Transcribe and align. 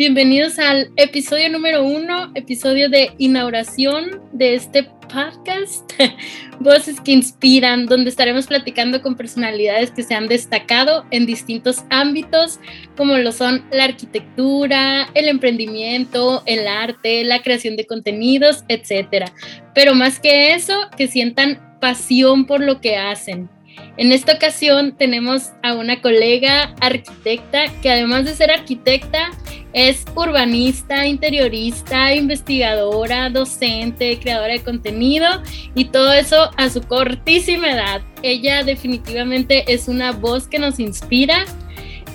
Bienvenidos 0.00 0.58
al 0.58 0.90
episodio 0.96 1.50
número 1.50 1.84
uno, 1.84 2.32
episodio 2.34 2.88
de 2.88 3.10
inauguración 3.18 4.22
de 4.32 4.54
este 4.54 4.84
podcast, 5.12 5.92
Voces 6.58 6.98
que 7.02 7.12
Inspiran, 7.12 7.84
donde 7.84 8.08
estaremos 8.08 8.46
platicando 8.46 9.02
con 9.02 9.14
personalidades 9.14 9.90
que 9.90 10.02
se 10.02 10.14
han 10.14 10.26
destacado 10.26 11.04
en 11.10 11.26
distintos 11.26 11.84
ámbitos, 11.90 12.60
como 12.96 13.18
lo 13.18 13.30
son 13.30 13.62
la 13.72 13.84
arquitectura, 13.84 15.10
el 15.12 15.28
emprendimiento, 15.28 16.44
el 16.46 16.66
arte, 16.66 17.22
la 17.22 17.42
creación 17.42 17.76
de 17.76 17.86
contenidos, 17.86 18.64
etc. 18.68 19.26
Pero 19.74 19.94
más 19.94 20.18
que 20.18 20.54
eso, 20.54 20.88
que 20.96 21.08
sientan 21.08 21.76
pasión 21.78 22.46
por 22.46 22.62
lo 22.62 22.80
que 22.80 22.96
hacen 22.96 23.50
en 23.96 24.12
esta 24.12 24.34
ocasión 24.34 24.96
tenemos 24.96 25.50
a 25.62 25.74
una 25.74 26.00
colega 26.00 26.74
arquitecta 26.80 27.64
que 27.82 27.90
además 27.90 28.24
de 28.24 28.34
ser 28.34 28.50
arquitecta 28.50 29.30
es 29.72 30.04
urbanista, 30.14 31.06
interiorista, 31.06 32.14
investigadora, 32.14 33.30
docente, 33.30 34.18
creadora 34.18 34.54
de 34.54 34.62
contenido 34.62 35.42
y 35.74 35.86
todo 35.86 36.12
eso 36.12 36.50
a 36.56 36.70
su 36.70 36.80
cortísima 36.82 37.72
edad. 37.72 38.02
Ella 38.22 38.64
definitivamente 38.64 39.72
es 39.72 39.86
una 39.86 40.12
voz 40.12 40.48
que 40.48 40.58
nos 40.58 40.80
inspira. 40.80 41.44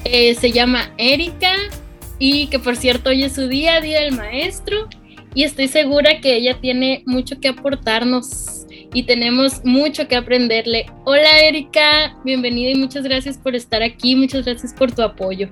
Eh, 0.03 0.35
se 0.35 0.51
llama 0.51 0.91
Erika 0.97 1.53
y 2.19 2.47
que 2.47 2.59
por 2.59 2.75
cierto 2.75 3.09
hoy 3.09 3.23
es 3.23 3.33
su 3.33 3.47
día, 3.47 3.79
Día 3.81 4.01
del 4.01 4.13
Maestro 4.13 4.87
y 5.33 5.43
estoy 5.43 5.67
segura 5.67 6.21
que 6.21 6.35
ella 6.35 6.59
tiene 6.59 7.03
mucho 7.05 7.39
que 7.39 7.49
aportarnos 7.49 8.64
y 8.93 9.03
tenemos 9.03 9.63
mucho 9.63 10.07
que 10.07 10.15
aprenderle. 10.15 10.85
Hola 11.05 11.39
Erika, 11.39 12.17
bienvenida 12.23 12.71
y 12.71 12.75
muchas 12.75 13.03
gracias 13.03 13.37
por 13.37 13.55
estar 13.55 13.81
aquí, 13.83 14.15
muchas 14.15 14.45
gracias 14.45 14.73
por 14.73 14.91
tu 14.91 15.01
apoyo. 15.01 15.49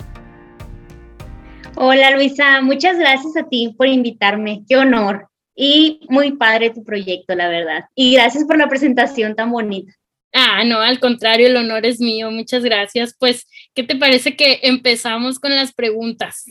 Hola 1.76 2.12
Luisa, 2.12 2.62
muchas 2.62 2.98
gracias 2.98 3.36
a 3.36 3.48
ti 3.48 3.74
por 3.78 3.88
invitarme, 3.88 4.64
qué 4.68 4.78
honor 4.78 5.28
y 5.56 6.02
muy 6.10 6.34
padre 6.34 6.70
tu 6.70 6.84
proyecto, 6.84 7.36
la 7.36 7.48
verdad. 7.48 7.86
Y 7.96 8.14
gracias 8.14 8.46
por 8.46 8.58
la 8.58 8.68
presentación 8.68 9.36
tan 9.36 9.52
bonita. 9.52 9.94
Ah, 10.34 10.64
no, 10.66 10.80
al 10.80 11.00
contrario, 11.00 11.48
el 11.48 11.56
honor 11.56 11.86
es 11.86 12.00
mío, 12.00 12.32
muchas 12.32 12.64
gracias. 12.64 13.16
Pues, 13.20 13.48
¿qué 13.76 13.84
te 13.84 13.96
parece 13.96 14.36
que 14.36 14.62
empezamos 14.64 15.40
con 15.40 15.56
las 15.56 15.74
preguntas? 15.74 16.46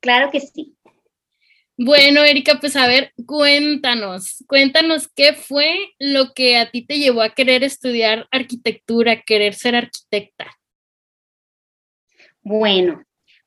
Claro 0.00 0.30
que 0.30 0.40
sí. 0.40 0.74
Bueno, 1.82 2.22
Erika, 2.22 2.58
pues 2.60 2.76
a 2.76 2.86
ver, 2.86 3.14
cuéntanos, 3.24 4.44
cuéntanos 4.46 5.08
qué 5.08 5.32
fue 5.32 5.94
lo 5.98 6.34
que 6.34 6.58
a 6.58 6.70
ti 6.70 6.84
te 6.84 6.98
llevó 6.98 7.22
a 7.22 7.30
querer 7.30 7.64
estudiar 7.64 8.28
arquitectura, 8.30 9.22
querer 9.22 9.54
ser 9.54 9.74
arquitecta. 9.74 10.58
Bueno, 12.42 13.02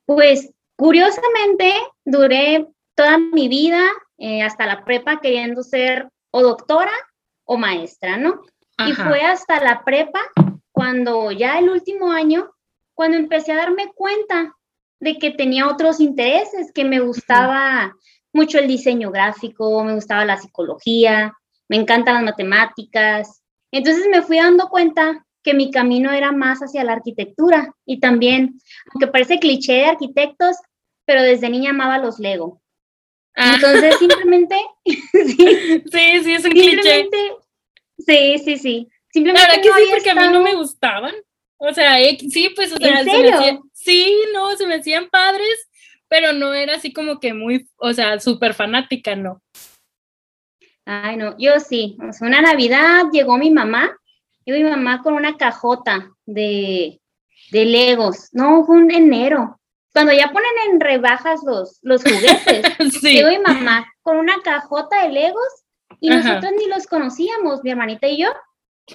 pues 0.08 0.52
curiosamente 0.76 1.76
duré 2.06 2.66
toda 2.96 3.20
mi 3.20 3.50
vida 3.50 3.84
eh, 4.18 4.42
hasta 4.42 4.66
la 4.66 4.84
prepa 4.84 5.22
queriendo 5.22 5.62
ser 5.62 6.10
o 6.32 6.42
doctora 6.42 6.94
o 7.44 7.58
maestra, 7.58 8.18
¿no? 8.18 8.42
Y 8.88 8.94
fue 8.94 9.22
hasta 9.22 9.64
la 9.64 9.84
prepa 9.84 10.22
cuando 10.72 11.30
ya 11.30 11.60
el 11.60 11.70
último 11.70 12.12
año, 12.12 12.52
cuando 12.96 13.16
empecé 13.16 13.52
a 13.52 13.58
darme 13.58 13.92
cuenta 13.94 14.56
de 15.00 15.20
que 15.20 15.30
tenía 15.30 15.68
otros 15.68 16.00
intereses, 16.00 16.72
que 16.74 16.84
me 16.84 17.00
gustaba 17.00 17.94
mucho 18.34 18.60
el 18.60 18.68
diseño 18.68 19.12
gráfico, 19.12 19.84
me 19.84 19.96
gustaba 19.96 20.26
la 20.26 20.38
psicología, 20.38 21.34
me 21.70 21.78
encantan 21.78 22.16
las 22.16 22.24
matemáticas. 22.24 23.42
Entonces 23.72 24.08
me 24.12 24.22
fui 24.22 24.38
dando 24.38 24.68
cuenta 24.70 25.26
que 25.44 25.54
mi 25.54 25.72
camino 25.72 26.12
era 26.12 26.32
más 26.32 26.60
hacia 26.60 26.84
la 26.84 26.94
arquitectura 26.94 27.74
y 27.86 28.00
también, 28.00 28.60
aunque 28.94 29.08
parece 29.08 29.40
cliché 29.40 29.74
de 29.74 29.86
arquitectos, 29.86 30.58
pero 31.06 31.22
desde 31.22 31.50
niña 31.50 31.72
amaba 31.72 31.98
los 31.98 32.20
Lego. 32.20 32.62
Ah. 33.36 33.56
Entonces 33.56 33.98
simplemente... 34.00 34.56
sí, 34.86 36.24
sí, 36.24 36.34
es 36.34 36.46
un 36.46 36.52
cliché. 36.52 37.10
Sí, 37.98 38.38
sí, 38.44 38.58
sí. 38.58 38.90
Simplemente 39.12 39.48
la 39.48 39.56
verdad 39.56 39.64
que 39.64 39.84
sí, 39.84 39.90
porque 39.92 40.10
a 40.10 40.16
mí 40.16 40.34
no 40.34 40.42
me 40.42 40.56
gustaban. 40.56 41.14
O 41.58 41.74
sea, 41.74 42.02
eh, 42.02 42.18
sí, 42.30 42.52
pues, 42.56 42.74
o 42.74 42.78
sea, 42.78 43.04
sí, 43.74 44.16
no, 44.34 44.56
se 44.58 44.66
me 44.66 44.76
hacían 44.76 45.10
padres, 45.10 45.70
pero 46.14 46.32
no 46.32 46.54
era 46.54 46.76
así 46.76 46.94
como 46.94 47.20
que 47.20 47.34
muy, 47.34 47.68
o 47.78 47.92
sea, 47.92 48.20
súper 48.20 48.54
fanática, 48.54 49.16
¿no? 49.16 49.42
Ay, 50.86 51.18
no, 51.18 51.36
yo 51.40 51.60
sí. 51.60 51.98
O 52.08 52.14
sea, 52.14 52.28
una 52.28 52.40
Navidad 52.40 53.06
llegó 53.12 53.36
mi 53.36 53.50
mamá, 53.50 53.98
y 54.46 54.52
mi 54.52 54.64
mamá 54.64 55.02
con 55.02 55.16
una 55.16 55.38
cajota 55.38 56.12
de, 56.28 57.02
de 57.50 57.66
Legos. 57.66 58.30
No, 58.32 58.64
fue 58.64 58.78
un 58.78 58.92
enero. 58.92 59.60
Cuando 59.92 60.14
ya 60.14 60.32
ponen 60.32 60.52
en 60.70 60.80
rebajas 60.80 61.42
los, 61.44 61.80
los 61.82 62.04
juguetes, 62.04 62.64
sí. 63.02 63.16
llegó 63.16 63.30
mi 63.30 63.40
mamá 63.40 63.92
con 64.04 64.18
una 64.18 64.40
cajota 64.44 65.08
de 65.08 65.14
Legos 65.14 65.64
y 66.00 66.10
nosotros 66.10 66.52
ni 66.60 66.68
los 66.68 66.86
conocíamos, 66.86 67.64
mi 67.64 67.72
hermanita 67.72 68.06
y 68.06 68.22
yo. 68.22 68.28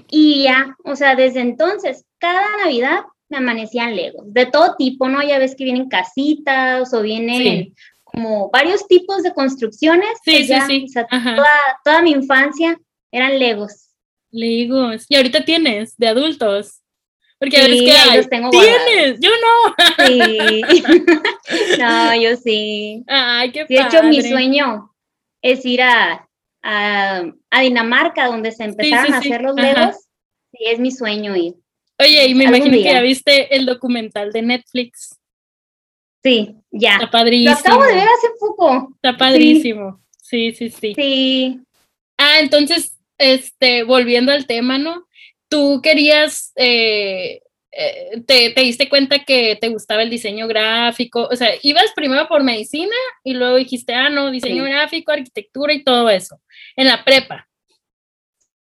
Y 0.09 0.45
ya, 0.45 0.77
o 0.85 0.95
sea, 0.95 1.17
desde 1.17 1.41
entonces, 1.41 2.05
cada 2.19 2.47
Navidad 2.59 3.01
me 3.29 3.39
amanecían 3.39 3.95
legos, 3.95 4.33
de 4.33 4.47
todo 4.47 4.75
tipo, 4.77 5.09
¿no? 5.09 5.23
Ya 5.23 5.39
ves 5.39 5.55
que 5.55 5.65
vienen 5.65 5.89
casitas 5.89 6.93
o 6.95 7.03
vienen 7.03 7.75
como 8.05 8.51
varios 8.51 8.87
tipos 8.89 9.23
de 9.23 9.33
construcciones. 9.33 10.09
Sí, 10.25 10.47
pues 10.49 10.67
sí, 10.67 10.87
sí. 10.89 10.95
toda, 11.85 12.03
mi 12.03 12.13
infancia 12.13 12.79
eran 13.13 13.39
legos. 13.39 13.91
Legos. 14.31 15.07
¿Y 15.09 15.17
ahorita 15.17 15.45
tienes 15.45 15.97
de 15.97 16.09
adultos? 16.09 16.83
Porque 17.39 17.57
sí, 17.57 17.85
que 17.85 18.17
los 18.17 18.29
tengo 18.29 18.51
¿Tienes? 18.51 19.21
Yo 19.21 19.31
no. 19.31 20.07
Sí. 20.07 20.63
no, 21.79 22.21
yo 22.21 22.37
sí. 22.37 23.05
Ay, 23.07 23.53
qué 23.53 23.65
De 23.65 23.81
hecho, 23.81 24.03
mi 24.03 24.23
sueño 24.23 24.93
es 25.41 25.65
ir 25.65 25.83
a, 25.83 26.29
a, 26.63 27.61
Dinamarca, 27.61 28.27
donde 28.27 28.51
se 28.51 28.65
empezaron 28.65 29.15
a 29.15 29.19
hacer 29.19 29.43
los 29.43 29.55
legos. 29.55 29.97
Sí, 30.53 30.65
es 30.67 30.81
mi 30.81 30.91
sueño 30.91 31.37
ir. 31.37 31.55
Oye, 32.01 32.27
y 32.27 32.35
me 32.35 32.45
imagino 32.45 32.73
que 32.73 32.85
ya 32.85 33.01
viste 33.01 33.55
el 33.57 33.67
documental 33.67 34.33
de 34.33 34.43
Netflix. 34.43 35.19
Sí, 36.23 36.55
ya. 36.71 36.95
Está 36.95 37.11
padrísimo. 37.11 37.51
Lo 37.53 37.59
acabo 37.59 37.83
de 37.85 37.95
ver 37.95 38.09
hace 38.09 38.29
poco. 38.39 38.93
Está 38.95 39.17
padrísimo. 39.17 40.01
Sí, 40.23 40.53
sí, 40.53 40.71
sí. 40.71 40.95
Sí. 40.95 41.61
Ah, 42.19 42.41
entonces, 42.41 42.99
este, 43.19 43.83
volviendo 43.85 44.33
al 44.33 44.47
tema, 44.47 44.79
¿no? 44.79 45.07
Tú 45.49 45.81
querías, 45.83 46.53
eh, 46.57 47.41
eh, 47.73 48.23
te, 48.27 48.51
te, 48.51 48.61
diste 48.61 48.89
cuenta 48.89 49.25
que 49.25 49.57
te 49.61 49.69
gustaba 49.69 50.03
el 50.03 50.11
diseño 50.11 50.47
gráfico, 50.47 51.29
o 51.31 51.37
sea, 51.37 51.51
ibas 51.63 51.93
primero 51.95 52.29
por 52.29 52.43
medicina 52.43 52.95
y 53.25 53.35
luego 53.35 53.57
dijiste, 53.57 53.95
ah, 53.95 54.11
no, 54.11 54.31
diseño 54.31 54.65
gráfico, 54.65 55.13
arquitectura 55.13 55.73
y 55.73 55.85
todo 55.85 56.11
eso, 56.11 56.41
en 56.77 56.87
la 56.87 57.05
prepa. 57.05 57.49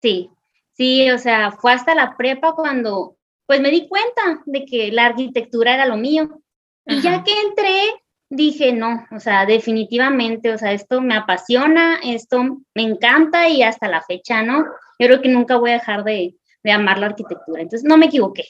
Sí, 0.02 0.30
sí, 0.74 1.10
o 1.10 1.18
sea, 1.18 1.50
fue 1.50 1.72
hasta 1.72 1.94
la 1.94 2.16
prepa 2.16 2.54
cuando 2.54 3.15
pues 3.46 3.60
me 3.60 3.70
di 3.70 3.88
cuenta 3.88 4.42
de 4.44 4.64
que 4.64 4.90
la 4.92 5.06
arquitectura 5.06 5.74
era 5.74 5.86
lo 5.86 5.96
mío. 5.96 6.42
Y 6.84 7.00
ya 7.00 7.24
que 7.24 7.32
entré, 7.32 7.80
dije, 8.28 8.72
no, 8.72 9.06
o 9.10 9.18
sea, 9.18 9.46
definitivamente, 9.46 10.52
o 10.52 10.58
sea, 10.58 10.72
esto 10.72 11.00
me 11.00 11.16
apasiona, 11.16 11.98
esto 12.04 12.58
me 12.74 12.82
encanta 12.82 13.48
y 13.48 13.62
hasta 13.62 13.88
la 13.88 14.02
fecha, 14.02 14.42
¿no? 14.42 14.64
Yo 14.98 15.06
creo 15.06 15.22
que 15.22 15.28
nunca 15.28 15.56
voy 15.56 15.70
a 15.70 15.74
dejar 15.74 16.04
de, 16.04 16.34
amar 16.64 16.98
la 16.98 17.06
arquitectura. 17.06 17.62
Entonces, 17.62 17.88
no 17.88 17.96
me 17.96 18.06
equivoqué. 18.06 18.44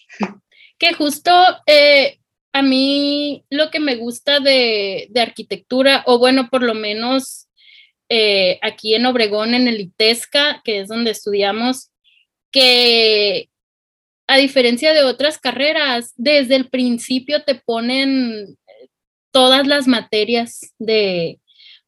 Que 0.78 0.92
justo 0.94 1.30
eh, 1.66 2.18
a 2.52 2.62
mí 2.62 3.44
lo 3.50 3.70
que 3.70 3.80
me 3.80 3.96
gusta 3.96 4.40
de, 4.40 5.10
arquitectura, 5.16 6.02
o 6.06 6.18
bueno, 6.18 6.48
por 6.50 6.62
lo 6.62 6.74
menos 6.74 7.48
eh, 8.08 8.58
aquí 8.62 8.94
en 8.94 9.06
Obregón, 9.06 9.54
en 9.54 9.68
el 9.68 9.80
ITESCA, 9.80 10.62
que 10.64 10.80
es 10.80 10.88
donde 10.88 11.10
estudiamos, 11.10 11.90
que 12.50 13.50
a 14.26 14.36
diferencia 14.36 14.92
de 14.92 15.04
otras 15.04 15.38
carreras, 15.38 16.12
desde 16.16 16.56
el 16.56 16.68
principio 16.68 17.42
te 17.44 17.54
ponen 17.54 18.56
todas 19.30 19.66
las 19.66 19.86
materias 19.86 20.74
de, 20.78 21.38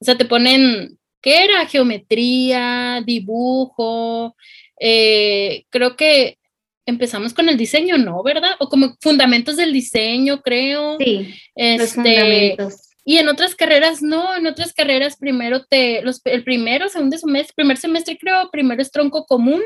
o 0.01 0.05
sea, 0.05 0.17
te 0.17 0.25
ponen, 0.25 0.99
¿qué 1.21 1.45
era? 1.45 1.67
Geometría, 1.67 3.03
dibujo, 3.05 4.37
eh, 4.81 5.65
creo 5.71 5.97
que 5.97 6.39
empezamos 6.87 7.35
con 7.35 7.49
el 7.49 7.57
diseño, 7.57 7.99
¿no? 7.99 8.23
¿Verdad? 8.23 8.53
O 8.61 8.69
como 8.69 8.97
fundamentos 9.01 9.57
del 9.57 9.73
diseño, 9.73 10.41
creo. 10.41 10.97
Sí. 10.99 11.35
Este, 11.55 12.57
Y 13.05 13.17
en 13.17 13.29
otras 13.29 13.55
carreras 13.55 14.03
no, 14.03 14.37
en 14.37 14.47
otras 14.47 14.73
carreras 14.73 15.17
primero 15.17 15.65
te, 15.65 16.03
los, 16.03 16.21
el 16.25 16.45
primero, 16.45 16.89
segundo 16.89 17.17
semestre, 17.17 17.55
primer 17.57 17.79
semestre 17.79 18.19
creo, 18.19 18.51
primero 18.51 18.83
es 18.83 18.91
tronco 18.91 19.25
común 19.25 19.63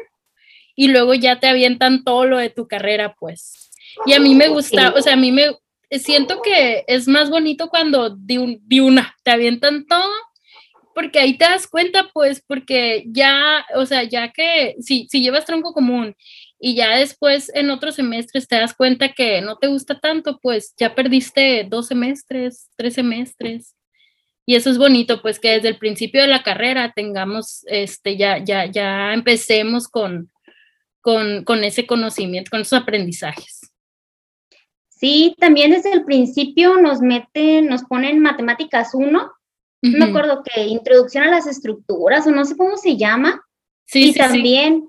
y 0.75 0.89
luego 0.89 1.15
ya 1.15 1.41
te 1.41 1.47
avientan 1.47 2.05
todo 2.05 2.27
lo 2.27 2.39
de 2.39 2.51
tu 2.51 2.67
carrera, 2.67 3.15
pues. 3.19 3.71
Y 4.07 4.15
a 4.15 4.21
mí 4.21 4.35
me 4.35 4.49
gusta, 4.49 4.95
o 4.97 5.03
sea, 5.03 5.15
a 5.15 5.17
mí 5.17 5.33
me 5.33 5.51
siento 5.91 6.41
que 6.43 6.85
es 6.87 7.09
más 7.09 7.31
bonito 7.31 7.69
cuando 7.69 8.11
de, 8.11 8.59
de 8.63 8.81
una 8.81 9.15
te 9.23 9.31
avientan 9.31 9.87
todo, 9.87 10.11
porque 10.95 11.19
ahí 11.19 11.37
te 11.37 11.45
das 11.45 11.67
cuenta, 11.67 12.11
pues, 12.13 12.43
porque 12.47 13.05
ya, 13.07 13.65
o 13.75 13.87
sea, 13.87 14.03
ya 14.05 14.33
que 14.33 14.77
si, 14.81 15.07
si 15.09 15.23
llevas 15.23 15.45
tronco 15.45 15.73
común 15.73 16.15
y 16.59 16.75
ya 16.75 16.97
después 16.97 17.51
en 17.55 17.71
otros 17.71 17.97
semestres 17.97 18.47
te 18.47 18.57
das 18.57 18.75
cuenta 18.75 19.13
que 19.13 19.41
no 19.41 19.57
te 19.57 19.69
gusta 19.69 19.99
tanto, 19.99 20.39
pues 20.41 20.75
ya 20.79 20.95
perdiste 20.95 21.67
dos 21.69 21.89
semestres, 21.89 22.71
tres 22.77 22.95
semestres. 22.95 23.75
Y 24.45 24.57
eso 24.57 24.71
es 24.71 24.79
bonito, 24.79 25.23
pues 25.23 25.39
que 25.39 25.53
desde 25.53 25.69
el 25.69 25.79
principio 25.79 26.23
de 26.23 26.29
la 26.29 26.43
carrera 26.43 26.93
tengamos, 26.95 27.65
este, 27.67 28.17
ya, 28.17 28.39
ya, 28.39 28.67
ya 28.67 29.15
empecemos 29.15 29.89
con, 29.89 30.31
con, 31.03 31.45
con 31.45 31.65
ese 31.65 31.87
conocimiento, 31.87 32.51
con 32.51 32.63
esos 32.63 32.81
aprendizajes. 32.81 33.61
Sí, 34.89 35.35
también 35.39 35.73
desde 35.73 35.93
el 35.93 36.05
principio 36.05 36.81
nos 36.81 37.01
meten, 37.01 37.67
nos 37.67 37.83
ponen 37.83 38.21
matemáticas 38.21 38.95
1. 38.95 39.11
No 39.83 39.99
me 39.99 40.05
acuerdo 40.05 40.45
que 40.45 40.63
introducción 40.63 41.25
a 41.25 41.31
las 41.31 41.49
estructuras 41.49 42.25
o 42.27 42.31
no 42.31 42.45
sé 42.45 42.57
cómo 42.57 42.77
se 42.77 42.97
llama. 42.97 43.43
Sí, 43.85 44.11
y 44.11 44.15
también 44.15 44.89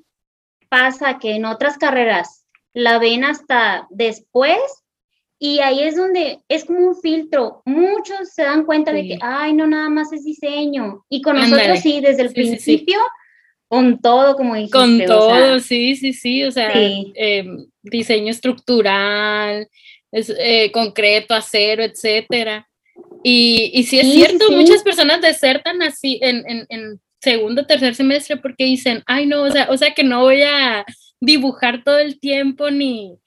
pasa 0.69 1.18
que 1.18 1.36
en 1.36 1.45
otras 1.45 1.80
carreras 1.80 2.45
la 2.74 3.00
ven 3.00 3.24
hasta 3.24 3.88
después 3.89 4.59
y 5.39 5.59
ahí 5.59 5.81
es 5.81 5.95
donde 5.95 6.39
es 6.48 6.63
como 6.63 6.88
un 6.88 6.95
filtro. 6.95 7.63
Muchos 7.66 8.30
se 8.33 8.44
dan 8.44 8.66
cuenta 8.66 8.94
de 8.94 9.07
que, 9.07 9.19
ay, 9.21 9.54
no, 9.54 9.68
nada 9.68 9.89
más 9.89 10.13
es 10.13 10.24
diseño. 10.24 11.04
Y 11.09 11.21
con 11.21 11.36
nosotros 11.36 11.80
sí, 11.80 12.00
desde 12.01 12.21
el 12.21 12.33
principio, 12.33 13.00
con 13.73 13.99
todo, 13.99 14.35
como 14.35 14.53
dijiste. 14.53 14.77
Con 14.77 15.03
todo, 15.03 15.59
sí, 15.59 15.95
sí, 15.95 16.13
sí. 16.13 16.43
O 16.43 16.51
sea, 16.51 16.71
em, 16.75 17.65
diseño 17.81 18.29
estructural, 18.29 19.67
es, 20.11 20.31
eh, 20.37 20.71
concreto, 20.71 21.33
acero, 21.33 21.81
etcétera. 21.81 22.69
Y, 23.23 23.71
y 23.73 23.81
sí 23.85 23.99
es 23.99 24.13
cierto, 24.13 24.51
muchas 24.51 24.83
personas 24.83 25.21
desertan 25.21 25.81
así 25.81 26.19
en, 26.21 26.47
en, 26.47 26.67
en 26.69 27.01
segundo, 27.19 27.65
tercer 27.65 27.95
semestre 27.95 28.37
porque 28.37 28.65
dicen, 28.65 29.01
ay 29.07 29.25
no, 29.25 29.41
o 29.41 29.49
sea, 29.49 29.67
o 29.71 29.75
sea 29.77 29.91
que 29.95 30.03
no 30.03 30.21
voy 30.21 30.43
a 30.43 30.85
dibujar 31.19 31.83
todo 31.83 31.97
el 31.97 32.19
tiempo 32.19 32.69
ni, 32.69 33.17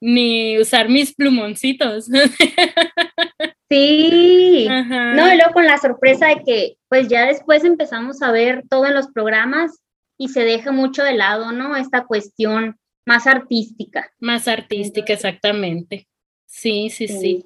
ni 0.00 0.58
usar 0.58 0.88
mis 0.88 1.14
plumoncitos. 1.14 2.08
Sí, 3.72 4.66
no, 4.68 5.32
y 5.32 5.36
luego 5.36 5.54
con 5.54 5.64
la 5.64 5.78
sorpresa 5.78 6.26
de 6.26 6.42
que 6.44 6.74
pues 6.90 7.08
ya 7.08 7.24
después 7.24 7.64
empezamos 7.64 8.20
a 8.20 8.30
ver 8.30 8.64
todo 8.68 8.84
en 8.84 8.92
los 8.92 9.06
programas 9.08 9.81
y 10.22 10.28
se 10.28 10.44
deja 10.44 10.70
mucho 10.70 11.02
de 11.02 11.14
lado, 11.14 11.50
¿no? 11.50 11.74
Esta 11.74 12.04
cuestión 12.06 12.78
más 13.04 13.26
artística. 13.26 14.08
Más 14.20 14.46
artística, 14.46 15.12
exactamente. 15.12 16.06
Sí, 16.46 16.90
sí, 16.90 17.08
sí, 17.08 17.44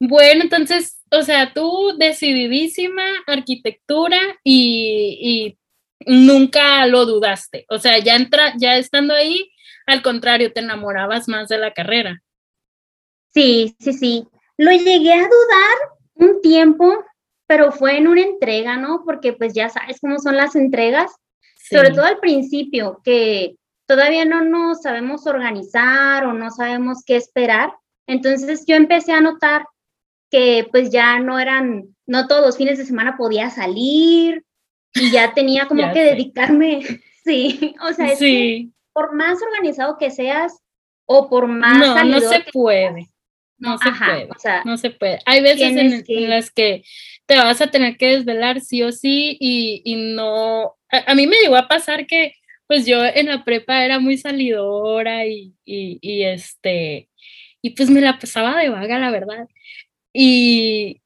Bueno, 0.00 0.42
entonces, 0.42 1.00
o 1.12 1.22
sea, 1.22 1.52
tú 1.52 1.96
decididísima 1.96 3.04
arquitectura 3.28 4.18
y, 4.42 5.56
nunca 6.04 6.84
lo 6.86 7.06
dudaste. 7.06 7.64
O 7.68 7.78
sea, 7.78 8.00
ya 8.00 8.16
entra, 8.16 8.54
ya 8.58 8.76
estando 8.76 9.14
ahí, 9.14 9.52
al 9.86 10.02
contrario, 10.02 10.52
te 10.52 10.58
enamorabas 10.58 11.28
más 11.28 11.46
de 11.46 11.58
la 11.58 11.72
carrera. 11.72 12.24
Sí, 13.32 13.76
sí, 13.78 13.92
sí. 13.92 14.26
Lo 14.56 14.72
llegué 14.72 15.12
a 15.12 15.28
dudar 15.28 15.76
un 16.14 16.42
tiempo, 16.42 17.04
pero 17.46 17.70
fue 17.70 17.98
en 17.98 18.08
una 18.08 18.22
entrega, 18.22 18.76
¿no? 18.76 19.04
Porque 19.04 19.32
pues 19.32 19.54
ya 19.54 19.68
sabes 19.68 20.00
cómo 20.00 20.18
son 20.18 20.36
las 20.36 20.56
entregas, 20.56 21.12
sobre 21.68 21.90
todo 21.90 22.04
al 22.04 22.18
principio, 22.18 23.00
que 23.04 23.56
todavía 23.86 24.24
no 24.24 24.42
nos 24.42 24.82
sabemos 24.82 25.26
organizar 25.26 26.24
o 26.24 26.32
no 26.32 26.50
sabemos 26.50 27.02
qué 27.04 27.16
esperar. 27.16 27.72
Entonces 28.06 28.64
yo 28.66 28.76
empecé 28.76 29.12
a 29.12 29.20
notar 29.20 29.66
que 30.30 30.66
pues 30.70 30.90
ya 30.90 31.18
no 31.20 31.38
eran, 31.38 31.96
no 32.06 32.26
todos 32.26 32.44
los 32.44 32.56
fines 32.56 32.78
de 32.78 32.84
semana 32.84 33.16
podía 33.16 33.50
salir 33.50 34.44
y 34.94 35.10
ya 35.10 35.34
tenía 35.34 35.66
como 35.68 35.92
que 35.92 36.02
dedicarme, 36.02 36.82
sí, 37.24 37.74
o 37.88 37.92
sea, 37.92 38.12
es 38.12 38.18
que 38.18 38.68
por 38.92 39.14
más 39.14 39.38
organizado 39.42 39.98
que 39.98 40.10
seas 40.10 40.58
o 41.06 41.28
por 41.28 41.46
más... 41.46 41.78
No, 41.78 42.04
no 42.04 42.20
se 42.20 42.44
puede. 42.52 43.08
No 43.58 43.78
se 43.78 43.90
puede, 43.90 44.28
no 44.64 44.76
se 44.76 44.90
puede. 44.90 45.18
Hay 45.24 45.42
veces 45.42 45.74
en, 46.06 46.28
las 46.28 46.50
que 46.50 46.82
te 47.26 47.36
vas 47.36 47.60
a 47.60 47.70
tener 47.70 47.96
que 47.96 48.16
desvelar 48.16 48.60
sí 48.60 48.82
o 48.82 48.92
sí 48.92 49.36
y, 49.40 49.82
y 49.84 50.14
no, 50.14 50.76
a, 50.90 51.14
mí 51.14 51.26
me 51.26 51.36
llegó 51.40 51.56
a 51.56 51.68
pasar 51.68 52.06
que 52.06 52.34
pues 52.66 52.86
yo 52.86 53.04
en 53.04 53.26
la 53.26 53.44
prepa 53.44 53.84
era 53.84 53.98
muy 54.00 54.16
salidora 54.16 55.26
y, 55.26 55.54
y, 55.64 55.98
y 56.00 56.24
este, 56.24 57.08
y 57.62 57.70
pues 57.70 57.90
me 57.90 58.00
la 58.00 58.18
pasaba 58.18 58.58
de 58.60 58.70
vaga, 58.70 58.98
la 58.98 59.10
verdad. 59.10 59.48
Y, 60.12 61.02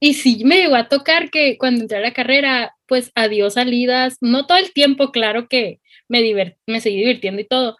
y 0.00 0.14
sí 0.14 0.44
me 0.44 0.56
llegó 0.58 0.76
a 0.76 0.88
tocar 0.88 1.30
que 1.30 1.58
cuando 1.58 1.82
entré 1.82 1.98
a 1.98 2.00
la 2.00 2.12
carrera, 2.12 2.76
pues 2.86 3.12
adiós 3.14 3.54
salidas, 3.54 4.18
no 4.20 4.46
todo 4.46 4.58
el 4.58 4.72
tiempo, 4.72 5.12
claro 5.12 5.48
que 5.48 5.80
me, 6.08 6.56
me 6.66 6.80
seguí 6.80 6.98
divirtiendo 6.98 7.40
y 7.40 7.46
todo, 7.46 7.76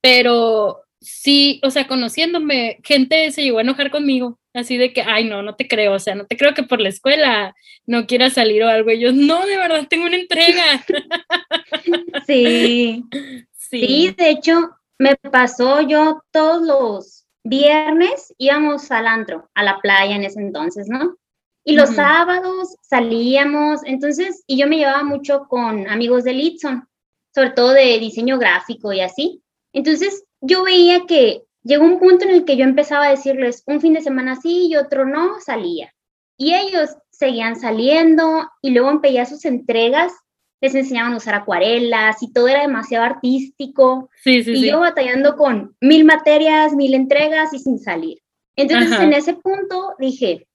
pero 0.00 0.85
sí, 1.00 1.60
o 1.62 1.70
sea, 1.70 1.86
conociéndome, 1.86 2.78
gente 2.82 3.30
se 3.30 3.42
llegó 3.42 3.58
a 3.58 3.62
enojar 3.62 3.90
conmigo, 3.90 4.38
así 4.54 4.76
de 4.76 4.92
que, 4.92 5.02
ay, 5.02 5.24
no, 5.24 5.42
no 5.42 5.54
te 5.54 5.68
creo, 5.68 5.94
o 5.94 5.98
sea, 5.98 6.14
no 6.14 6.26
te 6.26 6.36
creo 6.36 6.54
que 6.54 6.62
por 6.62 6.80
la 6.80 6.88
escuela 6.88 7.54
no 7.86 8.06
quieras 8.06 8.34
salir 8.34 8.62
o 8.62 8.68
algo. 8.68 8.90
Y 8.90 9.00
yo, 9.00 9.12
no, 9.12 9.46
de 9.46 9.56
verdad, 9.56 9.86
tengo 9.88 10.06
una 10.06 10.16
entrega. 10.16 10.84
Sí. 12.26 13.04
Sí, 13.68 13.80
sí 13.80 14.14
de 14.16 14.30
hecho, 14.30 14.76
me 14.96 15.16
pasó 15.16 15.80
yo 15.80 16.22
todos 16.30 16.62
los 16.62 17.26
viernes 17.42 18.32
íbamos 18.38 18.92
al 18.92 19.08
antro, 19.08 19.50
a 19.54 19.64
la 19.64 19.80
playa 19.80 20.14
en 20.14 20.22
ese 20.22 20.40
entonces, 20.40 20.88
¿no? 20.88 21.16
Y 21.64 21.74
los 21.74 21.90
sábados 21.90 22.76
salíamos, 22.82 23.80
entonces, 23.84 24.44
y 24.46 24.56
yo 24.56 24.68
me 24.68 24.76
llevaba 24.76 25.02
mucho 25.02 25.46
con 25.48 25.88
amigos 25.88 26.22
de 26.22 26.32
Litson, 26.32 26.88
sobre 27.34 27.50
todo 27.50 27.72
de 27.72 27.98
diseño 27.98 28.38
gráfico 28.38 28.92
y 28.92 29.00
así. 29.00 29.42
Entonces, 29.72 30.24
yo 30.40 30.64
veía 30.64 31.06
que 31.06 31.42
llegó 31.62 31.84
un 31.84 31.98
punto 31.98 32.24
en 32.24 32.30
el 32.30 32.44
que 32.44 32.56
yo 32.56 32.64
empezaba 32.64 33.06
a 33.06 33.10
decirles 33.10 33.62
un 33.66 33.80
fin 33.80 33.94
de 33.94 34.02
semana 34.02 34.36
sí 34.40 34.68
y 34.68 34.76
otro 34.76 35.04
no, 35.04 35.40
salía. 35.40 35.92
Y 36.36 36.54
ellos 36.54 36.90
seguían 37.10 37.56
saliendo 37.56 38.48
y 38.60 38.70
luego 38.70 38.90
empecé 38.90 39.26
sus 39.26 39.44
entregas 39.44 40.12
les 40.60 40.74
enseñaban 40.74 41.12
a 41.12 41.16
usar 41.16 41.34
acuarelas 41.34 42.22
y 42.22 42.32
todo 42.32 42.48
era 42.48 42.62
demasiado 42.62 43.04
artístico. 43.04 44.10
Sí, 44.22 44.42
sí, 44.42 44.52
y 44.52 44.70
yo 44.70 44.80
batallando 44.80 45.36
con 45.36 45.76
mil 45.80 46.04
materias, 46.04 46.74
mil 46.74 46.94
entregas 46.94 47.52
y 47.52 47.58
sin 47.58 47.78
salir. 47.78 48.18
Entonces 48.56 48.98
en 48.98 49.12
ese 49.12 49.34
punto 49.34 49.94
dije, 49.98 50.46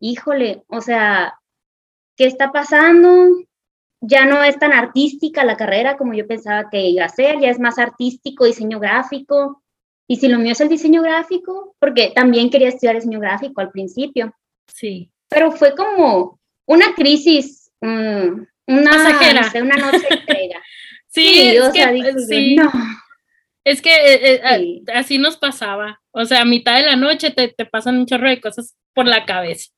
híjole, 0.00 0.64
o 0.68 0.80
sea, 0.80 1.38
¿qué 2.16 2.26
está 2.26 2.50
pasando? 2.50 3.28
Ya 4.00 4.26
no 4.26 4.42
es 4.42 4.58
tan 4.58 4.72
artística 4.72 5.44
la 5.44 5.56
carrera 5.56 5.96
como 5.96 6.14
yo 6.14 6.26
pensaba 6.26 6.68
que 6.70 6.86
iba 6.86 7.04
a 7.04 7.08
ser, 7.08 7.40
ya 7.40 7.50
es 7.50 7.58
más 7.58 7.78
artístico, 7.78 8.44
diseño 8.44 8.78
gráfico. 8.78 9.62
Y 10.08 10.16
si 10.16 10.28
lo 10.28 10.38
mío 10.38 10.52
es 10.52 10.60
el 10.60 10.68
diseño 10.68 11.02
gráfico, 11.02 11.74
porque 11.78 12.12
también 12.14 12.50
quería 12.50 12.68
estudiar 12.68 12.94
diseño 12.94 13.20
gráfico 13.20 13.60
al 13.60 13.70
principio. 13.70 14.34
Sí. 14.66 15.10
Pero 15.28 15.50
fue 15.50 15.74
como 15.74 16.38
una 16.66 16.94
crisis 16.94 17.70
mm, 17.80 18.42
una, 18.66 18.90
pasajera. 18.90 19.50
una 19.62 19.76
noche 19.76 20.06
entrega. 20.10 20.62
sí, 21.08 21.56
es 21.56 21.68
que, 21.70 22.14
sí. 22.26 22.56
Es 23.64 23.82
que 23.82 23.90
eh, 23.90 24.40
eh, 24.44 24.82
así 24.94 25.18
nos 25.18 25.36
pasaba. 25.36 26.00
O 26.12 26.24
sea, 26.24 26.42
a 26.42 26.44
mitad 26.44 26.76
de 26.76 26.86
la 26.86 26.96
noche 26.96 27.30
te, 27.30 27.48
te, 27.48 27.66
pasan 27.66 27.98
un 27.98 28.06
chorro 28.06 28.28
de 28.28 28.40
cosas 28.40 28.76
por 28.94 29.06
la 29.06 29.24
cabeza. 29.24 29.72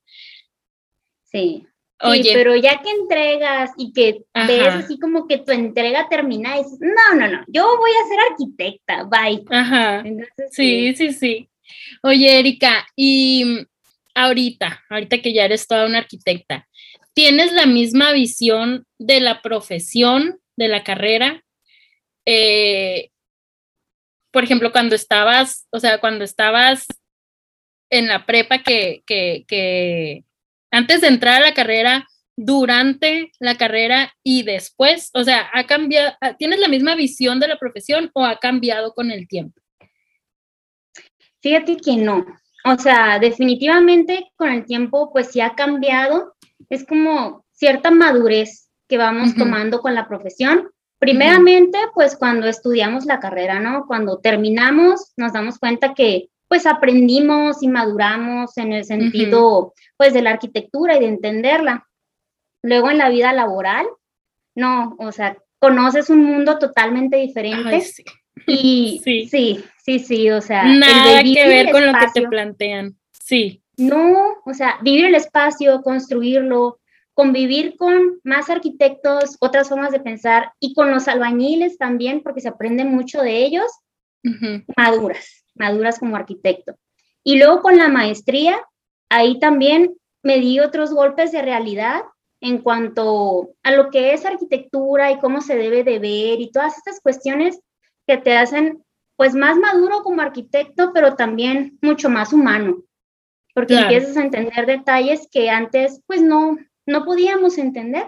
Sí. 1.25 1.67
Oye, 2.01 2.31
pero 2.33 2.55
ya 2.57 2.81
que 2.81 2.91
entregas 2.91 3.73
y 3.77 3.93
que 3.93 4.23
ves 4.47 4.69
así 4.69 4.99
como 5.01 5.27
que 5.27 5.39
tu 5.39 5.51
entrega 5.51 6.09
termina, 6.09 6.57
dices, 6.57 6.79
no, 6.81 7.19
no, 7.19 7.29
no, 7.29 7.45
yo 7.49 7.77
voy 7.77 7.91
a 7.91 8.09
ser 8.09 8.19
arquitecta, 8.31 9.05
bye. 9.05 9.45
Ajá. 9.51 10.05
sí, 10.51 10.95
sí, 10.95 11.13
sí. 11.13 11.49
Oye, 12.03 12.39
Erika, 12.39 12.87
y 12.95 13.67
ahorita, 14.15 14.85
ahorita 14.89 15.19
que 15.19 15.33
ya 15.33 15.45
eres 15.45 15.67
toda 15.67 15.87
una 15.87 15.99
arquitecta, 15.99 16.69
tienes 17.15 17.53
la 17.53 17.67
misma 17.67 18.13
visión 18.13 18.87
de 18.99 19.21
la 19.21 19.43
profesión, 19.43 20.39
de 20.57 20.69
la 20.69 20.85
carrera. 20.85 21.43
Eh, 22.27 23.11
por 24.31 24.45
ejemplo, 24.45 24.71
cuando 24.71 24.95
estabas, 24.95 25.67
o 25.71 25.81
sea, 25.81 25.99
cuando 25.99 26.25
estabas 26.25 26.87
en 27.91 28.07
la 28.07 28.27
prepa 28.27 28.63
que, 28.63 29.03
que, 29.07 30.25
antes 30.71 31.01
de 31.01 31.09
entrar 31.09 31.43
a 31.43 31.47
la 31.47 31.55
carrera, 31.55 32.07
durante 32.37 33.33
la 33.41 33.57
carrera 33.57 34.15
y 34.23 34.45
después, 34.45 35.11
o 35.15 35.25
sea, 35.25 35.49
ha 35.53 35.65
cambiado, 35.65 36.15
¿tienes 36.39 36.61
la 36.61 36.69
misma 36.69 36.95
visión 36.95 37.41
de 37.41 37.49
la 37.49 37.59
profesión 37.59 38.11
o 38.15 38.25
ha 38.25 38.39
cambiado 38.39 38.95
con 38.95 39.11
el 39.11 39.27
tiempo? 39.27 39.61
Fíjate 41.41 41.77
que 41.77 41.97
no. 41.97 42.25
O 42.65 42.79
sea, 42.79 43.19
definitivamente 43.19 44.31
con 44.37 44.51
el 44.51 44.65
tiempo, 44.67 45.11
pues 45.13 45.33
sí 45.33 45.41
ha 45.41 45.55
cambiado 45.55 46.37
es 46.69 46.85
como 46.85 47.45
cierta 47.53 47.91
madurez 47.91 48.71
que 48.89 48.99
vamos 48.99 49.35
tomando 49.35 49.81
con 49.81 49.95
la 49.95 50.09
profesión. 50.09 50.71
Primeramente, 50.99 51.79
pues 51.95 52.17
cuando 52.17 52.47
estudiamos 52.47 53.05
la 53.05 53.21
carrera, 53.21 53.61
¿no? 53.61 53.85
Cuando 53.87 54.19
terminamos, 54.19 55.13
nos 55.17 55.33
damos 55.33 55.59
cuenta 55.59 55.95
que 55.95 56.29
pues 56.49 56.67
aprendimos 56.67 57.63
y 57.63 57.69
maduramos 57.69 58.57
en 58.57 58.73
el 58.73 58.85
sentido 58.85 59.75
pues 59.97 60.15
de 60.15 60.23
la 60.23 60.31
arquitectura 60.31 60.97
y 60.97 61.01
de 61.01 61.09
entenderla. 61.09 61.87
Luego 62.63 62.91
en 62.91 62.99
la 62.99 63.11
vida 63.11 63.33
laboral, 63.33 63.87
no, 64.55 64.97
o 64.99 65.13
sea, 65.13 65.37
conoces 65.59 66.11
un 66.11 66.25
mundo 66.25 66.59
totalmente 66.59 67.17
diferente. 67.19 67.85
Y 68.47 69.01
sí, 69.05 69.29
sí, 69.29 69.65
sí, 69.85 69.99
sí 69.99 70.31
o 70.31 70.41
sea. 70.41 70.65
Nada 70.65 71.23
que 71.23 71.47
ver 71.47 71.71
con 71.71 71.87
lo 71.87 71.93
que 71.93 72.07
te 72.13 72.27
plantean. 72.27 72.97
Sí. 73.13 73.63
No, 73.77 74.39
o 74.45 74.55
sea, 74.55 74.79
vivir 74.83 75.05
el 75.05 75.15
espacio, 75.15 75.83
construirlo, 75.83 76.81
convivir 77.15 77.77
con 77.77 78.21
más 78.25 78.51
arquitectos, 78.51 79.37
otras 79.41 79.69
formas 79.69 79.93
de 79.93 80.01
pensar 80.01 80.53
y 80.59 80.73
con 80.75 80.91
los 80.91 81.07
albañiles 81.07 81.79
también, 81.79 82.23
porque 82.23 82.41
se 82.41 82.49
aprende 82.49 82.85
mucho 82.85 83.23
de 83.23 83.45
ellos, 83.45 83.67
maduras, 84.77 85.45
maduras 85.59 85.99
como 85.99 86.17
arquitecto. 86.17 86.77
Y 87.25 87.39
luego 87.39 87.63
con 87.63 87.77
la 87.77 87.89
maestría, 87.89 88.63
ahí 89.09 89.39
también 89.39 89.95
me 90.23 90.39
di 90.39 90.61
otros 90.61 90.93
golpes 90.93 91.33
de 91.33 91.43
realidad 91.43 92.03
en 92.41 92.59
cuanto 92.59 93.51
a 93.63 93.73
lo 93.73 93.91
que 93.91 94.13
es 94.13 94.25
arquitectura 94.25 95.11
y 95.11 95.19
cómo 95.19 95.41
se 95.41 95.57
debe 95.57 95.85
de 95.85 95.99
ver 95.99 96.41
y 96.41 96.51
todas 96.51 96.77
estas 96.77 97.01
cuestiones 97.01 97.61
que 98.07 98.17
te 98.17 98.37
hacen 98.37 98.83
pues 99.17 99.35
más 99.35 99.57
maduro 99.57 100.03
como 100.05 100.23
arquitecto, 100.23 100.93
pero 100.95 101.17
también 101.17 101.77
mucho 101.83 102.09
más 102.09 102.33
humano, 102.33 102.85
porque 103.53 103.75
empiezas 103.75 104.17
a 104.17 104.23
entender 104.23 104.65
detalles 104.65 105.29
que 105.31 105.51
antes 105.51 106.01
pues 106.07 106.23
no, 106.23 106.57
no 106.87 107.05
podíamos 107.05 107.59
entender. 107.59 108.07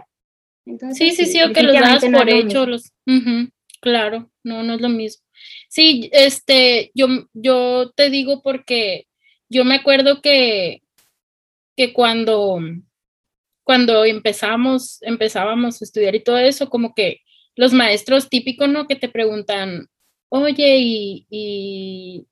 sí, 0.93 1.11
sí, 1.11 1.27
sí, 1.27 1.43
o 1.43 1.53
que 1.53 1.65
los 1.65 1.75
das 1.75 2.05
por 2.05 2.31
hecho, 2.31 2.65
los, 2.65 2.93
claro, 3.81 4.31
no, 4.45 4.63
no 4.63 4.75
es 4.75 4.81
lo 4.81 4.89
mismo. 4.89 5.25
Sí, 5.71 6.11
este, 6.13 6.91
yo, 6.95 7.07
yo 7.33 7.93
te 7.95 8.11
digo 8.11 8.43
porque 8.43 9.07
yo 9.49 9.65
me 9.65 9.77
acuerdo 9.77 10.21
que, 10.21 10.83
que 11.77 11.93
cuando, 11.93 12.59
cuando 13.63 14.05
empezamos, 14.05 15.01
empezábamos 15.03 15.81
a 15.81 15.85
estudiar 15.85 16.17
y 16.17 16.25
todo 16.25 16.39
eso, 16.39 16.69
como 16.69 16.93
que 16.93 17.21
los 17.55 17.73
maestros 17.73 18.29
típicos, 18.29 18.69
¿no? 18.69 18.89
Que 18.89 18.97
te 18.97 19.09
preguntan, 19.09 19.87
oye, 20.29 20.79
¿y, 21.31 22.27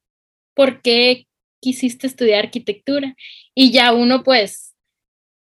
por 0.54 0.82
qué 0.82 1.28
quisiste 1.60 2.08
estudiar 2.08 2.46
arquitectura? 2.46 3.14
Y 3.54 3.70
ya 3.70 3.92
uno, 3.92 4.24
pues, 4.24 4.74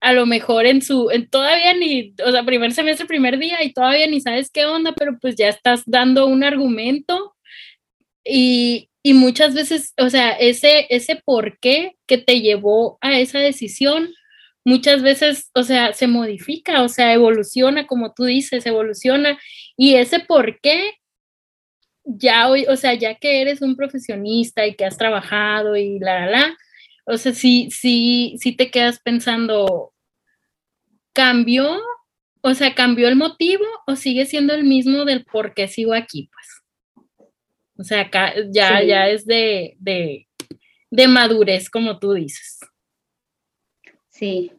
a 0.01 0.13
lo 0.13 0.27
mejor 0.27 0.67
en 0.67 0.83
su, 0.83 1.11
en 1.11 1.31
todavía 1.31 1.75
ni, 1.75 2.15
o 2.27 2.33
sea, 2.33 2.45
primer 2.45 2.73
semestre, 2.73 3.07
primer 3.07 3.39
día 3.39 3.63
y 3.63 3.73
todavía 3.73 4.09
ni 4.09 4.21
sabes 4.21 4.51
qué 4.51 4.67
onda, 4.67 4.95
pero 4.95 5.17
pues 5.21 5.37
ya 5.37 5.49
estás 5.49 5.85
dando 5.87 6.27
un 6.27 6.43
argumento 6.45 7.34
y, 8.25 8.89
y 9.03 9.15
muchas 9.15 9.55
veces, 9.55 9.93
o 9.99 10.11
sea, 10.11 10.33
ese, 10.33 10.87
ese 10.91 11.17
por 11.25 11.59
qué 11.59 11.97
que 12.07 12.19
te 12.19 12.41
llevó 12.41 12.99
a 13.01 13.19
esa 13.19 13.39
decisión, 13.39 14.15
muchas 14.65 15.03
veces, 15.03 15.51
o 15.55 15.63
sea, 15.63 15.93
se 15.93 16.07
modifica, 16.07 16.83
o 16.83 16.89
sea, 16.89 17.13
evoluciona, 17.13 17.87
como 17.87 18.15
tú 18.15 18.25
dices, 18.25 18.67
evoluciona. 18.67 19.39
Y 19.77 19.97
ese 19.97 20.21
por 20.21 20.61
qué, 20.61 20.93
ya 22.05 22.49
hoy, 22.49 22.67
o 22.69 22.77
sea, 22.77 22.95
ya 22.95 23.15
que 23.17 23.43
eres 23.43 23.63
un 23.63 23.77
profesionista 23.77 24.67
y 24.67 24.75
que 24.75 24.85
has 24.87 24.99
trabajado 24.99 25.77
y 25.77 25.99
la, 25.99 26.27
la, 26.27 26.31
la, 26.31 26.59
o 27.07 27.19
sea, 27.19 27.33
sí, 27.33 27.69
sí, 27.71 28.37
sí 28.41 28.53
te 28.53 28.71
quedas 28.71 29.01
pensando, 29.01 29.93
¿cambió? 31.13 31.81
O 32.43 32.55
sea, 32.55 32.75
¿cambió 32.75 33.09
el 33.09 33.17
motivo 33.17 33.65
o 33.87 33.97
sigue 33.97 34.27
siendo 34.27 34.55
el 34.55 34.65
mismo 34.65 35.05
del 35.05 35.25
por 35.25 35.55
qué 35.55 35.69
sigo 35.69 35.95
aquí? 35.95 36.31
Pues. 36.33 36.64
O 37.77 37.85
sea, 37.85 38.03
acá 38.03 38.35
ya, 38.51 38.83
ya 38.83 39.09
es 39.09 39.27
de, 39.27 39.77
madurez, 41.09 41.69
como 41.69 41.99
tú 41.99 42.13
dices. 42.13 42.61
Sí. 44.11 44.53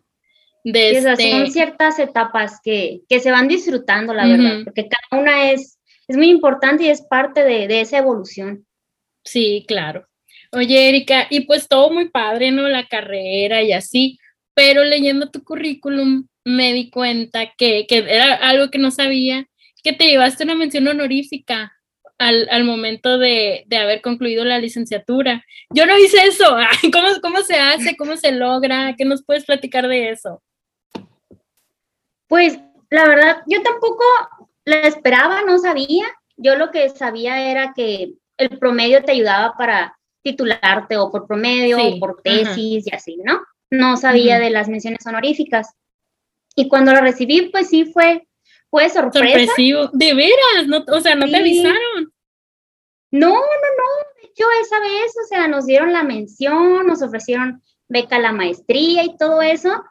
De 0.64 1.02
Son 1.02 1.12
este 1.12 1.52
ciertas 1.52 2.00
etapas 2.00 2.60
que, 2.64 3.02
se 3.10 3.32
van 3.32 3.48
disfrutando, 3.48 4.14
la 4.14 4.28
verdad, 4.28 4.64
porque 4.64 4.88
cada 4.88 5.22
una 5.22 5.52
es, 5.52 5.80
es 6.08 6.18
muy 6.18 6.30
importante 6.30 6.86
y 6.86 6.90
es 6.90 7.04
parte 7.04 7.44
de, 7.44 7.68
de 7.68 7.82
esa 7.82 8.00
evolución. 8.00 8.66
Sí, 9.24 9.64
claro. 9.68 10.08
Oye, 10.52 10.90
Erika, 10.90 11.28
y 11.30 11.42
pues 11.42 11.68
todo 11.68 11.92
muy 11.92 12.10
padre, 12.10 12.52
¿no? 12.52 12.68
La 12.68 12.88
carrera 12.88 13.62
y 13.62 13.74
así, 13.74 14.18
pero 14.54 14.84
leyendo 14.84 15.30
tu 15.30 15.44
currículum 15.44 16.28
me 16.44 16.74
di 16.74 16.90
cuenta 16.90 17.54
que, 17.58 17.86
que 17.88 17.98
era 17.98 18.36
algo 18.36 18.70
que 18.70 18.78
no 18.78 18.92
sabía, 18.92 19.48
que 19.84 19.94
te 19.94 20.08
llevaste 20.08 20.44
una 20.44 20.56
mención 20.56 20.88
honorífica 20.88 21.75
al, 22.18 22.64
momento 22.64 23.18
de, 23.18 23.66
haber 23.72 24.02
concluido 24.02 24.46
la 24.46 24.60
licenciatura. 24.60 25.44
Yo 25.70 25.86
no 25.86 25.98
hice 25.98 26.26
eso. 26.26 26.46
¿Cómo, 26.94 27.08
¿Cómo 27.22 27.42
se 27.42 27.56
hace? 27.56 27.96
¿Cómo 27.98 28.16
se 28.18 28.32
logra? 28.32 28.96
¿Qué 28.98 29.06
nos 29.06 29.24
puedes 29.24 29.46
platicar 29.46 29.88
de 29.88 30.10
eso? 30.10 30.42
Pues 32.28 32.60
la 32.90 33.08
verdad, 33.08 33.38
yo 33.48 33.62
tampoco 33.62 34.04
la 34.66 34.82
esperaba, 34.82 35.42
no 35.42 35.58
sabía. 35.60 36.06
Yo 36.38 36.56
lo 36.56 36.72
que 36.72 36.90
sabía 36.90 37.50
era 37.50 37.74
que 37.76 38.14
el 38.38 38.58
promedio 38.60 39.04
te 39.04 39.14
ayudaba 39.14 39.54
para 39.58 39.98
titularte 40.24 40.98
o 40.98 41.12
por 41.12 41.28
promedio 41.28 41.78
o 41.78 42.00
por 42.00 42.22
tesis 42.22 42.88
y 42.88 42.96
así, 42.96 43.18
¿no? 43.24 43.42
No 43.70 43.96
sabía 43.98 44.40
de 44.40 44.50
las 44.50 44.68
menciones 44.68 45.06
honoríficas. 45.06 45.76
Y 46.56 46.68
cuando 46.68 46.94
lo 46.94 47.02
recibí, 47.02 47.50
pues 47.52 47.70
sí 47.70 47.86
fue 47.86 48.28
fue 48.76 48.90
sorpresa. 48.90 49.40
Sorpresivo. 49.40 49.90
De 49.94 50.14
veras, 50.14 50.68
no, 50.68 50.84
o 50.86 51.00
sea, 51.00 51.16
no 51.16 51.30
te 51.30 51.38
avisaron. 51.38 52.12
No, 53.10 53.30
no, 53.30 53.36
no. 53.38 54.22
De 54.22 54.28
hecho, 54.28 54.46
esa 54.62 54.80
vez, 54.82 55.14
o 55.24 55.28
sea, 55.30 55.48
nos 55.48 55.66
dieron 55.66 55.94
la 55.94 56.04
mención, 56.04 56.86
nos 56.86 57.02
ofrecieron 57.02 57.64
beca 57.88 58.18
a 58.18 58.20
la 58.20 58.34
maestría 58.34 59.06
y 59.06 59.16
todo 59.16 59.42
eso. 59.42 59.82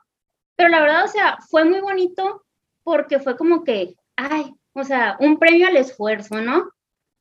Pero 0.54 0.68
la 0.68 0.80
verdad, 0.82 1.04
o 1.06 1.08
sea, 1.08 1.38
fue 1.48 1.64
muy 1.64 1.80
bonito 1.80 2.44
porque 2.82 3.20
fue 3.20 3.38
como 3.38 3.64
que, 3.64 3.94
ay, 4.16 4.52
o 4.74 4.84
sea, 4.84 5.16
un 5.18 5.38
premio 5.38 5.66
al 5.66 5.78
esfuerzo, 5.78 6.42
¿no? 6.42 6.68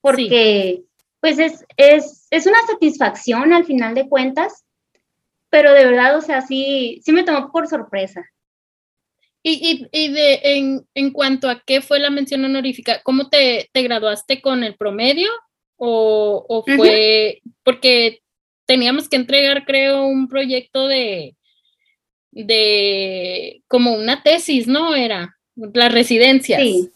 Porque, 0.02 0.84
pues, 1.22 1.40
es, 1.40 1.64
es, 1.78 2.28
es 2.30 2.46
una 2.46 2.62
satisfacción 2.68 3.54
al 3.54 3.64
final 3.64 3.96
de 3.96 4.10
cuentas, 4.10 4.66
pero 5.50 5.72
de 5.72 5.86
verdad, 5.86 6.18
o 6.18 6.22
sea, 6.22 6.42
sí, 6.42 7.00
sí 7.06 7.14
me 7.14 7.24
tomó 7.24 7.54
por 7.54 7.70
sorpresa. 7.70 8.22
Y, 9.46 9.88
y, 9.92 10.08
de, 10.08 10.40
en, 10.42 10.88
en, 10.96 11.12
cuanto 11.12 11.50
a 11.50 11.62
qué 11.66 11.82
fue 11.82 12.00
la 12.00 12.10
mención 12.10 12.46
honorífica, 12.46 13.02
¿cómo 13.04 13.28
te, 13.28 13.70
te 13.74 13.82
graduaste 13.82 14.42
con 14.42 14.64
el 14.64 14.76
promedio? 14.76 15.30
¿O, 15.76 16.46
o 16.48 16.64
fue 16.64 17.42
porque 17.64 18.22
teníamos 18.66 19.10
que 19.10 19.18
entregar, 19.18 19.66
creo, 19.66 20.06
un 20.06 20.30
proyecto 20.30 20.88
de, 20.88 21.36
de 22.32 23.62
como 23.68 23.94
una 23.96 24.24
tesis, 24.24 24.68
¿no? 24.68 24.96
Era 24.96 25.38
las 25.56 25.92
residencias. 25.92 26.62
Sí, 26.62 26.90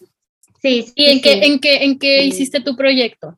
sí. 0.61 0.85
¿Y 0.95 1.05
en, 1.07 1.21
Qué, 1.21 1.33
en 1.45 1.59
qué, 1.59 1.83
en 1.83 1.99
qué 1.99 2.23
hiciste 2.23 2.61
tu 2.61 2.77
proyecto? 2.77 3.37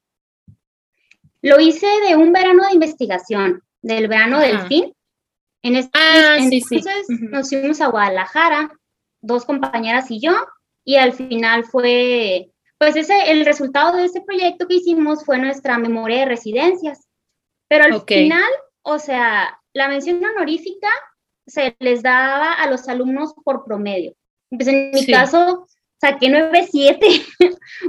Lo 1.42 1.60
hice 1.60 1.88
de 2.08 2.16
un 2.16 2.32
verano 2.32 2.68
de 2.68 2.74
investigación, 2.74 3.64
del 3.82 4.08
verano 4.08 4.40
del 4.40 4.60
fin. 4.68 4.94
En 5.62 5.76
este, 5.76 5.98
ah, 6.00 6.38
entonces 6.40 7.06
nos 7.10 7.50
fuimos 7.50 7.82
a 7.82 7.88
Guadalajara 7.88 8.72
dos 9.22 9.46
compañeras 9.46 10.10
y 10.12 10.20
yo, 10.20 10.34
y 10.84 10.96
al 10.96 11.14
final 11.14 11.66
fue, 11.66 12.52
pues 12.78 12.96
ese, 12.96 13.32
el 13.32 13.46
resultado 13.46 13.98
de 13.98 14.06
ese 14.06 14.22
proyecto 14.22 14.68
que 14.68 14.76
hicimos 14.76 15.26
fue 15.26 15.38
nuestra 15.38 15.78
memoria 15.78 16.20
de 16.20 16.26
residencias. 16.26 17.08
Pero 17.68 17.86
al 17.86 18.02
final, 18.02 18.50
o 18.82 18.98
sea, 18.98 19.60
la 19.74 19.88
mención 19.88 20.24
honorífica 20.26 20.90
se 21.46 21.76
les 21.80 22.02
daba 22.02 22.54
a 22.54 22.70
los 22.70 22.88
alumnos 22.88 23.34
por 23.44 23.64
promedio. 23.66 24.16
Pues 24.50 24.68
en 24.68 24.92
mi 24.92 25.06
caso, 25.06 25.68
saqué 26.00 26.28
9.7. 26.28 27.26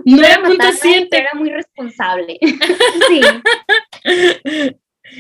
9.7. 0.05 1.09
Era 1.13 1.31
muy 1.35 1.51
responsable. 1.51 2.39
sí. 3.09 3.21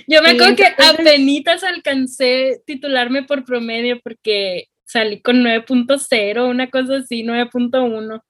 Yo 0.07 0.23
me 0.23 0.31
acuerdo 0.31 0.57
que 0.57 0.67
apenas 0.67 1.65
alcancé 1.65 2.63
titularme 2.67 3.23
por 3.25 3.45
promedio 3.45 4.01
porque 4.03 4.70
salí 4.91 5.21
con 5.21 5.45
9.0, 5.45 6.49
una 6.49 6.71
cosa 6.71 6.97
así, 6.97 7.23
9.1. 7.23 8.23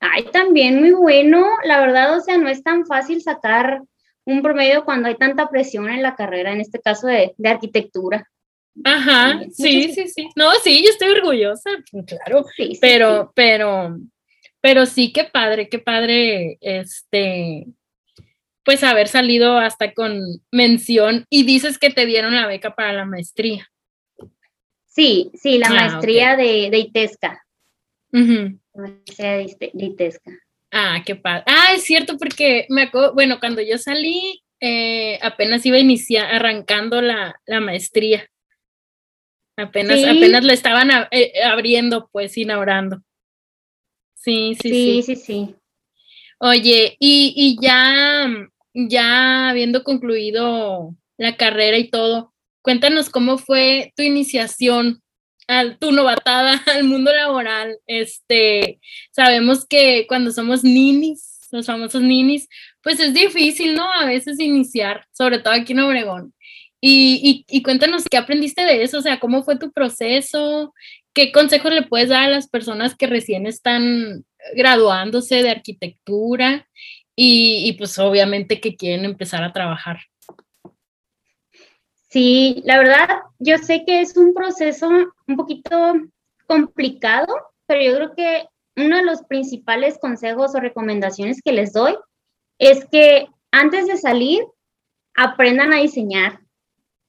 Ay, 0.00 0.24
también 0.32 0.78
muy 0.78 0.92
bueno. 0.92 1.46
La 1.64 1.80
verdad, 1.80 2.16
o 2.16 2.20
sea, 2.20 2.38
no 2.38 2.48
es 2.48 2.62
tan 2.62 2.86
fácil 2.86 3.22
sacar 3.22 3.82
un 4.24 4.42
promedio 4.42 4.84
cuando 4.84 5.08
hay 5.08 5.16
tanta 5.16 5.48
presión 5.48 5.88
en 5.88 6.02
la 6.02 6.14
carrera, 6.14 6.52
en 6.52 6.60
este 6.60 6.80
caso 6.80 7.06
de, 7.06 7.34
arquitectura. 7.44 8.28
Ajá, 8.84 9.40
sí, 9.50 9.92
sí, 9.92 10.06
sí. 10.08 10.28
No, 10.36 10.52
sí, 10.62 10.82
yo 10.84 10.90
estoy 10.90 11.08
orgullosa, 11.08 11.70
claro. 12.06 12.44
Sí, 12.54 12.78
pero, 12.80 13.32
pero, 13.34 13.96
pero 14.60 14.86
sí, 14.86 15.12
qué 15.12 15.24
padre, 15.24 15.68
qué 15.68 15.78
padre, 15.78 16.58
este, 16.60 17.66
pues 18.64 18.84
haber 18.84 19.08
salido 19.08 19.58
hasta 19.58 19.94
con 19.94 20.20
mención 20.52 21.24
y 21.30 21.44
dices 21.44 21.78
que 21.78 21.90
te 21.90 22.06
dieron 22.06 22.36
la 22.36 22.46
beca 22.46 22.74
para 22.74 22.92
la 22.92 23.06
maestría. 23.06 23.68
Sí, 24.98 25.30
sí, 25.32 25.58
la 25.58 25.68
ah, 25.68 25.74
maestría 25.74 26.34
de, 26.34 26.70
de, 26.70 26.78
ITESCA. 26.78 27.46
maestría 28.10 29.32
de, 29.34 29.70
ITESCA. 29.74 30.32
Ah, 30.72 31.04
qué 31.06 31.14
padre. 31.14 31.44
Ah, 31.46 31.68
es 31.72 31.84
cierto, 31.84 32.18
porque 32.18 32.66
me 32.68 32.82
acuerdo, 32.82 33.14
bueno, 33.14 33.38
cuando 33.38 33.62
yo 33.62 33.78
salí, 33.78 34.42
eh, 34.60 35.20
apenas 35.22 35.64
iba 35.64 35.76
a 35.76 35.80
iniciar, 35.80 36.34
arrancando 36.34 37.00
la, 37.00 37.40
maestría. 37.60 38.28
Apenas, 39.56 40.02
apenas 40.02 40.42
la 40.42 40.52
estaban 40.52 40.90
eh, 41.12 41.32
abriendo, 41.44 42.08
pues, 42.10 42.36
inaugurando. 42.36 43.00
Sí, 44.14 44.56
sí, 44.60 44.68
sí. 44.68 45.02
Sí, 45.02 45.14
sí, 45.14 45.16
sí. 45.16 45.54
Oye, 46.40 46.96
y, 46.98 47.34
y 47.36 47.64
ya, 47.64 48.28
ya 48.74 49.50
habiendo 49.50 49.84
concluido 49.84 50.96
la 51.16 51.36
carrera 51.36 51.78
y 51.78 51.88
todo, 51.88 52.34
cuéntanos 52.68 53.08
cómo 53.08 53.38
fue 53.38 53.94
tu 53.96 54.02
iniciación, 54.02 55.00
al, 55.46 55.78
tu 55.78 55.90
novatada 55.90 56.62
al 56.66 56.84
mundo 56.84 57.10
laboral. 57.10 57.78
Este, 57.86 58.78
sabemos 59.10 59.64
que 59.66 60.04
cuando 60.06 60.32
somos 60.32 60.64
ninis, 60.64 61.48
los 61.50 61.64
famosos 61.64 62.02
ninis, 62.02 62.46
pues 62.82 63.00
es 63.00 63.14
difícil, 63.14 63.74
¿no? 63.74 63.90
A 63.90 64.04
veces 64.04 64.38
iniciar, 64.38 65.06
sobre 65.12 65.38
todo 65.38 65.54
aquí 65.54 65.72
en 65.72 65.80
Obregón. 65.80 66.34
Y, 66.78 67.46
y, 67.48 67.56
y, 67.56 67.62
cuéntanos 67.62 68.04
qué 68.04 68.18
aprendiste 68.18 68.66
de 68.66 68.82
eso, 68.82 68.98
o 68.98 69.02
sea, 69.02 69.18
cómo 69.18 69.44
fue 69.44 69.58
tu 69.58 69.72
proceso, 69.72 70.74
qué 71.14 71.32
consejos 71.32 71.72
le 71.72 71.86
puedes 71.86 72.10
dar 72.10 72.24
a 72.24 72.28
las 72.28 72.48
personas 72.50 72.94
que 72.94 73.06
recién 73.06 73.46
están 73.46 74.26
graduándose 74.54 75.42
de 75.42 75.48
arquitectura 75.48 76.68
y, 77.16 77.66
y 77.66 77.72
pues 77.78 77.98
obviamente 77.98 78.60
que 78.60 78.76
quieren 78.76 79.06
empezar 79.06 79.42
a 79.42 79.54
trabajar. 79.54 80.00
Sí, 82.08 82.62
la 82.64 82.78
verdad, 82.78 83.08
yo 83.38 83.58
sé 83.58 83.84
que 83.86 84.00
es 84.00 84.16
un 84.16 84.32
proceso 84.32 84.88
un 84.88 85.36
poquito 85.36 85.94
complicado, 86.46 87.26
pero 87.66 87.82
yo 87.82 87.96
creo 87.96 88.14
que 88.14 88.48
uno 88.76 88.96
de 88.96 89.04
los 89.04 89.22
principales 89.24 89.98
consejos 89.98 90.54
o 90.54 90.60
recomendaciones 90.60 91.42
que 91.42 91.52
les 91.52 91.72
doy 91.72 91.96
es 92.58 92.86
que 92.86 93.28
antes 93.50 93.86
de 93.86 93.98
salir 93.98 94.42
aprendan 95.14 95.72
a 95.74 95.80
diseñar 95.80 96.40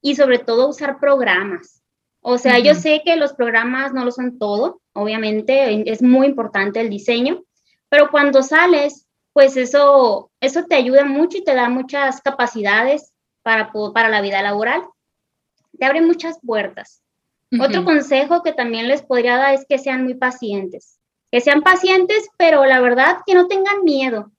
y 0.02 0.16
sobre 0.16 0.40
todo 0.40 0.68
usar 0.68 1.00
programas. 1.00 1.82
O 2.22 2.38
sea, 2.38 2.60
yo 2.60 2.76
sé 2.76 3.02
que 3.06 3.16
los 3.16 3.34
programas 3.34 3.94
no 3.94 4.04
lo 4.04 4.12
son 4.12 4.38
todo, 4.38 4.82
obviamente 4.94 5.90
es 5.90 6.02
muy 6.02 6.28
importante 6.28 6.82
el 6.82 6.90
diseño, 6.90 7.44
pero 7.88 8.10
cuando 8.10 8.44
sales, 8.44 9.08
pues 9.32 9.56
eso, 9.56 10.32
eso 10.42 10.66
te 10.66 10.76
ayuda 10.76 11.06
mucho 11.06 11.38
y 11.38 11.44
te 11.44 11.56
da 11.56 11.70
muchas 11.70 12.20
capacidades 12.20 13.14
para, 13.44 13.72
para 13.94 14.10
la 14.10 14.22
vida 14.22 14.42
laboral. 14.42 14.82
Te 15.78 15.86
abre 15.86 16.02
muchas 16.02 16.40
puertas. 16.46 17.02
Otro 17.60 17.84
consejo 17.84 18.44
que 18.44 18.54
también 18.54 18.88
les 18.88 19.02
podría 19.02 19.38
dar 19.38 19.56
es 19.56 19.66
que 19.68 19.80
sean 19.80 20.04
muy 20.04 20.14
pacientes. 20.14 21.00
Que 21.32 21.42
sean 21.42 21.62
pacientes, 21.62 22.28
pero 22.38 22.66
la 22.66 22.80
verdad 22.80 23.20
que 23.26 23.34
no 23.34 23.48
tengan 23.48 23.84
miedo. 23.84 24.32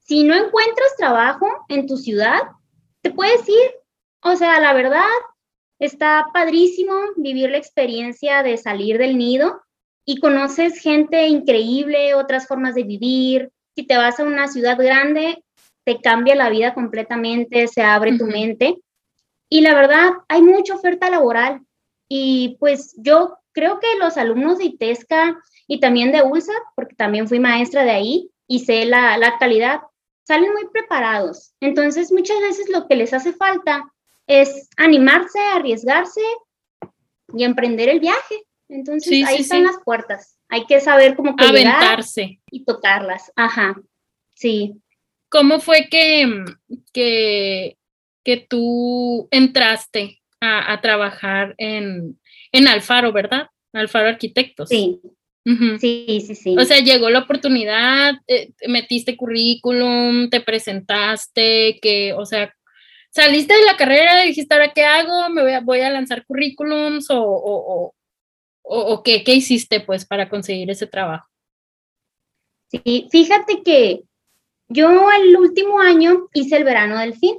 Si 0.00 0.24
no 0.24 0.34
encuentras 0.34 0.96
trabajo 0.96 1.46
en 1.68 1.86
tu 1.86 1.96
ciudad, 1.96 2.40
te 3.00 3.10
puedes 3.10 3.48
ir. 3.48 3.70
O 4.22 4.36
sea, 4.36 4.60
la 4.60 4.74
verdad, 4.74 5.04
está 5.78 6.26
padrísimo 6.32 6.94
vivir 7.16 7.50
la 7.50 7.58
experiencia 7.58 8.42
de 8.42 8.56
salir 8.56 8.98
del 8.98 9.16
nido 9.16 9.62
y 10.04 10.18
conoces 10.20 10.80
gente 10.80 11.26
increíble, 11.26 12.14
otras 12.14 12.46
formas 12.46 12.74
de 12.74 12.82
vivir. 12.82 13.52
Si 13.74 13.86
te 13.86 13.96
vas 13.96 14.18
a 14.18 14.24
una 14.24 14.48
ciudad 14.48 14.76
grande, 14.78 15.44
te 15.88 16.02
cambia 16.02 16.34
la 16.34 16.50
vida 16.50 16.74
completamente, 16.74 17.66
se 17.66 17.80
abre 17.80 18.18
tu 18.18 18.26
mente. 18.26 18.76
Y 19.48 19.62
la 19.62 19.74
verdad, 19.74 20.10
hay 20.28 20.42
mucha 20.42 20.74
oferta 20.74 21.08
laboral. 21.08 21.62
Y 22.10 22.58
pues 22.60 22.94
yo 22.98 23.38
creo 23.52 23.80
que 23.80 23.86
los 23.98 24.18
alumnos 24.18 24.58
de 24.58 24.66
ITESCA 24.66 25.40
y 25.66 25.80
también 25.80 26.12
de 26.12 26.20
ULSA, 26.20 26.52
porque 26.76 26.94
también 26.94 27.26
fui 27.26 27.38
maestra 27.38 27.84
de 27.84 27.92
ahí 27.92 28.30
y 28.46 28.66
sé 28.66 28.84
la, 28.84 29.16
la 29.16 29.38
calidad, 29.38 29.80
salen 30.24 30.52
muy 30.52 30.68
preparados. 30.70 31.54
Entonces, 31.60 32.12
muchas 32.12 32.38
veces 32.42 32.68
lo 32.68 32.86
que 32.86 32.96
les 32.96 33.14
hace 33.14 33.32
falta 33.32 33.90
es 34.26 34.68
animarse, 34.76 35.38
arriesgarse 35.38 36.20
y 37.32 37.44
emprender 37.44 37.88
el 37.88 38.00
viaje. 38.00 38.42
Entonces, 38.68 39.26
ahí 39.26 39.40
están 39.40 39.64
las 39.64 39.78
puertas. 39.82 40.36
Hay 40.50 40.66
que 40.66 40.80
saber 40.80 41.16
cómo 41.16 41.34
que 41.34 41.46
aventarse 41.46 42.42
y 42.50 42.66
tocarlas. 42.66 43.32
Ajá. 43.36 43.74
Sí. 44.34 44.82
¿Cómo 45.28 45.60
fue 45.60 45.88
que, 45.90 46.44
que 46.92 47.78
que 48.28 48.36
tú 48.36 49.26
entraste 49.30 50.20
a, 50.38 50.78
trabajar 50.82 51.54
en, 51.56 52.20
en, 52.52 52.68
Alfaro, 52.68 53.10
¿verdad? 53.10 53.46
Alfaro 53.72 54.06
Arquitectos. 54.06 54.68
Sí. 54.68 55.00
Sí, 55.80 56.22
sí, 56.26 56.34
sí. 56.34 56.54
O 56.58 56.62
sea, 56.66 56.80
llegó 56.80 57.08
la 57.08 57.20
oportunidad, 57.20 58.16
eh, 58.26 58.50
metiste 58.66 59.16
currículum, 59.16 60.28
te 60.28 60.42
presentaste, 60.42 61.78
que, 61.80 62.12
o 62.12 62.26
sea, 62.26 62.54
saliste 63.08 63.54
de 63.54 63.64
la 63.64 63.78
carrera 63.78 64.26
y 64.26 64.28
dijiste, 64.28 64.54
¿ahora 64.54 64.74
qué 64.74 64.84
hago? 64.84 65.30
¿Me 65.30 65.40
voy 65.40 65.52
a, 65.52 65.60
voy 65.60 65.80
a 65.80 65.88
lanzar 65.88 66.26
currículums 66.26 67.10
o, 67.10 67.22
o, 67.22 67.94
o, 68.62 69.02
qué, 69.02 69.24
qué 69.24 69.32
hiciste 69.32 69.80
pues 69.80 70.04
para 70.04 70.28
conseguir 70.28 70.70
ese 70.70 70.86
trabajo? 70.86 71.26
Sí, 72.70 73.08
fíjate 73.10 73.62
que 73.64 74.02
yo 74.68 75.10
el 75.12 75.36
último 75.36 75.80
año 75.80 76.28
hice 76.34 76.56
el 76.56 76.64
verano 76.64 76.98
del 76.98 77.14
fin. 77.14 77.38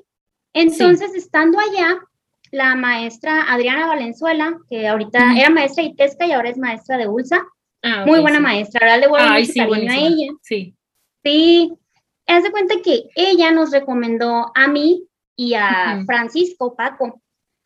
Entonces, 0.54 1.14
estando 1.16 1.60
allá, 1.60 2.00
la 2.52 2.76
maestra 2.76 3.52
Adriana 3.52 3.88
Valenzuela, 3.88 4.58
que 4.70 4.88
ahorita 4.88 5.38
era 5.38 5.50
maestra 5.50 5.84
de 5.84 5.92
ITESCA 5.92 6.26
y 6.26 6.32
ahora 6.32 6.50
es 6.50 6.58
maestra 6.58 6.98
de 6.98 7.08
ULSA, 7.08 7.46
ah, 7.84 8.06
muy 8.06 8.20
buena 8.20 8.40
maestra, 8.40 8.80
ahora 8.82 8.98
le 8.98 9.08
voy 9.08 9.22
a 9.22 9.28
cariño 9.28 9.92
a 9.92 9.98
ella. 9.98 10.34
Sí. 10.42 10.76
Sí, 11.24 11.74
haz 12.26 12.44
de 12.44 12.52
cuenta 12.52 12.76
que 12.84 13.04
ella 13.16 13.52
nos 13.52 13.72
recomendó 13.72 14.52
a 14.56 14.68
mí 14.68 15.04
y 15.36 15.54
a 15.54 16.04
Francisco 16.06 16.76
Paco 16.76 17.22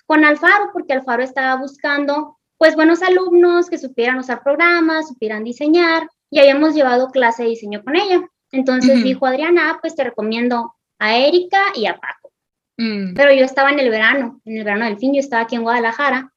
con 0.06 0.26
Alfaro, 0.26 0.72
porque 0.74 0.94
Alfaro 0.94 1.24
estaba 1.24 1.56
buscando 1.56 2.38
pues 2.58 2.76
buenos 2.76 3.02
alumnos 3.02 3.70
que 3.70 3.78
supieran 3.78 4.20
usar 4.20 4.44
programas, 4.44 5.08
supieran 5.08 5.44
diseñar, 5.44 6.08
y 6.30 6.40
habíamos 6.40 6.74
llevado 6.74 7.10
clase 7.10 7.44
de 7.44 7.50
diseño 7.50 7.84
con 7.84 7.96
ella. 7.96 8.28
Entonces 8.54 9.04
dijo 9.04 9.26
Adriana, 9.26 9.72
ah, 9.72 9.80
pues 9.82 9.96
te 9.96 10.04
recomiendo 10.04 10.76
a 11.00 11.18
Erika 11.18 11.64
y 11.76 11.88
a 11.88 11.98
Paco. 11.98 12.32
Mm. 12.78 13.16
Pero 13.16 13.34
yo 13.34 13.44
estaba 13.44 13.72
en 13.72 13.80
el 13.80 13.90
verano, 13.90 14.40
en 14.46 14.58
el 14.58 14.64
verano 14.64 14.86
del 14.86 15.00
fin, 15.00 15.12
yo 15.12 15.20
estaba 15.20 15.42
aquí 15.42 15.56
en 15.56 15.64
Guadalajara 15.64 16.32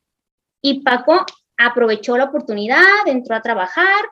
y 0.63 0.81
Paco 0.81 1.27
aprovechó 1.59 2.17
la 2.17 2.25
oportunidad, 2.25 3.07
entró 3.07 3.37
a 3.37 3.43
trabajar 3.43 4.03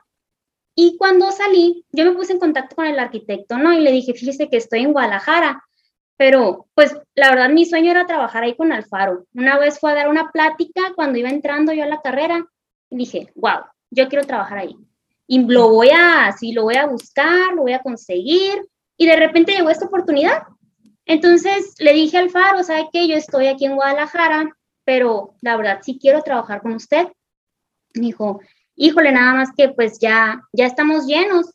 y 0.75 0.97
cuando 0.97 1.31
salí, 1.31 1.83
yo 1.91 2.05
me 2.05 2.11
puse 2.11 2.33
en 2.33 2.39
contacto 2.39 2.75
con 2.75 2.85
el 2.85 2.99
arquitecto, 2.99 3.57
¿no? 3.57 3.73
Y 3.73 3.79
le 3.79 3.91
dije, 3.91 4.13
fíjese 4.13 4.49
que 4.49 4.57
estoy 4.57 4.81
en 4.81 4.93
Guadalajara, 4.93 5.63
pero 6.15 6.67
pues 6.75 6.95
la 7.15 7.31
verdad 7.31 7.49
mi 7.49 7.65
sueño 7.65 7.89
era 7.89 8.05
trabajar 8.05 8.43
ahí 8.43 8.55
con 8.55 8.71
Alfaro. 8.71 9.25
Una 9.33 9.57
vez 9.57 9.79
fue 9.79 9.91
a 9.91 9.95
dar 9.95 10.09
una 10.09 10.31
plática 10.31 10.93
cuando 10.95 11.17
iba 11.17 11.29
entrando 11.29 11.73
yo 11.73 11.83
a 11.83 11.87
la 11.87 12.01
carrera 12.01 12.45
y 12.91 12.97
dije, 12.97 13.31
wow, 13.33 13.61
yo 13.89 14.07
quiero 14.09 14.25
trabajar 14.25 14.59
ahí. 14.59 14.77
Y 15.27 15.45
lo 15.45 15.69
voy 15.69 15.89
a, 15.89 16.31
sí, 16.37 16.53
lo 16.53 16.63
voy 16.63 16.75
a 16.75 16.85
buscar, 16.85 17.53
lo 17.55 17.63
voy 17.63 17.73
a 17.73 17.81
conseguir. 17.81 18.67
Y 18.97 19.07
de 19.07 19.15
repente 19.15 19.53
llegó 19.53 19.69
esta 19.69 19.85
oportunidad 19.85 20.43
entonces 21.05 21.75
le 21.79 21.93
dije 21.93 22.17
al 22.17 22.29
Faro, 22.29 22.63
¿sabe 22.63 22.89
qué? 22.91 23.07
Yo 23.07 23.15
estoy 23.15 23.47
aquí 23.47 23.65
en 23.65 23.75
Guadalajara, 23.75 24.49
pero 24.83 25.35
la 25.41 25.55
verdad 25.55 25.79
sí 25.83 25.99
quiero 26.01 26.21
trabajar 26.23 26.61
con 26.61 26.73
usted. 26.73 27.07
Me 27.93 28.07
dijo, 28.07 28.41
híjole, 28.75 29.11
nada 29.11 29.35
más 29.35 29.49
que 29.55 29.69
pues 29.69 29.99
ya, 29.99 30.41
ya 30.51 30.65
estamos 30.65 31.05
llenos 31.05 31.51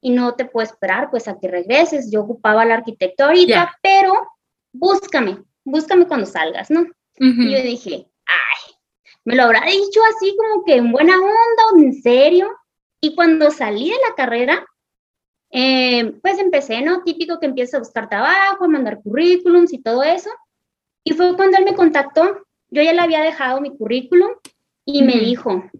y 0.00 0.10
no 0.10 0.34
te 0.34 0.46
puedo 0.46 0.66
esperar 0.66 1.10
pues 1.10 1.28
a 1.28 1.38
que 1.38 1.48
regreses. 1.48 2.10
Yo 2.10 2.22
ocupaba 2.22 2.62
al 2.62 2.72
arquitecto 2.72 3.24
ahorita, 3.24 3.76
pero 3.82 4.26
búscame, 4.72 5.42
búscame 5.64 6.06
cuando 6.06 6.26
salgas, 6.26 6.70
¿no? 6.70 6.86
Y 7.16 7.52
yo 7.52 7.62
dije, 7.62 8.08
ay, 8.26 8.74
me 9.24 9.36
lo 9.36 9.44
habrá 9.44 9.66
dicho 9.66 10.00
así 10.16 10.34
como 10.36 10.64
que 10.64 10.76
en 10.76 10.90
buena 10.90 11.14
onda 11.14 11.62
o 11.72 11.78
en 11.78 11.92
serio. 12.02 12.48
Y 13.04 13.14
cuando 13.14 13.50
salí 13.50 13.90
de 13.90 13.98
la 14.08 14.14
carrera, 14.14 14.66
eh, 15.50 16.14
pues 16.22 16.38
empecé, 16.38 16.80
¿no? 16.80 17.02
Típico 17.02 17.38
que 17.38 17.44
empiezo 17.44 17.76
a 17.76 17.80
buscar 17.80 18.08
trabajo, 18.08 18.64
a 18.64 18.68
mandar 18.68 19.02
currículums 19.02 19.74
y 19.74 19.82
todo 19.82 20.02
eso. 20.02 20.30
Y 21.04 21.12
fue 21.12 21.36
cuando 21.36 21.58
él 21.58 21.66
me 21.66 21.74
contactó. 21.74 22.46
Yo 22.70 22.82
ya 22.82 22.94
le 22.94 23.02
había 23.02 23.20
dejado 23.20 23.60
mi 23.60 23.76
currículum 23.76 24.30
y 24.86 25.02
me 25.02 25.18
dijo, 25.18 25.70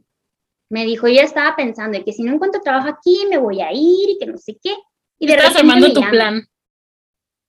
me 0.68 0.84
dijo, 0.84 1.08
ya 1.08 1.22
estaba 1.22 1.56
pensando 1.56 1.98
que 2.04 2.12
si 2.12 2.24
no 2.24 2.34
encuentro 2.34 2.60
trabajo 2.60 2.90
aquí, 2.90 3.24
me 3.30 3.38
voy 3.38 3.62
a 3.62 3.72
ir 3.72 4.10
y 4.10 4.18
que 4.18 4.26
no 4.26 4.36
sé 4.36 4.58
qué. 4.62 4.76
Y 5.18 5.26
de 5.26 5.32
Estás 5.32 5.56
armando 5.56 5.94
tu 5.94 6.02
plan. 6.02 6.46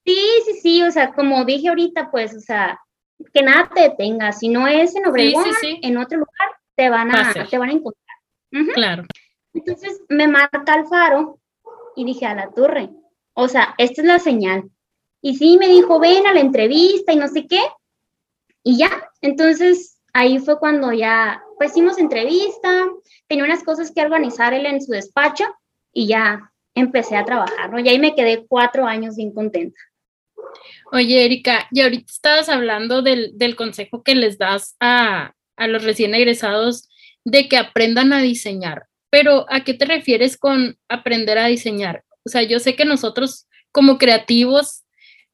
Sí, 0.05 0.17
sí, 0.45 0.53
sí, 0.61 0.83
o 0.83 0.91
sea, 0.91 1.11
como 1.11 1.43
dije 1.43 1.67
ahorita, 1.67 2.11
pues, 2.11 2.33
o 2.33 2.39
sea, 2.39 2.79
que 3.33 3.43
nada 3.43 3.69
te 3.75 3.81
detenga. 3.81 4.31
Si 4.31 4.47
no 4.47 4.69
es 4.69 4.95
en 4.95 5.05
Obregón, 5.05 5.43
en 5.61 5.97
otro 5.97 6.19
lugar, 6.19 6.49
te 6.77 6.89
van 6.89 7.13
a, 7.13 7.33
te 7.33 7.57
van 7.57 7.71
a 7.71 7.73
encontrar. 7.73 8.17
Claro. 8.73 9.03
Entonces 9.55 10.01
me 10.09 10.27
marca 10.27 10.61
Alfaro 10.67 11.39
y 11.95 12.05
dije, 12.05 12.25
a 12.25 12.35
la 12.35 12.51
torre, 12.51 12.89
o 13.33 13.47
sea, 13.47 13.73
esta 13.77 14.01
es 14.01 14.07
la 14.07 14.19
señal. 14.19 14.69
Y 15.21 15.37
sí, 15.37 15.57
me 15.57 15.67
dijo, 15.67 15.99
ven 15.99 16.27
a 16.27 16.33
la 16.33 16.41
entrevista 16.41 17.13
y 17.13 17.15
no 17.15 17.27
sé 17.27 17.47
qué. 17.47 17.61
Y 18.63 18.77
ya, 18.77 19.09
entonces 19.21 20.01
ahí 20.13 20.39
fue 20.39 20.59
cuando 20.59 20.91
ya, 20.91 21.41
pues 21.57 21.71
hicimos 21.71 21.97
entrevista, 21.97 22.85
tenía 23.27 23.45
unas 23.45 23.63
cosas 23.63 23.91
que 23.91 24.01
organizar 24.01 24.53
él 24.53 24.65
en 24.65 24.81
su 24.81 24.91
despacho 24.91 25.45
y 25.93 26.07
ya 26.07 26.51
empecé 26.73 27.15
a 27.15 27.25
trabajar, 27.25 27.71
¿no? 27.71 27.79
Y 27.79 27.87
ahí 27.87 27.97
me 27.97 28.13
quedé 28.13 28.45
cuatro 28.47 28.85
años 28.85 29.15
bien 29.15 29.33
contenta. 29.33 29.79
Oye, 30.91 31.25
Erika, 31.25 31.67
y 31.71 31.81
ahorita 31.81 32.11
estabas 32.11 32.49
hablando 32.49 33.01
del, 33.01 33.37
del 33.37 33.55
consejo 33.55 34.03
que 34.03 34.15
les 34.15 34.37
das 34.37 34.75
a, 34.79 35.33
a 35.55 35.67
los 35.67 35.83
recién 35.83 36.13
egresados 36.13 36.89
de 37.23 37.47
que 37.47 37.57
aprendan 37.57 38.13
a 38.13 38.21
diseñar 38.21 38.87
pero 39.15 39.45
¿a 39.49 39.63
qué 39.63 39.73
te 39.73 39.85
refieres 39.85 40.35
con 40.35 40.77
aprender 40.89 41.37
a 41.37 41.45
diseñar? 41.45 42.03
O 42.25 42.29
sea, 42.29 42.43
yo 42.43 42.59
sé 42.59 42.75
que 42.75 42.83
nosotros 42.83 43.47
como 43.71 43.97
creativos 43.97 44.83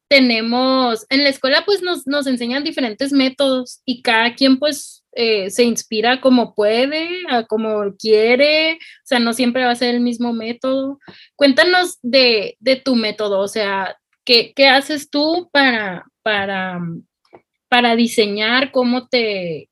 tenemos, 0.07 1.07
en 1.09 1.23
la 1.23 1.29
escuela 1.29 1.63
pues 1.65 1.81
nos, 1.81 2.05
nos 2.05 2.27
enseñan 2.27 2.63
diferentes 2.63 3.11
métodos 3.11 3.81
y 3.83 4.03
cada 4.03 4.35
quien 4.35 4.59
pues 4.59 5.03
eh, 5.13 5.49
se 5.49 5.63
inspira 5.63 6.21
como 6.21 6.53
puede, 6.53 7.09
a 7.27 7.47
como 7.47 7.95
quiere, 7.97 8.73
o 8.73 8.77
sea, 9.03 9.17
no 9.17 9.33
siempre 9.33 9.65
va 9.65 9.71
a 9.71 9.75
ser 9.75 9.95
el 9.95 10.01
mismo 10.01 10.31
método. 10.31 10.99
Cuéntanos 11.35 11.97
de, 12.03 12.57
de 12.59 12.75
tu 12.75 12.95
método, 12.95 13.39
o 13.39 13.47
sea, 13.47 13.97
¿qué, 14.23 14.53
¿qué, 14.55 14.67
haces 14.67 15.09
tú 15.09 15.49
para, 15.51 16.05
para, 16.21 16.79
para 17.67 17.95
diseñar? 17.95 18.71
¿Cómo 18.71 19.07
te, 19.07 19.71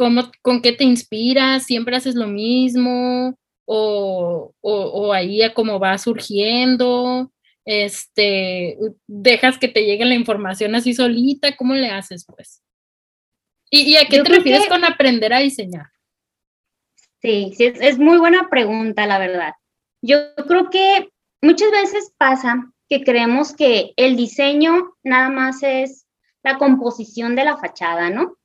cómo, 0.00 0.30
con 0.42 0.62
qué 0.62 0.72
te 0.72 0.84
inspiras? 0.84 1.64
¿Siempre 1.64 1.96
haces 1.96 2.14
lo 2.14 2.26
mismo? 2.26 3.36
¿O, 3.66 4.52
o, 4.60 4.72
o 4.72 5.12
ahí 5.12 5.42
a 5.42 5.52
cómo 5.52 5.78
va 5.78 5.98
surgiendo? 5.98 7.30
este, 7.64 8.76
dejas 9.06 9.58
que 9.58 9.68
te 9.68 9.84
llegue 9.84 10.04
la 10.04 10.14
información 10.14 10.74
así 10.74 10.94
solita, 10.94 11.56
¿cómo 11.56 11.74
le 11.74 11.90
haces 11.90 12.24
pues? 12.26 12.62
¿Y, 13.70 13.96
a 13.96 14.06
qué 14.06 14.22
te 14.22 14.28
refieres 14.28 14.66
con 14.66 14.84
aprender 14.84 15.32
a 15.32 15.38
diseñar? 15.38 15.86
Sí, 17.22 17.52
sí, 17.56 17.66
es, 17.66 17.98
muy 17.98 18.18
buena 18.18 18.48
pregunta, 18.50 19.06
la 19.06 19.18
verdad. 19.18 19.52
Yo 20.02 20.34
creo 20.48 20.70
que 20.70 21.10
muchas 21.40 21.70
veces 21.70 22.12
pasa 22.18 22.72
que 22.88 23.04
creemos 23.04 23.54
que 23.54 23.92
el 23.96 24.16
diseño 24.16 24.96
nada 25.04 25.28
más 25.28 25.62
es 25.62 26.06
la 26.42 26.58
composición 26.58 27.36
de 27.36 27.44
la 27.44 27.58
fachada, 27.58 28.10
¿no? 28.10 28.36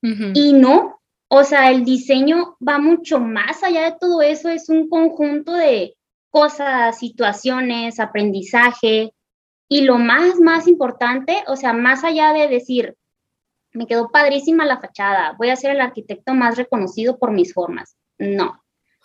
Y 0.00 0.52
no, 0.52 0.97
o 1.28 1.44
sea, 1.44 1.70
el 1.70 1.84
diseño 1.84 2.56
va 2.66 2.78
mucho 2.78 3.20
más 3.20 3.62
allá 3.62 3.84
de 3.84 3.96
todo 4.00 4.22
eso, 4.22 4.48
es 4.48 4.68
un 4.68 4.88
conjunto 4.88 5.52
de, 5.52 5.94
cosas, 6.30 6.98
situaciones, 6.98 8.00
aprendizaje. 8.00 9.12
Y 9.68 9.82
lo 9.82 9.98
más, 9.98 10.40
más 10.40 10.66
importante, 10.66 11.44
o 11.46 11.56
sea, 11.56 11.72
más 11.72 12.04
allá 12.04 12.32
de 12.32 12.48
decir, 12.48 12.96
me 13.72 13.86
quedó 13.86 14.10
padrísima 14.10 14.64
la 14.64 14.80
fachada, 14.80 15.34
voy 15.38 15.50
a 15.50 15.56
ser 15.56 15.72
el 15.72 15.80
arquitecto 15.80 16.34
más 16.34 16.56
reconocido 16.56 17.18
por 17.18 17.32
mis 17.32 17.52
formas. 17.52 17.96
No. 18.18 18.62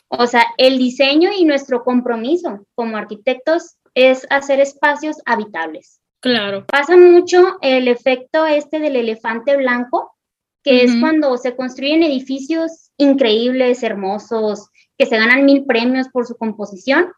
O 0.07 0.25
sea, 0.27 0.45
el 0.57 0.77
diseño 0.77 1.31
y 1.37 1.43
nuestro 1.43 1.83
compromiso 1.83 2.65
como 2.75 2.97
arquitectos 2.97 3.77
es 3.93 4.25
hacer 4.29 4.59
espacios 4.59 5.17
habitables. 5.25 5.99
Claro. 6.21 6.65
Pasa 6.67 6.95
mucho 6.95 7.57
el 7.61 7.89
efecto 7.89 8.45
este 8.45 8.79
del 8.79 8.95
elefante 8.95 9.57
blanco, 9.57 10.12
que 10.63 10.83
es 10.83 10.95
cuando 10.99 11.37
se 11.37 11.55
construyen 11.55 12.03
edificios 12.03 12.91
increíbles, 12.97 13.83
hermosos, 13.83 14.69
que 14.97 15.05
se 15.05 15.17
ganan 15.17 15.45
mil 15.45 15.65
premios 15.65 16.07
por 16.09 16.25
su 16.25 16.35
composición, 16.35 17.11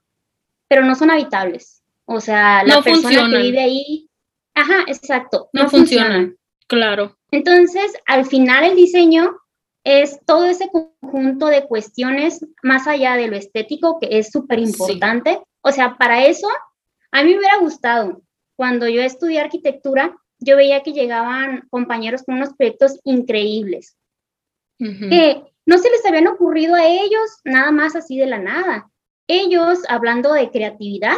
pero 0.68 0.84
no 0.84 0.96
son 0.96 1.12
habitables. 1.12 1.84
O 2.06 2.20
sea, 2.20 2.64
la 2.64 2.82
persona 2.82 3.30
que 3.30 3.38
vive 3.38 3.60
ahí, 3.60 4.10
ajá, 4.54 4.84
exacto, 4.88 5.50
no, 5.54 5.70
funcionan. 5.70 6.36
Claro. 6.68 7.18
Entonces, 7.32 7.94
al 8.08 8.26
final 8.26 8.64
el 8.64 8.76
diseño 8.76 9.38
es 9.84 10.20
todo 10.26 10.46
ese 10.46 10.70
conjunto 10.70 11.48
de 11.48 11.68
cuestiones 11.68 12.44
más 12.64 12.88
allá 12.88 13.16
de 13.16 13.28
lo 13.28 13.36
estético, 13.36 14.00
que 14.00 14.18
es 14.18 14.32
súper 14.32 14.60
importante. 14.60 15.40
O 15.62 15.72
sea, 15.72 15.98
para 15.98 16.26
eso, 16.26 16.48
a 17.12 17.24
mí 17.24 17.32
me 17.32 17.40
hubiera 17.40 17.58
gustado, 17.58 18.22
cuando 18.56 18.88
yo 18.88 19.02
estudié 19.02 19.42
arquitectura, 19.42 20.16
yo 20.40 20.58
veía 20.58 20.84
que 20.84 20.94
llegaban 20.94 21.68
compañeros 21.70 22.24
con 22.24 22.36
unos 22.36 22.54
proyectos 22.54 23.00
increíbles, 23.04 23.98
que 24.78 25.42
no 25.66 25.78
se 25.78 25.90
les 25.90 26.06
habían 26.06 26.28
ocurrido 26.28 26.76
a 26.76 26.86
ellos 26.86 27.40
nada 27.44 27.72
más 27.72 27.96
así 27.96 28.18
de 28.18 28.28
la 28.28 28.40
nada. 28.40 28.92
Ellos, 29.28 29.80
hablando 29.88 30.34
de 30.34 30.52
creatividad, 30.52 31.18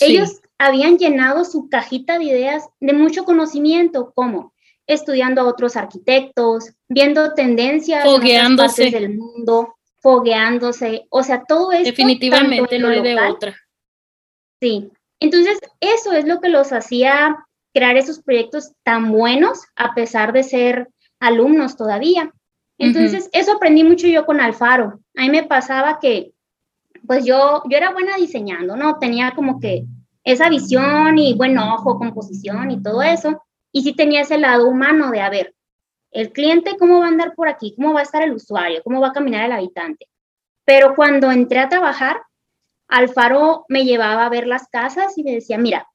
ellos 0.00 0.40
habían 0.58 0.98
llenado 0.98 1.44
su 1.44 1.68
cajita 1.68 2.18
de 2.18 2.24
ideas 2.24 2.68
de 2.80 2.92
mucho 2.92 3.24
conocimiento, 3.24 4.12
como 4.14 4.52
estudiando 4.86 5.42
a 5.42 5.44
otros 5.44 5.76
arquitectos, 5.76 6.72
viendo 6.88 7.34
tendencias 7.34 8.04
en 8.04 8.10
otras 8.10 8.56
partes 8.56 8.92
del 8.92 9.16
mundo, 9.16 9.76
fogueándose, 10.00 11.06
o 11.10 11.22
sea, 11.22 11.44
todo 11.44 11.72
esto. 11.72 11.84
Definitivamente 11.84 12.78
no 12.78 12.88
hay 12.88 13.02
de 13.02 13.20
otra. 13.20 13.56
Sí, 14.60 14.90
entonces 15.20 15.60
eso 15.80 16.12
es 16.12 16.26
lo 16.26 16.40
que 16.40 16.48
los 16.48 16.72
hacía 16.72 17.36
crear 17.78 17.96
esos 17.96 18.20
proyectos 18.20 18.72
tan 18.82 19.12
buenos, 19.12 19.64
a 19.76 19.94
pesar 19.94 20.32
de 20.32 20.42
ser 20.42 20.88
alumnos 21.20 21.76
todavía. 21.76 22.32
Entonces, 22.76 23.30
eso 23.32 23.52
aprendí 23.52 23.84
mucho 23.84 24.08
yo 24.08 24.26
con 24.26 24.40
Alfaro. 24.40 24.98
A 25.16 25.22
mí 25.22 25.30
me 25.30 25.44
pasaba 25.44 26.00
que 26.00 26.32
pues 27.06 27.24
yo, 27.24 27.62
yo 27.70 27.76
era 27.76 27.92
buena 27.92 28.16
diseñando, 28.16 28.76
¿no? 28.76 28.98
Tenía 28.98 29.32
como 29.36 29.60
que 29.60 29.84
esa 30.24 30.48
visión 30.48 31.18
y 31.18 31.34
buen 31.34 31.56
ojo, 31.56 31.98
composición 31.98 32.72
y 32.72 32.82
todo 32.82 33.00
eso. 33.02 33.44
Y 33.70 33.82
sí 33.82 33.94
tenía 33.94 34.22
ese 34.22 34.38
lado 34.38 34.68
humano 34.68 35.12
de, 35.12 35.20
a 35.20 35.30
ver, 35.30 35.54
el 36.10 36.32
cliente, 36.32 36.76
¿cómo 36.78 36.98
va 36.98 37.04
a 37.04 37.08
andar 37.08 37.34
por 37.36 37.48
aquí? 37.48 37.74
¿Cómo 37.76 37.92
va 37.92 38.00
a 38.00 38.04
estar 38.04 38.22
el 38.22 38.32
usuario? 38.32 38.82
¿Cómo 38.82 39.00
va 39.00 39.08
a 39.08 39.12
caminar 39.12 39.44
el 39.44 39.52
habitante? 39.52 40.08
Pero 40.64 40.96
cuando 40.96 41.30
entré 41.30 41.60
a 41.60 41.68
trabajar, 41.68 42.22
Alfaro 42.88 43.64
me 43.68 43.84
llevaba 43.84 44.26
a 44.26 44.30
ver 44.30 44.48
las 44.48 44.66
casas 44.66 45.16
y 45.16 45.22
me 45.22 45.32
decía, 45.32 45.58
mira, 45.58 45.86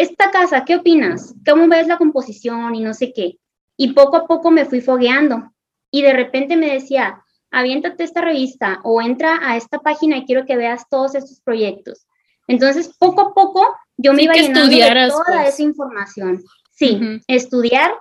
esta 0.00 0.30
casa, 0.30 0.64
¿qué 0.64 0.76
opinas? 0.76 1.34
¿Cómo 1.48 1.68
ves 1.68 1.86
la 1.86 1.98
composición 1.98 2.74
y 2.74 2.80
no 2.80 2.94
sé 2.94 3.12
qué? 3.12 3.38
Y 3.76 3.92
poco 3.92 4.16
a 4.16 4.26
poco 4.26 4.50
me 4.50 4.64
fui 4.64 4.80
fogueando. 4.80 5.52
Y 5.90 6.02
de 6.02 6.12
repente 6.12 6.56
me 6.56 6.72
decía, 6.72 7.22
aviéntate 7.50 8.04
esta 8.04 8.20
revista 8.20 8.80
o 8.84 9.02
entra 9.02 9.40
a 9.42 9.56
esta 9.56 9.78
página 9.78 10.18
y 10.18 10.24
quiero 10.24 10.46
que 10.46 10.56
veas 10.56 10.88
todos 10.88 11.14
estos 11.14 11.40
proyectos. 11.40 12.06
Entonces, 12.46 12.94
poco 12.98 13.20
a 13.20 13.34
poco, 13.34 13.66
yo 13.96 14.12
me 14.12 14.24
iba 14.24 14.34
llenando 14.34 14.68
de 14.68 15.08
toda 15.08 15.24
pues. 15.26 15.54
esa 15.54 15.62
información. 15.62 16.42
Sí, 16.72 16.98
estudiar 17.26 17.92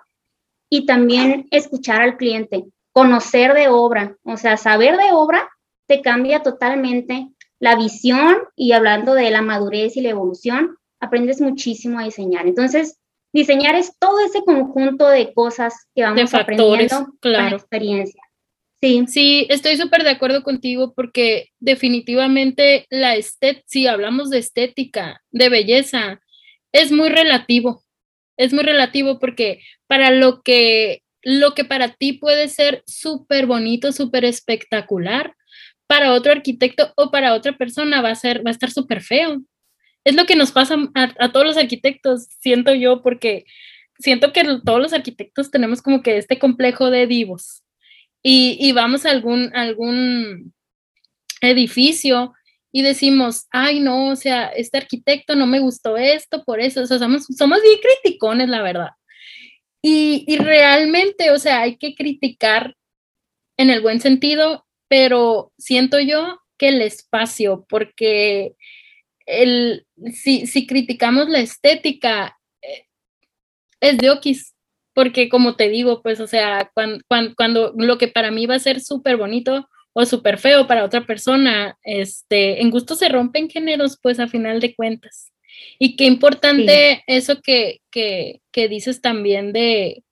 y 0.70 0.86
también 0.86 1.48
escuchar 1.52 2.02
al 2.02 2.18
cliente, 2.18 2.66
conocer 2.94 3.54
de 3.54 3.68
obra, 3.68 4.16
o 4.24 4.38
sea, 4.38 4.56
saber 4.56 4.96
de 4.98 5.12
obra 5.12 5.50
te 5.86 6.02
cambia 6.02 6.44
totalmente 6.44 7.30
la 7.60 7.76
visión 7.76 8.38
y 8.56 8.72
hablando 8.72 9.16
de 9.16 9.32
la 9.32 9.42
madurez 9.42 9.98
y 9.98 10.02
la 10.02 10.12
evolución, 10.12 10.79
aprendes 11.00 11.42
muchísimo 11.42 12.00
a 12.00 12.04
diseñar. 12.04 12.48
Entonces, 12.48 13.00
diseñar 13.34 13.76
es 13.76 13.98
todo 14.00 14.20
ese 14.20 14.44
conjunto 14.44 15.08
de 15.08 15.34
cosas 15.34 15.74
que 15.96 16.04
vamos 16.04 16.34
aprendiendo 16.34 17.08
claro. 17.20 17.50
con 17.50 17.60
experiencia. 17.60 18.22
Sí. 18.82 19.06
Sí, 19.08 19.46
estoy 19.50 19.76
súper 19.76 20.04
de 20.04 20.12
acuerdo 20.12 20.42
contigo 20.42 20.94
porque 20.96 21.50
definitivamente 21.60 22.86
la 22.90 23.16
estética, 23.16 23.66
si 23.68 23.88
hablamos 23.88 24.30
de 24.30 24.38
estética, 24.38 25.22
de 25.32 25.50
belleza, 25.50 26.22
es 26.72 26.92
muy 26.92 27.10
relativo. 27.10 27.84
Es 28.38 28.54
muy 28.54 28.64
relativo 28.64 29.20
porque 29.20 29.62
para 29.88 30.12
lo 30.12 30.42
que, 30.44 31.04
lo 31.22 31.54
que 31.56 31.66
para 31.66 31.90
ti 31.90 32.14
puede 32.14 32.48
ser 32.48 32.84
súper 32.88 33.48
bonito, 33.48 33.92
súper 33.92 34.24
espectacular, 34.24 35.36
para 35.88 36.14
otro 36.14 36.32
arquitecto 36.32 36.94
o 36.96 37.12
para 37.12 37.34
otra 37.34 37.58
persona 37.58 38.02
va 38.02 38.12
a 38.12 38.16
ser, 38.16 38.46
va 38.46 38.52
a 38.52 38.54
estar 38.54 38.72
súper 38.72 39.02
feo. 39.02 39.42
Es 40.04 40.16
lo 40.16 40.26
que 40.26 40.36
nos 40.36 40.52
pasa 40.52 40.78
a, 40.96 41.32
todos 41.32 41.46
los 41.46 41.58
arquitectos, 41.58 42.28
siento 42.40 42.74
yo, 42.74 43.02
porque 43.02 43.46
siento 44.00 44.32
que 44.32 44.44
todos 44.66 44.80
los 44.80 44.94
arquitectos 44.94 45.52
tenemos 45.52 45.82
como 45.82 46.02
que 46.02 46.18
este 46.18 46.40
complejo 46.40 46.90
de 46.90 47.06
divos 47.06 47.64
y, 48.24 48.72
vamos 48.74 49.06
a 49.06 49.12
algún, 49.12 49.56
algún 49.56 50.54
edificio 51.42 52.34
y 52.72 52.82
decimos, 52.82 53.48
ay, 53.52 53.80
no, 53.80 54.10
o 54.10 54.16
sea, 54.16 54.48
este 54.48 54.78
arquitecto 54.78 55.36
no 55.36 55.48
me 55.48 55.60
gustó 55.60 55.98
esto, 55.98 56.44
por 56.44 56.60
eso, 56.60 56.82
o 56.82 56.86
sea, 56.86 57.00
somos, 57.00 57.26
somos 57.26 57.62
bien 57.62 57.80
criticones, 57.82 58.50
la 58.50 58.62
verdad. 58.62 58.90
Y, 59.82 60.26
y, 60.28 60.38
realmente, 60.38 61.32
o 61.32 61.40
sea, 61.40 61.62
hay 61.62 61.78
que 61.78 61.96
criticar 61.96 62.76
en 63.58 63.70
el 63.70 63.82
buen 63.82 64.02
sentido, 64.02 64.66
pero 64.88 65.54
siento 65.58 66.00
yo 66.00 66.42
que 66.58 66.70
el 66.70 66.82
espacio, 66.82 67.66
porque 67.70 68.56
el, 69.30 69.86
si, 70.14 70.48
si 70.48 70.66
criticamos 70.66 71.30
la 71.30 71.40
estética, 71.40 72.38
eh, 72.62 72.86
es 73.80 73.98
de 73.98 74.10
oquis, 74.10 74.56
porque 74.94 75.30
como 75.30 75.56
te 75.56 75.70
digo, 75.70 76.02
pues, 76.02 76.20
o 76.20 76.28
sea, 76.28 76.72
cuando, 76.74 77.04
cuando, 77.36 77.74
lo 77.78 77.98
que 77.98 78.08
para 78.08 78.32
mí 78.32 78.46
va 78.48 78.56
a 78.56 78.60
ser 78.60 78.82
súper 78.82 79.18
bonito 79.18 79.70
o 79.94 80.06
súper 80.06 80.38
feo 80.38 80.68
para 80.68 80.84
otra 80.84 81.06
persona, 81.06 81.78
este, 81.84 82.62
en 82.62 82.72
gusto 82.72 82.96
se 82.96 83.10
rompen 83.10 83.50
géneros, 83.50 83.98
pues 84.02 84.20
a 84.20 84.28
final 84.28 84.60
de 84.60 84.76
cuentas. 84.76 85.32
Y 85.78 85.96
qué 85.96 86.06
importante 86.06 87.04
eso 87.08 87.42
que, 87.42 87.82
que, 87.92 88.42
que, 88.52 88.68
dices 88.68 89.02
también 89.02 89.52
de, 89.54 90.04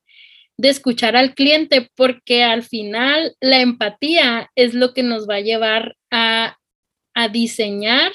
de 0.57 0.69
escuchar 0.69 1.15
al 1.15 1.33
cliente, 1.35 1.89
porque 1.95 2.43
al 2.43 2.63
final 2.63 3.35
la 3.39 3.61
empatía 3.61 4.49
es 4.55 4.73
lo 4.73 4.93
que 4.93 5.03
nos 5.03 5.27
va 5.27 5.35
a 5.35 5.41
llevar 5.41 5.95
a, 6.11 6.57
a 7.13 7.29
diseñar 7.29 8.11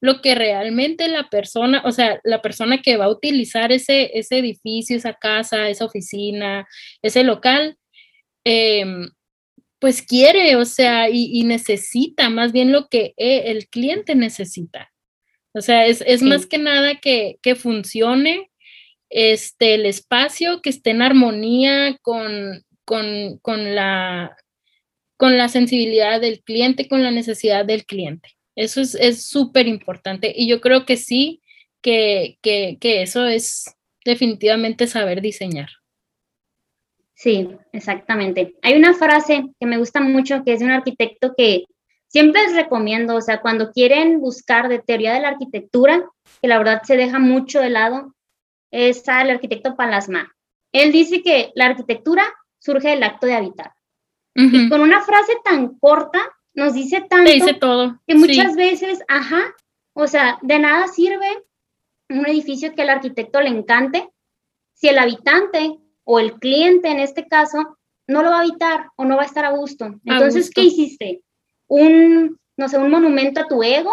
lo 0.00 0.20
que 0.20 0.34
realmente 0.34 1.08
la 1.08 1.28
persona, 1.28 1.82
o 1.84 1.92
sea, 1.92 2.20
la 2.24 2.40
persona 2.40 2.82
que 2.82 2.96
va 2.96 3.06
a 3.06 3.10
utilizar 3.10 3.72
ese, 3.72 4.16
ese 4.18 4.38
edificio, 4.38 4.96
esa 4.96 5.14
casa, 5.14 5.68
esa 5.68 5.84
oficina, 5.84 6.66
ese 7.02 7.24
local, 7.24 7.76
em, 8.44 9.08
pues 9.80 10.02
quiere, 10.02 10.56
o 10.56 10.64
sea, 10.64 11.08
y, 11.10 11.42
necesita 11.44 12.30
más 12.30 12.52
bien 12.52 12.72
lo 12.72 12.88
que 12.88 13.14
eh, 13.16 13.44
el 13.46 13.68
cliente 13.68 14.14
necesita. 14.14 14.92
O 15.54 15.60
sea, 15.60 15.86
es, 15.86 16.22
más 16.22 16.46
que 16.46 16.58
nada 16.58 16.96
que, 17.00 17.38
que, 17.42 17.54
funcione 17.54 18.50
este, 19.10 19.74
el 19.74 19.86
espacio, 19.86 20.62
que 20.62 20.70
esté 20.70 20.90
en 20.90 21.02
armonía 21.02 21.98
con, 22.02 22.64
con, 22.84 23.38
con 23.38 23.74
la, 23.74 24.36
con 25.16 25.38
la 25.38 25.48
sensibilidad 25.48 26.20
del 26.20 26.42
cliente, 26.42 26.88
con 26.88 27.02
la 27.02 27.10
necesidad 27.10 27.64
del 27.64 27.86
cliente. 27.86 28.37
Eso 28.58 28.80
es 28.80 29.24
súper 29.24 29.68
importante 29.68 30.32
y 30.34 30.48
yo 30.48 30.60
creo 30.60 30.84
que 30.84 30.96
sí, 30.96 31.40
que, 31.80 32.38
que, 32.42 32.76
que 32.80 33.02
eso 33.02 33.24
es 33.24 33.76
definitivamente 34.04 34.88
saber 34.88 35.20
diseñar. 35.20 35.68
Sí, 37.14 37.48
exactamente. 37.72 38.56
Hay 38.62 38.74
una 38.74 38.94
frase 38.94 39.44
que 39.60 39.66
me 39.66 39.78
gusta 39.78 40.00
mucho 40.00 40.42
que 40.44 40.54
es 40.54 40.58
de 40.58 40.64
un 40.64 40.72
arquitecto 40.72 41.34
que 41.36 41.66
siempre 42.08 42.42
les 42.42 42.56
recomiendo, 42.56 43.14
o 43.14 43.20
sea, 43.20 43.40
cuando 43.40 43.70
quieren 43.70 44.18
buscar 44.18 44.68
de 44.68 44.80
teoría 44.80 45.14
de 45.14 45.20
la 45.20 45.28
arquitectura, 45.28 46.04
que 46.42 46.48
la 46.48 46.58
verdad 46.58 46.82
se 46.82 46.96
deja 46.96 47.20
mucho 47.20 47.60
de 47.60 47.70
lado, 47.70 48.16
es 48.72 49.04
el 49.06 49.30
arquitecto 49.30 49.76
Palasma. 49.76 50.34
Él 50.72 50.90
dice 50.90 51.22
que 51.22 51.52
la 51.54 51.66
arquitectura 51.66 52.24
surge 52.58 52.88
del 52.88 53.04
acto 53.04 53.28
de 53.28 53.34
habitar. 53.34 53.72
Y 54.34 54.68
con 54.68 54.80
una 54.80 55.00
frase 55.00 55.32
tan 55.44 55.78
corta 55.78 56.20
nos 56.58 56.74
dice 56.74 57.02
tanto 57.08 57.30
dice 57.30 57.54
todo. 57.54 58.00
que 58.04 58.16
muchas 58.16 58.56
veces, 58.56 58.98
ajá, 59.06 59.54
o 59.92 60.08
sea, 60.08 60.38
de 60.42 60.58
nada 60.58 60.88
sirve 60.88 61.44
un 62.08 62.26
edificio 62.26 62.74
que 62.74 62.82
al 62.82 62.90
arquitecto 62.90 63.40
le 63.40 63.50
encante 63.50 64.08
si 64.74 64.88
el 64.88 64.98
habitante 64.98 65.78
o 66.02 66.18
el 66.18 66.32
cliente 66.34 66.88
en 66.88 66.98
este 66.98 67.28
caso 67.28 67.78
no 68.08 68.24
lo 68.24 68.30
va 68.30 68.38
a 68.38 68.40
habitar 68.40 68.88
o 68.96 69.04
no 69.04 69.16
va 69.16 69.22
a 69.22 69.26
estar 69.26 69.44
a 69.44 69.52
gusto. 69.52 70.00
Entonces, 70.04 70.50
¿qué 70.50 70.62
hiciste? 70.62 71.22
Un, 71.68 72.36
no 72.56 72.68
sé, 72.68 72.76
un 72.76 72.90
monumento 72.90 73.40
a 73.40 73.46
tu 73.46 73.62
ego 73.62 73.92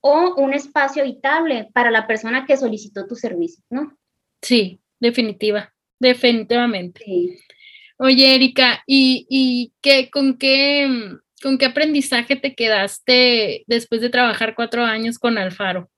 o 0.00 0.34
un 0.36 0.54
espacio 0.54 1.02
habitable 1.02 1.68
para 1.72 1.90
la 1.90 2.06
persona 2.06 2.46
que 2.46 2.56
solicitó 2.56 3.06
tu 3.08 3.16
servicio, 3.16 3.64
¿no? 3.68 3.96
Sí, 4.42 4.80
definitiva, 5.00 5.74
definitivamente. 5.98 7.02
Sí. 7.04 7.36
Oye, 7.98 8.34
Erika, 8.34 8.84
¿y, 8.86 9.72
qué, 9.80 10.08
con, 10.10 10.36
qué, 10.38 11.18
con 11.42 11.58
qué 11.58 11.66
aprendizaje 11.66 12.36
te 12.36 12.54
quedaste 12.54 13.64
después 13.66 14.00
de 14.00 14.10
trabajar 14.10 14.54
cuatro 14.54 14.84
años 14.84 15.18
con 15.18 15.38
Alfaro? 15.38 15.90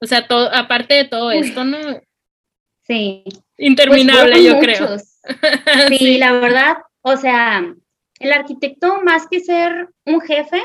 O 0.00 0.06
sea, 0.06 0.26
todo, 0.26 0.52
aparte 0.54 0.94
de 0.94 1.04
todo 1.04 1.30
esto, 1.30 1.64
¿no? 1.64 1.78
Sí. 2.82 3.24
Interminable, 3.58 4.32
pues 4.32 4.44
yo 4.44 4.58
creo. 4.58 4.96
Sí, 5.98 6.18
la 6.18 6.32
verdad, 6.32 6.78
o 7.02 7.16
sea, 7.16 7.62
el 8.18 8.32
arquitecto 8.32 9.02
más 9.02 9.26
que 9.28 9.40
ser 9.40 9.90
un 10.06 10.20
jefe, 10.22 10.62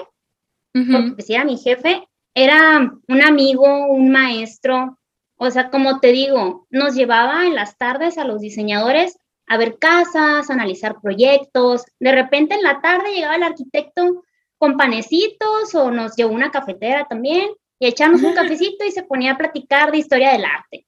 porque 0.71 1.21
si 1.21 1.33
era 1.33 1.45
mi 1.45 1.57
jefe, 1.57 2.07
era 2.33 2.91
un 3.07 3.21
amigo, 3.21 3.87
un 3.87 4.11
maestro, 4.11 4.97
o 5.37 5.51
sea, 5.51 5.69
como 5.69 5.99
te 5.99 6.11
digo, 6.11 6.67
nos 6.69 6.95
llevaba 6.95 7.45
en 7.45 7.55
las 7.55 7.77
tardes 7.77 8.17
a 8.17 8.25
los 8.25 8.39
diseñadores 8.41 9.17
a 9.47 9.57
ver 9.57 9.77
casas, 9.77 10.49
analizar 10.49 10.99
proyectos. 11.01 11.83
De 11.99 12.11
repente 12.11 12.55
en 12.55 12.63
la 12.63 12.81
tarde 12.81 13.13
llegaba 13.13 13.35
el 13.35 13.43
arquitecto 13.43 14.23
con 14.57 14.77
panecitos 14.77 15.75
o 15.75 15.91
nos 15.91 16.15
llevó 16.15 16.33
una 16.33 16.51
cafetera 16.51 17.05
también 17.07 17.49
y 17.79 17.87
echamos 17.87 18.23
un 18.23 18.33
cafecito 18.35 18.85
y 18.85 18.91
se 18.91 19.03
ponía 19.03 19.33
a 19.33 19.37
platicar 19.37 19.91
de 19.91 19.99
historia 19.99 20.31
del 20.31 20.45
arte 20.45 20.85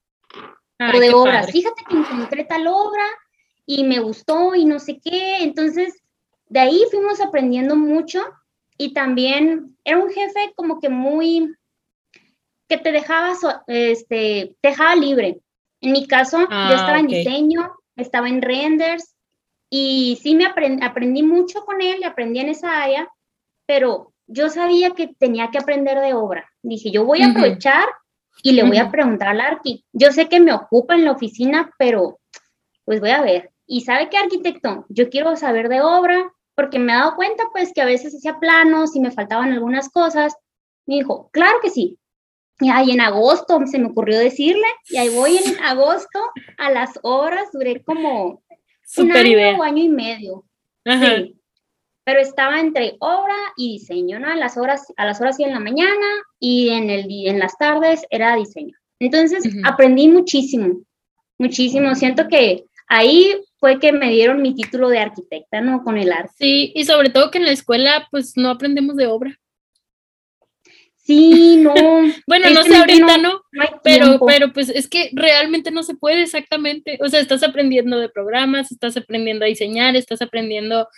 o 0.93 0.99
de 0.99 1.13
obras. 1.13 1.51
Fíjate 1.51 1.83
que 1.87 1.95
encontré 1.95 2.43
tal 2.45 2.67
obra 2.67 3.05
y 3.65 3.83
me 3.83 3.99
gustó 3.99 4.55
y 4.55 4.65
no 4.65 4.79
sé 4.79 4.99
qué. 5.03 5.37
Entonces, 5.43 6.01
de 6.47 6.59
ahí 6.59 6.83
fuimos 6.89 7.19
aprendiendo 7.19 7.75
mucho 7.75 8.23
y 8.77 8.93
también 8.93 9.75
era 9.83 9.97
un 9.97 10.09
jefe 10.09 10.53
como 10.55 10.79
que 10.79 10.89
muy 10.89 11.53
que 12.67 12.77
te 12.77 12.91
dejaba, 12.91 13.33
este, 13.67 14.55
te 14.61 14.69
dejaba 14.69 14.95
libre. 14.95 15.39
En 15.79 15.91
mi 15.91 16.07
caso, 16.07 16.39
yo 16.39 16.47
ah, 16.49 16.73
estaba 16.75 16.99
en 16.99 17.07
diseño, 17.07 17.71
estaba 17.97 18.29
en 18.29 18.41
renders 18.41 19.15
y 19.69 20.17
sí 20.21 20.35
me 20.35 20.45
aprendí 20.45 21.23
mucho 21.23 21.65
con 21.65 21.81
él 21.81 22.03
aprendí 22.03 22.39
en 22.39 22.49
esa 22.49 22.81
área, 22.81 23.09
pero 23.65 24.13
yo 24.27 24.49
sabía 24.49 24.91
que 24.91 25.07
tenía 25.19 25.49
que 25.51 25.57
aprender 25.57 25.99
de 25.99 26.13
obra. 26.13 26.49
Dije, 26.61 26.91
yo 26.91 27.05
voy 27.05 27.21
a 27.21 27.31
aprovechar 27.31 27.87
y 28.43 28.51
le 28.51 28.63
voy 28.63 28.77
a 28.77 28.91
preguntar 28.91 29.29
al 29.29 29.41
arqui. 29.41 29.85
Yo 29.93 30.11
sé 30.11 30.27
que 30.29 30.39
me 30.39 30.53
ocupa 30.53 30.95
en 30.95 31.05
la 31.05 31.11
oficina, 31.11 31.71
pero 31.77 32.19
pues 32.85 32.99
voy 32.99 33.09
a 33.09 33.21
ver. 33.21 33.51
¿Y 33.65 33.81
sabe 33.81 34.09
qué 34.09 34.17
arquitecto? 34.17 34.85
Yo 34.89 35.09
quiero 35.09 35.35
saber 35.35 35.69
de 35.69 35.81
obra 35.81 36.31
porque 36.55 36.79
me 36.79 36.93
he 36.93 36.95
dado 36.95 37.15
cuenta 37.15 37.43
pues 37.51 37.73
que 37.73 37.81
a 37.81 37.85
veces 37.85 38.15
hacía 38.15 38.39
planos 38.39 38.95
y 38.95 38.99
me 38.99 39.11
faltaban 39.11 39.51
algunas 39.51 39.89
cosas. 39.89 40.35
Me 40.85 40.95
dijo, 40.95 41.29
claro 41.31 41.59
que 41.61 41.69
sí, 41.69 41.97
y 42.59 42.69
ahí 42.69 42.91
en 42.91 43.01
agosto 43.01 43.59
se 43.65 43.79
me 43.79 43.87
ocurrió 43.87 44.17
decirle, 44.19 44.65
y 44.89 44.97
ahí 44.97 45.09
voy 45.09 45.37
en 45.37 45.59
agosto 45.63 46.19
a 46.57 46.71
las 46.71 46.99
horas, 47.03 47.49
duré 47.53 47.83
como 47.83 48.41
un 48.97 49.11
año 49.11 49.59
o 49.59 49.63
año 49.63 49.83
y 49.83 49.89
medio. 49.89 50.45
Sí. 50.85 51.35
Pero 52.03 52.19
estaba 52.21 52.59
entre 52.59 52.95
obra 52.99 53.35
y 53.57 53.73
diseño, 53.73 54.19
¿no? 54.19 54.31
A 54.31 54.35
las 54.35 54.57
horas, 54.57 54.93
a 54.95 55.05
las 55.05 55.19
horas 55.19 55.39
y 55.39 55.43
en 55.43 55.51
la 55.51 55.59
mañana 55.59 56.05
y 56.39 56.69
en, 56.69 56.89
el, 56.89 57.05
en 57.09 57.39
las 57.39 57.57
tardes 57.57 58.05
era 58.09 58.35
diseño. 58.35 58.73
Entonces 58.99 59.43
aprendí 59.65 60.07
muchísimo, 60.07 60.81
muchísimo. 61.37 61.93
Siento 61.95 62.27
que 62.29 62.63
ahí 62.87 63.35
fue 63.59 63.79
que 63.79 63.91
me 63.91 64.09
dieron 64.09 64.41
mi 64.41 64.55
título 64.55 64.89
de 64.89 64.99
arquitecta, 64.99 65.61
¿no? 65.61 65.83
Con 65.83 65.97
el 65.97 66.11
arte. 66.11 66.33
Sí, 66.37 66.71
y 66.73 66.85
sobre 66.85 67.09
todo 67.09 67.29
que 67.29 67.39
en 67.39 67.45
la 67.45 67.51
escuela 67.51 68.07
pues 68.09 68.37
no 68.37 68.49
aprendemos 68.49 68.95
de 68.95 69.07
obra. 69.07 69.37
Sí, 71.07 71.55
no. 71.55 71.73
bueno, 72.27 72.49
no 72.49 72.63
sé 72.63 72.75
ahorita, 72.75 73.17
¿no? 73.17 73.41
pero, 73.81 74.19
pero 74.27 74.51
pues 74.51 74.67
es 74.67 74.89
que 74.89 75.09
realmente 75.13 75.71
no 75.71 75.81
se 75.83 75.95
puede 75.95 76.23
exactamente. 76.23 76.99
O 77.01 77.07
sea, 77.07 77.21
estás 77.21 77.43
aprendiendo 77.43 77.97
de 77.97 78.09
programas, 78.09 78.73
estás 78.73 78.97
aprendiendo 78.97 79.45
a 79.45 79.47
diseñar, 79.47 79.95
estás 79.95 80.21
aprendiendo. 80.21 80.89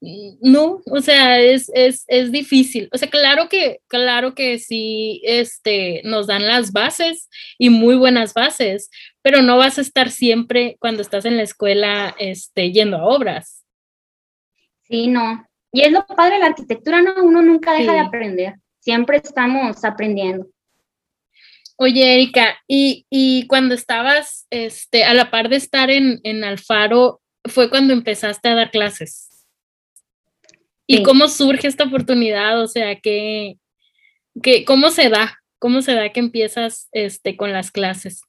Mm, 0.00 0.36
no, 0.40 0.80
o 0.90 1.00
sea, 1.02 1.40
es, 1.40 1.70
es, 1.74 2.06
es 2.08 2.32
difícil. 2.32 2.88
O 2.90 2.96
sea, 2.96 3.10
claro 3.10 3.50
que, 3.50 3.82
claro 3.86 4.34
que 4.34 4.58
sí, 4.58 5.20
este, 5.24 6.00
nos 6.04 6.26
dan 6.26 6.48
las 6.48 6.72
bases 6.72 7.28
y 7.58 7.68
muy 7.68 7.96
buenas 7.96 8.32
bases, 8.32 8.88
pero 9.20 9.42
no 9.42 9.58
vas 9.58 9.76
a 9.76 9.82
estar 9.82 10.10
siempre 10.10 10.78
cuando 10.80 11.02
estás 11.02 11.26
en 11.26 11.36
la 11.36 11.42
escuela, 11.42 12.16
este, 12.18 12.72
yendo 12.72 12.96
a 12.96 13.04
obras. 13.04 13.66
Sí, 14.84 15.06
no. 15.06 15.46
Y 15.70 15.82
es 15.82 15.92
lo 15.92 16.06
padre 16.06 16.36
de 16.36 16.40
la 16.40 16.46
arquitectura, 16.46 17.02
¿no? 17.02 17.12
Uno 17.22 17.42
nunca 17.42 17.74
deja 17.74 17.92
de 17.92 17.98
aprender 17.98 18.54
siempre 18.80 19.18
estamos 19.18 19.84
aprendiendo. 19.84 20.46
Oye, 21.82 22.12
Erika, 22.12 22.58
y, 22.68 23.46
cuando 23.48 23.74
estabas 23.74 24.46
este, 24.50 25.04
a 25.04 25.14
la 25.14 25.30
par 25.30 25.48
de 25.48 25.56
estar 25.56 25.90
en, 25.90 26.44
Alfaro, 26.44 27.22
fue 27.46 27.70
cuando 27.70 27.94
empezaste 27.94 28.50
a 28.50 28.54
dar 28.54 28.70
clases. 28.70 29.46
¿Y 30.86 31.02
cómo 31.02 31.28
surge 31.28 31.68
esta 31.68 31.84
oportunidad? 31.84 32.60
O 32.60 32.66
sea, 32.66 33.00
¿qué, 33.00 33.56
cómo 34.66 34.90
se 34.90 35.08
da? 35.08 35.38
¿Cómo 35.58 35.80
se 35.80 35.94
da 35.94 36.10
que 36.10 36.20
empiezas 36.20 36.88
este, 36.92 37.36
con 37.38 37.52
las 37.52 37.70
clases? 37.70 38.24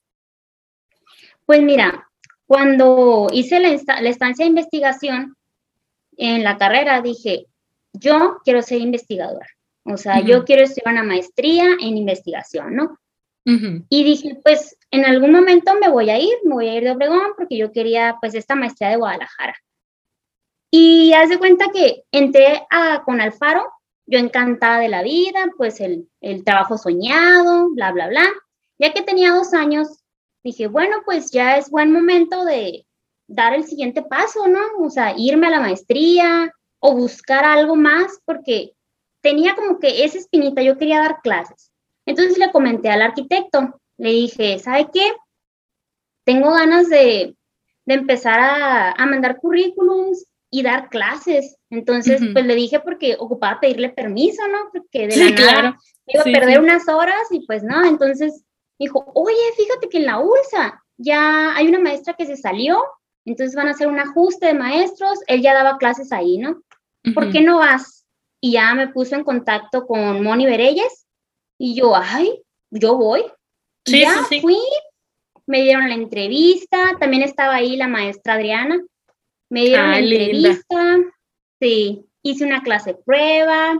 Pues 1.46 1.62
mira, 1.62 2.10
cuando 2.46 3.28
hice 3.34 3.60
la, 3.60 3.70
la 4.02 4.10
estancia 4.10 4.46
de 4.46 4.50
investigación 4.50 5.36
en 6.16 6.46
la 6.46 6.58
carrera, 6.58 7.02
dije, 7.02 7.48
yo 7.92 8.38
quiero 8.46 8.62
ser 8.62 8.80
investigadora. 8.80 9.48
O 9.84 9.98
sea, 9.98 10.22
yo 10.22 10.46
quiero 10.46 10.63
estudiar 10.63 10.94
una 10.94 11.04
maestría 11.04 11.65
en 11.80 11.98
investigación, 11.98 12.76
¿no? 12.76 13.00
Y 13.44 14.04
dije, 14.04 14.39
pues 14.44 14.78
en 14.91 15.04
algún 15.04 15.32
momento 15.32 15.74
me 15.80 15.89
voy 15.89 16.10
a 16.12 16.20
ir, 16.20 16.34
me 16.44 16.54
voy 16.54 16.67
a 16.67 16.76
ir 16.76 16.84
de 16.84 16.91
Obregón 16.91 17.34
porque 17.36 17.58
yo 17.58 17.72
quería 17.72 18.17
pues 18.22 18.36
esta 18.36 18.56
maestría 18.56 18.89
de 18.89 18.98
Guadalajara. 18.98 19.56
Y 20.70 21.12
haz 21.13 21.30
de 21.30 21.39
cuenta 21.39 21.72
que 21.74 22.04
entré 22.12 22.65
a, 22.70 23.04
con 23.04 23.20
Alfaro, 23.20 23.67
yo 24.06 24.20
encantada 24.20 24.80
de 24.80 24.89
la 24.89 25.02
vida, 25.02 25.50
pues 25.58 25.82
el, 25.82 26.08
el 26.22 26.44
trabajo 26.44 26.78
soñado, 26.78 27.70
bla, 27.72 27.91
bla, 27.91 28.08
bla. 28.08 28.28
Ya 28.78 28.94
que 28.94 29.02
tenía 29.02 29.32
dos 29.32 29.54
años, 29.54 30.04
dije, 30.44 30.67
bueno, 30.67 30.98
pues 31.04 31.32
ya 31.32 31.58
es 31.58 31.70
buen 31.70 31.91
momento 31.91 32.46
de 32.46 32.86
dar 33.28 33.54
el 33.54 33.63
siguiente 33.63 34.02
paso, 34.04 34.48
¿no? 34.48 34.60
O 34.80 34.89
sea, 34.89 35.13
irme 35.17 35.48
a 35.48 35.52
la 35.52 35.60
maestría 35.60 36.54
o 36.80 36.96
buscar 36.96 37.44
algo 37.44 37.76
más, 37.76 38.20
porque 38.26 38.74
tenía 39.21 39.55
como 39.55 39.79
que 39.79 40.03
esa 40.03 40.17
espinita, 40.17 40.62
yo 40.62 40.77
quería 40.77 40.99
dar 40.99 41.21
clases. 41.21 41.71
Entonces 42.05 42.38
le 42.38 42.51
comenté 42.51 42.89
al 42.89 43.01
arquitecto, 43.01 43.79
le 43.97 44.10
dije, 44.10 44.60
¿sabe 44.60 44.89
qué? 44.93 45.13
Tengo 46.25 46.51
ganas 46.51 46.89
de, 46.89 47.36
empezar 47.86 48.39
a, 48.39 49.05
mandar 49.05 49.38
currículums 49.38 50.25
y 50.49 50.63
dar 50.63 50.89
clases. 50.89 51.57
Entonces, 51.69 52.21
pues 52.34 52.45
le 52.45 52.55
dije 52.55 52.79
porque 52.79 53.15
ocupaba 53.19 53.60
pedirle 53.60 53.89
permiso, 53.89 54.41
¿no? 54.47 54.69
Porque 54.71 55.07
de 55.07 55.17
la 55.17 55.29
nada 55.31 55.77
iba 56.07 56.21
a 56.21 56.25
perder 56.25 56.60
unas 56.60 56.88
horas 56.88 57.27
y 57.31 57.45
pues 57.45 57.63
no, 57.63 57.86
entonces 57.86 58.43
dijo, 58.79 59.12
oye, 59.13 59.38
fíjate 59.55 59.88
que 59.89 59.99
en 59.99 60.05
la 60.05 60.19
ULSA 60.19 60.84
ya 60.97 61.55
hay 61.55 61.67
una 61.67 61.79
maestra 61.79 62.15
que 62.15 62.25
se 62.25 62.38
salió, 62.38 62.81
entonces 63.25 63.55
van 63.55 63.67
a 63.67 63.71
hacer 63.71 63.88
un 63.88 63.99
ajuste 63.99 64.47
de 64.47 64.53
maestros, 64.53 65.19
él 65.27 65.41
ya 65.41 65.53
daba 65.53 65.77
clases 65.77 66.12
ahí, 66.12 66.38
¿no? 66.38 66.62
¿Por 67.13 67.31
qué 67.31 67.41
no 67.41 67.60
vas? 67.60 68.01
Y 68.41 68.54
ya 68.54 68.73
me 68.73 68.88
puso 68.88 69.15
en 69.15 69.23
contacto 69.23 69.86
con 69.86 70.23
Moni 70.23 70.45
Bereyes 70.45 71.06
y 71.58 71.75
yo, 71.75 71.95
ay, 71.95 72.41
yo 72.71 72.97
voy. 72.97 73.23
Sí, 73.86 74.01
ya 74.01 74.25
fui, 74.41 74.60
me 75.45 75.62
dieron 75.62 75.88
la 75.88 75.95
entrevista, 75.95 76.97
también 76.99 77.23
estaba 77.23 77.56
ahí 77.56 77.77
la 77.77 77.88
maestra 77.88 78.34
Adriana, 78.34 78.82
me 79.49 79.65
dieron 79.65 79.91
la 79.91 79.99
entrevista, 79.99 80.97
sí, 81.60 82.06
hice 82.23 82.45
una 82.45 82.63
clase 82.63 82.95
prueba 83.06 83.77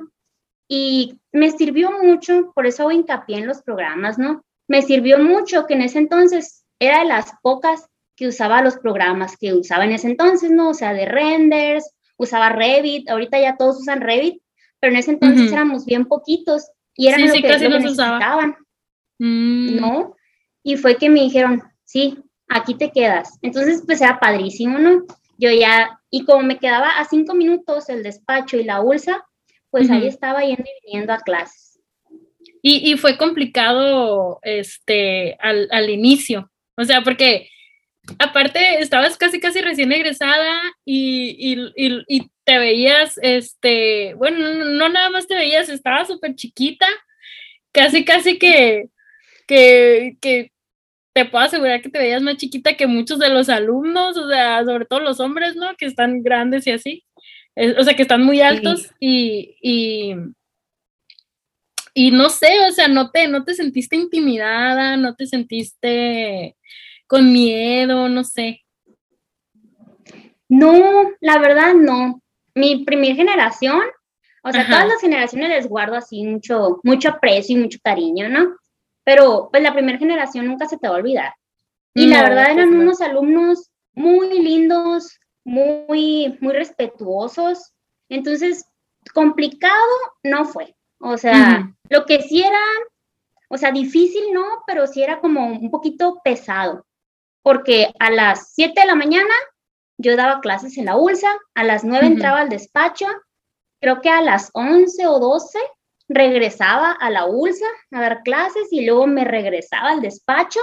y 0.68 1.20
me 1.32 1.52
sirvió 1.52 1.92
mucho, 1.92 2.52
por 2.54 2.68
eso 2.68 2.84
hago 2.84 2.92
hincapié 2.92 3.38
en 3.38 3.48
los 3.48 3.62
programas, 3.62 4.18
¿no? 4.18 4.44
Me 4.68 4.82
sirvió 4.82 5.20
mucho 5.20 5.66
que 5.66 5.74
en 5.74 5.82
ese 5.82 6.00
entonces 6.00 6.66
era 6.80 7.00
de 7.00 7.06
las 7.06 7.34
pocas 7.42 7.88
que 8.16 8.28
usaba 8.28 8.62
los 8.62 8.78
programas 8.78 9.38
que 9.38 9.54
usaba 9.54 9.86
en 9.86 9.94
ese 9.94 10.08
entonces, 10.08 10.52
¿no? 10.52 10.70
O 10.70 10.74
sea, 10.74 10.94
de 10.94 11.06
renders, 11.06 11.94
usaba 12.18 12.50
Revit, 12.50 13.10
ahorita 13.10 13.40
ya 13.40 13.58
todos 13.58 13.80
usan 13.80 14.02
Revit, 14.02 14.42
pero 14.82 14.94
en 14.94 15.00
ese 15.00 15.12
entonces 15.12 15.52
éramos 15.52 15.86
bien 15.86 16.06
poquitos 16.06 16.70
y 16.96 17.08
eran 17.08 17.28
lo, 17.28 17.34
que, 17.34 17.42
casi 17.44 17.68
lo 17.70 17.80
necesitaban, 17.80 18.58
mm. 19.20 19.80
¿no? 19.80 20.16
Y 20.64 20.76
fue 20.76 20.98
que 20.98 21.10
me 21.10 21.22
dijeron, 21.22 21.64
sí, 21.86 22.18
aquí 22.50 22.76
te 22.76 22.92
quedas. 22.92 23.38
Entonces, 23.42 23.84
pues 23.86 24.02
era 24.02 24.20
padrísimo, 24.20 24.78
¿no? 24.80 25.06
Yo 25.38 25.52
ya, 25.52 26.00
y 26.10 26.26
como 26.26 26.44
me 26.44 26.60
quedaba 26.60 26.90
a 27.00 27.06
cinco 27.06 27.34
minutos 27.34 27.90
el 27.90 28.04
despacho 28.04 28.58
y 28.58 28.64
la 28.64 28.82
ULSA, 28.82 29.24
pues 29.70 29.90
ahí 29.90 30.06
estaba 30.06 30.42
yendo 30.42 30.64
y 30.64 30.86
viniendo 30.86 31.14
a 31.14 31.20
clases. 31.20 31.80
Y, 32.62 32.92
y 32.92 32.98
fue 32.98 33.18
complicado 33.18 34.40
este, 34.44 35.38
al, 35.40 35.68
al, 35.72 35.90
inicio, 35.90 36.52
o 36.78 36.84
sea, 36.84 37.02
porque 37.02 37.50
aparte 38.20 38.80
estabas 38.82 39.18
casi 39.18 39.40
casi 39.40 39.62
recién 39.62 39.92
egresada 39.92 40.62
y, 40.86 41.36
y, 41.76 42.04
y 42.08 42.32
te 42.52 42.60
veías, 42.60 43.18
este, 43.22 44.14
bueno, 44.16 44.66
no, 44.66 44.90
nada 44.90 45.10
más 45.10 45.26
te 45.26 45.36
veías, 45.36 45.70
estaba 45.70 46.04
súper 46.04 46.36
chiquita, 46.36 46.86
casi 47.72 48.04
casi 48.04 48.38
que, 48.38 48.90
que, 49.48 50.18
que 50.20 50.52
te 51.14 51.24
puedo 51.24 51.46
asegurar 51.46 51.82
que 51.82 51.88
te 51.88 52.00
veías 52.00 52.22
más 52.22 52.36
chiquita 52.36 52.76
que 52.76 52.88
muchos 52.88 53.20
de 53.20 53.30
los 53.30 53.48
alumnos, 53.48 54.18
o 54.18 54.28
sea, 54.28 54.66
sobre 54.66 54.84
todo 54.84 55.00
los 55.00 55.22
hombres, 55.22 55.56
¿no? 55.56 55.78
Que 55.78 55.86
están 55.86 56.24
grandes 56.24 56.68
y 56.68 56.72
así, 56.72 57.06
o 57.56 57.84
sea, 57.86 57.96
que 57.96 58.02
están 58.02 58.22
muy 58.22 58.42
altos 58.42 58.92
y, 59.00 59.56
y, 59.62 60.14
y, 61.94 62.12
no 62.12 62.28
sé, 62.30 62.68
o 62.68 62.72
sea, 62.72 62.90
no 62.90 63.12
te, 63.12 63.30
no 63.30 63.46
te 63.46 63.54
sentiste 63.54 63.96
intimidada, 63.96 64.98
no 64.98 65.16
te 65.16 65.26
sentiste 65.26 66.58
con 67.08 67.32
miedo, 67.32 68.10
no 68.10 68.26
sé. 68.26 68.66
No, 70.50 71.12
la 71.22 71.38
verdad 71.38 71.76
no. 71.76 72.21
Mi 72.56 72.84
primer 72.84 73.16
generación, 73.16 73.82
o 74.44 74.52
sea, 74.52 74.66
todas 74.68 74.88
las 74.88 75.02
generaciones 75.02 75.50
les 75.50 75.68
guardo 75.68 75.96
así 75.96 76.24
mucho, 76.26 76.80
mucho 76.84 77.10
aprecio 77.10 77.58
y 77.58 77.62
mucho 77.62 77.80
cariño, 77.84 78.30
¿no? 78.30 78.56
Pero 79.04 79.50
pues 79.52 79.64
la 79.64 79.74
primera 79.74 79.98
generación 79.98 80.48
nunca 80.48 80.68
se 80.68 80.78
te 80.78 80.88
va 80.88 80.96
a 80.96 80.98
olvidar. 80.98 81.34
Y 81.94 82.08
la 82.08 82.24
verdad 82.24 82.52
eran 82.52 82.74
unos 82.74 83.02
alumnos 83.02 83.70
muy 83.94 84.42
lindos, 84.42 85.20
muy, 85.44 86.38
muy 86.40 86.54
respetuosos. 86.54 87.74
Entonces, 88.10 88.66
complicado 89.14 89.74
no 90.24 90.46
fue. 90.46 90.76
O 91.00 91.18
sea, 91.18 91.74
lo 91.90 92.06
que 92.06 92.22
sí 92.22 92.42
era, 92.42 92.60
o 93.50 93.58
sea, 93.58 93.72
difícil 93.72 94.34
no, 94.34 94.46
pero 94.68 94.88
sí 94.88 95.04
era 95.04 95.20
como 95.20 95.48
un 95.48 95.70
poquito 95.72 96.22
pesado 96.24 96.86
porque 97.42 97.94
a 98.00 98.12
las 98.12 98.54
7 98.54 98.80
de 98.80 98.88
la 98.88 98.96
mañana 98.96 99.34
yo 100.02 100.16
daba 100.16 100.42
clases 100.42 100.78
en 100.78 100.86
la 100.86 100.98
ULSA, 100.98 101.30
a 101.56 101.64
las 101.64 101.84
9 101.84 102.06
entraba 102.06 102.42
al 102.42 102.50
despacho, 102.50 103.06
creo 103.80 104.02
que 104.02 104.10
a 104.10 104.22
las 104.22 104.50
11 104.54 105.08
o 105.08 105.20
12 105.20 105.60
regresaba 106.10 106.92
a 106.92 107.10
la 107.10 107.26
ULSA 107.26 107.66
a 107.92 108.02
dar 108.02 108.24
clases 108.24 108.68
y 108.72 108.86
luego 108.86 109.08
me 109.08 109.24
regresaba 109.24 109.90
al 109.90 110.02
despacho. 110.02 110.60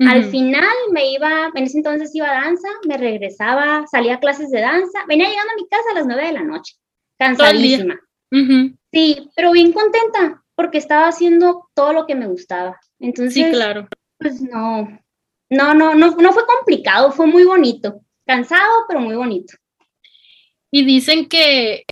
Al 0.00 0.26
final 0.26 0.68
me 0.92 1.10
iba, 1.10 1.50
en 1.52 1.64
ese 1.64 1.78
entonces 1.78 2.14
iba 2.14 2.30
a 2.30 2.44
danza, 2.44 2.68
me 2.86 2.96
regresaba, 2.96 3.84
salía 3.90 4.14
a 4.14 4.20
clases 4.20 4.48
de 4.50 4.60
danza, 4.60 5.00
venía 5.08 5.28
llegando 5.28 5.52
a 5.52 5.56
mi 5.56 5.68
casa 5.68 5.90
a 5.90 5.94
las 5.94 6.06
9 6.06 6.24
de 6.24 6.32
la 6.34 6.44
noche, 6.44 6.76
cansadísima. 7.18 7.98
Sí, 8.92 9.28
pero 9.34 9.50
bien 9.50 9.72
contenta 9.72 10.44
porque 10.54 10.78
estaba 10.78 11.08
haciendo 11.08 11.68
todo 11.74 11.92
lo 11.92 12.06
que 12.06 12.14
me 12.14 12.28
gustaba. 12.28 12.78
Entonces, 13.00 13.34
sí, 13.34 13.50
claro. 13.50 13.88
Pues 14.18 14.40
no, 14.40 14.88
no, 15.50 15.74
no, 15.74 15.94
no, 15.94 16.10
no 16.12 16.32
fue 16.32 16.46
complicado, 16.46 17.10
fue 17.10 17.26
muy 17.26 17.44
bonito. 17.44 18.00
Cansado, 18.28 18.84
pero 18.86 19.00
muy 19.00 19.16
bonito. 19.16 19.56
Y 20.70 20.84
dicen 20.84 21.30
que, 21.30 21.86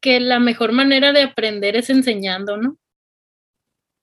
que 0.00 0.18
la 0.18 0.40
mejor 0.40 0.72
manera 0.72 1.12
de 1.12 1.22
aprender 1.22 1.76
es 1.76 1.90
enseñando, 1.90 2.56
¿no? 2.56 2.76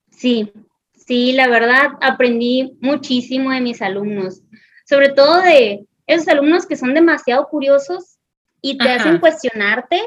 Sí, 0.10 0.50
sí, 0.96 1.34
la 1.34 1.50
verdad 1.50 1.92
aprendí 2.00 2.78
muchísimo 2.80 3.52
de 3.52 3.60
mis 3.60 3.82
alumnos, 3.82 4.42
sobre 4.88 5.10
todo 5.10 5.42
de 5.42 5.86
esos 6.08 6.30
alumnos 6.30 6.66
que 6.66 6.78
son 6.78 6.94
demasiado 6.94 7.50
curiosos 7.50 8.18
y 8.62 8.78
te 8.78 8.90
hacen 8.90 9.20
cuestionarte 9.20 10.02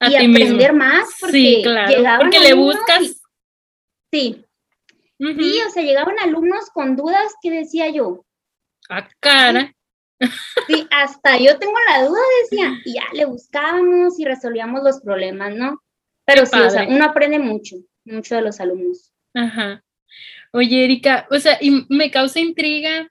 y 0.00 0.14
aprender 0.14 0.72
más 0.72 1.06
porque 1.20 1.32
sí, 1.36 1.60
claro, 1.62 2.22
porque 2.22 2.40
le 2.40 2.54
buscas. 2.54 3.22
sí. 4.10 4.46
Sí, 5.18 5.60
o 5.66 5.70
sea, 5.70 5.82
llegaban 5.82 6.18
alumnos 6.18 6.70
con 6.72 6.96
dudas 6.96 7.34
que 7.42 7.50
decía 7.50 7.90
yo, 7.90 8.24
a 8.88 9.06
cara. 9.20 9.74
Sí, 10.66 10.86
hasta 10.90 11.38
yo 11.38 11.58
tengo 11.58 11.74
la 11.88 12.06
duda, 12.06 12.20
decía, 12.42 12.72
y 12.84 12.94
ya 12.94 13.04
le 13.12 13.24
buscábamos 13.24 14.18
y 14.18 14.24
resolvíamos 14.24 14.82
los 14.82 15.00
problemas, 15.00 15.54
¿no? 15.54 15.82
Pero 16.24 16.46
sí, 16.46 16.58
o 16.58 16.70
sea, 16.70 16.86
uno 16.86 17.04
aprende 17.04 17.38
mucho, 17.38 17.76
mucho 18.04 18.36
de 18.36 18.42
los 18.42 18.60
alumnos. 18.60 19.12
Ajá. 19.34 19.82
Oye, 20.52 20.84
Erika, 20.84 21.26
o 21.30 21.38
sea, 21.38 21.58
y 21.60 21.86
me 21.88 22.10
causa 22.10 22.40
intriga 22.40 23.10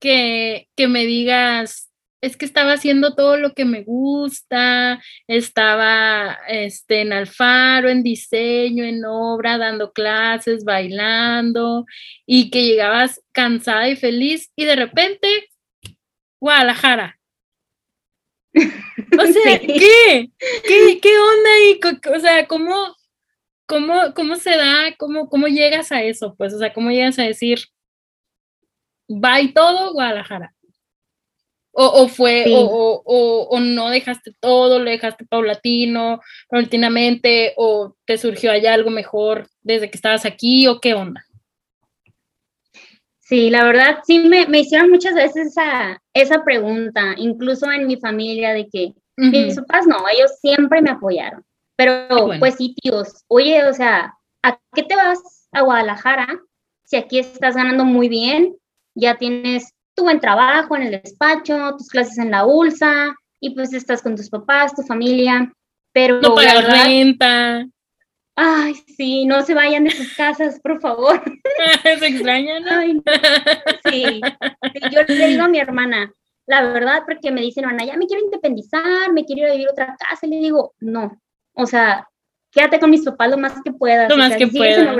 que, 0.00 0.68
que 0.76 0.88
me 0.88 1.04
digas, 1.04 1.90
es 2.20 2.36
que 2.36 2.44
estaba 2.44 2.72
haciendo 2.72 3.14
todo 3.14 3.36
lo 3.36 3.54
que 3.54 3.64
me 3.64 3.82
gusta, 3.82 5.02
estaba 5.26 6.38
este, 6.48 7.00
en 7.00 7.12
Alfaro, 7.12 7.88
en 7.88 8.02
diseño, 8.02 8.84
en 8.84 9.04
obra, 9.04 9.58
dando 9.58 9.92
clases, 9.92 10.64
bailando, 10.64 11.86
y 12.26 12.50
que 12.50 12.64
llegabas 12.64 13.22
cansada 13.32 13.88
y 13.88 13.96
feliz, 13.96 14.50
y 14.56 14.64
de 14.64 14.76
repente, 14.76 15.48
Guadalajara. 16.40 17.18
O 19.18 19.26
sea, 19.26 19.58
¿qué? 19.58 20.30
¿qué? 20.38 21.00
¿Qué 21.00 21.18
onda 21.18 21.50
ahí? 21.56 21.80
O 22.14 22.20
sea, 22.20 22.46
¿cómo, 22.46 22.94
cómo, 23.66 24.14
cómo 24.14 24.36
se 24.36 24.50
da? 24.50 24.94
¿Cómo, 24.98 25.28
¿Cómo 25.28 25.48
llegas 25.48 25.90
a 25.90 26.02
eso? 26.02 26.34
Pues, 26.36 26.54
o 26.54 26.58
sea, 26.58 26.72
¿cómo 26.72 26.90
llegas 26.90 27.18
a 27.18 27.24
decir, 27.24 27.60
va 29.08 29.40
y 29.40 29.52
todo, 29.52 29.92
Guadalajara? 29.92 30.54
O, 31.72 32.08
fue, 32.08 32.44
o, 32.48 33.60
no 33.60 33.90
dejaste 33.90 34.32
todo, 34.40 34.80
lo 34.80 34.90
dejaste 34.90 35.24
paulatino, 35.24 36.20
paulatinamente, 36.48 37.54
o 37.56 37.96
te 38.04 38.18
surgió 38.18 38.50
allá 38.50 38.74
algo 38.74 38.90
mejor 38.90 39.48
desde 39.62 39.88
que 39.88 39.96
estabas 39.96 40.26
aquí, 40.26 40.66
o 40.66 40.80
qué 40.80 40.94
onda. 40.94 41.24
Sí, 43.30 43.48
la 43.48 43.62
verdad, 43.62 44.00
sí 44.04 44.18
me, 44.18 44.48
me 44.48 44.58
hicieron 44.58 44.90
muchas 44.90 45.14
veces 45.14 45.56
esa, 45.56 46.02
esa 46.14 46.42
pregunta, 46.42 47.14
incluso 47.16 47.70
en 47.70 47.86
mi 47.86 47.96
familia, 47.96 48.52
de 48.52 48.68
que 48.68 48.92
mis 49.16 49.54
papás 49.54 49.86
no, 49.86 49.98
ellos 50.12 50.32
siempre 50.40 50.82
me 50.82 50.90
apoyaron. 50.90 51.44
Pero 51.76 52.08
pues 52.40 52.56
sí, 52.56 52.74
tíos, 52.82 53.22
oye, 53.28 53.64
o 53.68 53.72
sea, 53.72 54.18
¿a 54.42 54.58
qué 54.74 54.82
te 54.82 54.96
vas 54.96 55.46
a 55.52 55.60
Guadalajara 55.60 56.26
si 56.82 56.96
aquí 56.96 57.20
estás 57.20 57.54
ganando 57.54 57.84
muy 57.84 58.08
bien? 58.08 58.56
Ya 58.96 59.16
tienes 59.16 59.74
tu 59.94 60.02
buen 60.02 60.18
trabajo 60.18 60.74
en 60.74 60.82
el 60.82 61.00
despacho, 61.00 61.76
tus 61.78 61.88
clases 61.88 62.18
en 62.18 62.32
la 62.32 62.44
ULSA, 62.46 63.14
y 63.38 63.54
pues 63.54 63.72
estás 63.72 64.02
con 64.02 64.16
tus 64.16 64.28
papás, 64.28 64.74
tu 64.74 64.82
familia, 64.82 65.52
pero... 65.92 66.20
No 66.20 66.34
pagas 66.34 66.84
renta. 66.84 67.64
Ay, 68.42 68.74
sí, 68.96 69.26
no 69.26 69.42
se 69.42 69.52
vayan 69.52 69.84
de 69.84 69.90
sus 69.90 70.14
casas, 70.14 70.58
por 70.60 70.80
favor. 70.80 71.22
se 71.82 72.06
extrañan, 72.06 72.62
¿no? 72.62 73.02
Sí. 73.90 74.18
yo 74.90 75.02
le 75.06 75.28
digo 75.28 75.42
a 75.42 75.48
mi 75.48 75.58
hermana, 75.58 76.10
la 76.46 76.62
verdad, 76.62 77.02
porque 77.06 77.30
me 77.30 77.42
dicen, 77.42 77.66
Ana, 77.66 77.84
ya 77.84 77.98
me 77.98 78.06
quiero 78.06 78.24
independizar, 78.24 79.12
me 79.12 79.26
quiero 79.26 79.42
ir 79.42 79.48
a 79.48 79.52
vivir 79.52 79.68
a 79.68 79.72
otra 79.72 79.96
casa, 79.98 80.26
y 80.26 80.30
le 80.30 80.36
digo, 80.38 80.72
no, 80.80 81.20
o 81.52 81.66
sea, 81.66 82.08
quédate 82.50 82.80
con 82.80 82.88
mis 82.88 83.04
papás 83.04 83.28
lo 83.28 83.36
más 83.36 83.60
que 83.62 83.72
puedas. 83.72 84.08
Lo 84.08 84.16
más 84.16 84.34
que 84.34 84.46
puedas. 84.46 84.96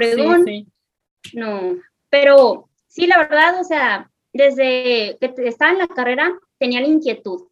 No, 1.33 1.77
pero 2.11 2.69
sí, 2.89 3.07
la 3.07 3.17
verdad, 3.17 3.59
o 3.59 3.65
sea, 3.65 4.11
desde 4.35 5.17
que 5.19 5.33
estaba 5.47 5.73
en 5.73 5.79
la 5.79 5.89
carrera 5.89 6.31
tenía 6.59 6.83
la 6.83 6.89
inquietud 6.89 7.49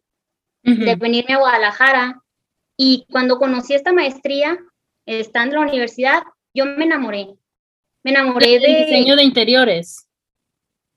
de 0.61 0.95
venirme 0.97 1.33
a 1.33 1.39
Guadalajara 1.39 2.21
y 2.77 3.07
cuando 3.11 3.39
conocí 3.39 3.73
esta 3.73 3.91
maestría, 3.91 4.59
estando 5.05 5.55
en 5.55 5.61
la 5.61 5.67
universidad, 5.67 6.23
yo 6.53 6.65
me 6.65 6.85
enamoré. 6.85 7.27
Me 8.03 8.11
enamoré 8.11 8.59
de... 8.59 8.85
diseño 8.85 9.15
de 9.15 9.23
interiores? 9.23 10.07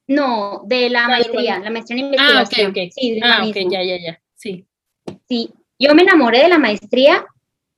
No, 0.07 0.62
de 0.66 0.90
la 0.90 1.09
maestría, 1.09 1.59
la 1.59 1.70
maestría 1.70 1.98
en 1.98 2.05
ah, 2.05 2.09
investigación. 2.09 2.66
Ah, 2.66 2.70
ok, 2.70 2.76
ok. 2.76 2.92
Sí, 2.92 3.20
ah, 3.22 3.44
ok, 3.46 3.57
ya, 3.70 3.82
ya, 3.82 3.96
ya, 3.98 4.22
sí. 4.34 4.66
Sí, 5.28 5.50
yo 5.78 5.94
me 5.94 6.03
enamoré 6.03 6.42
de 6.42 6.48
la 6.48 6.59
maestría 6.59 7.24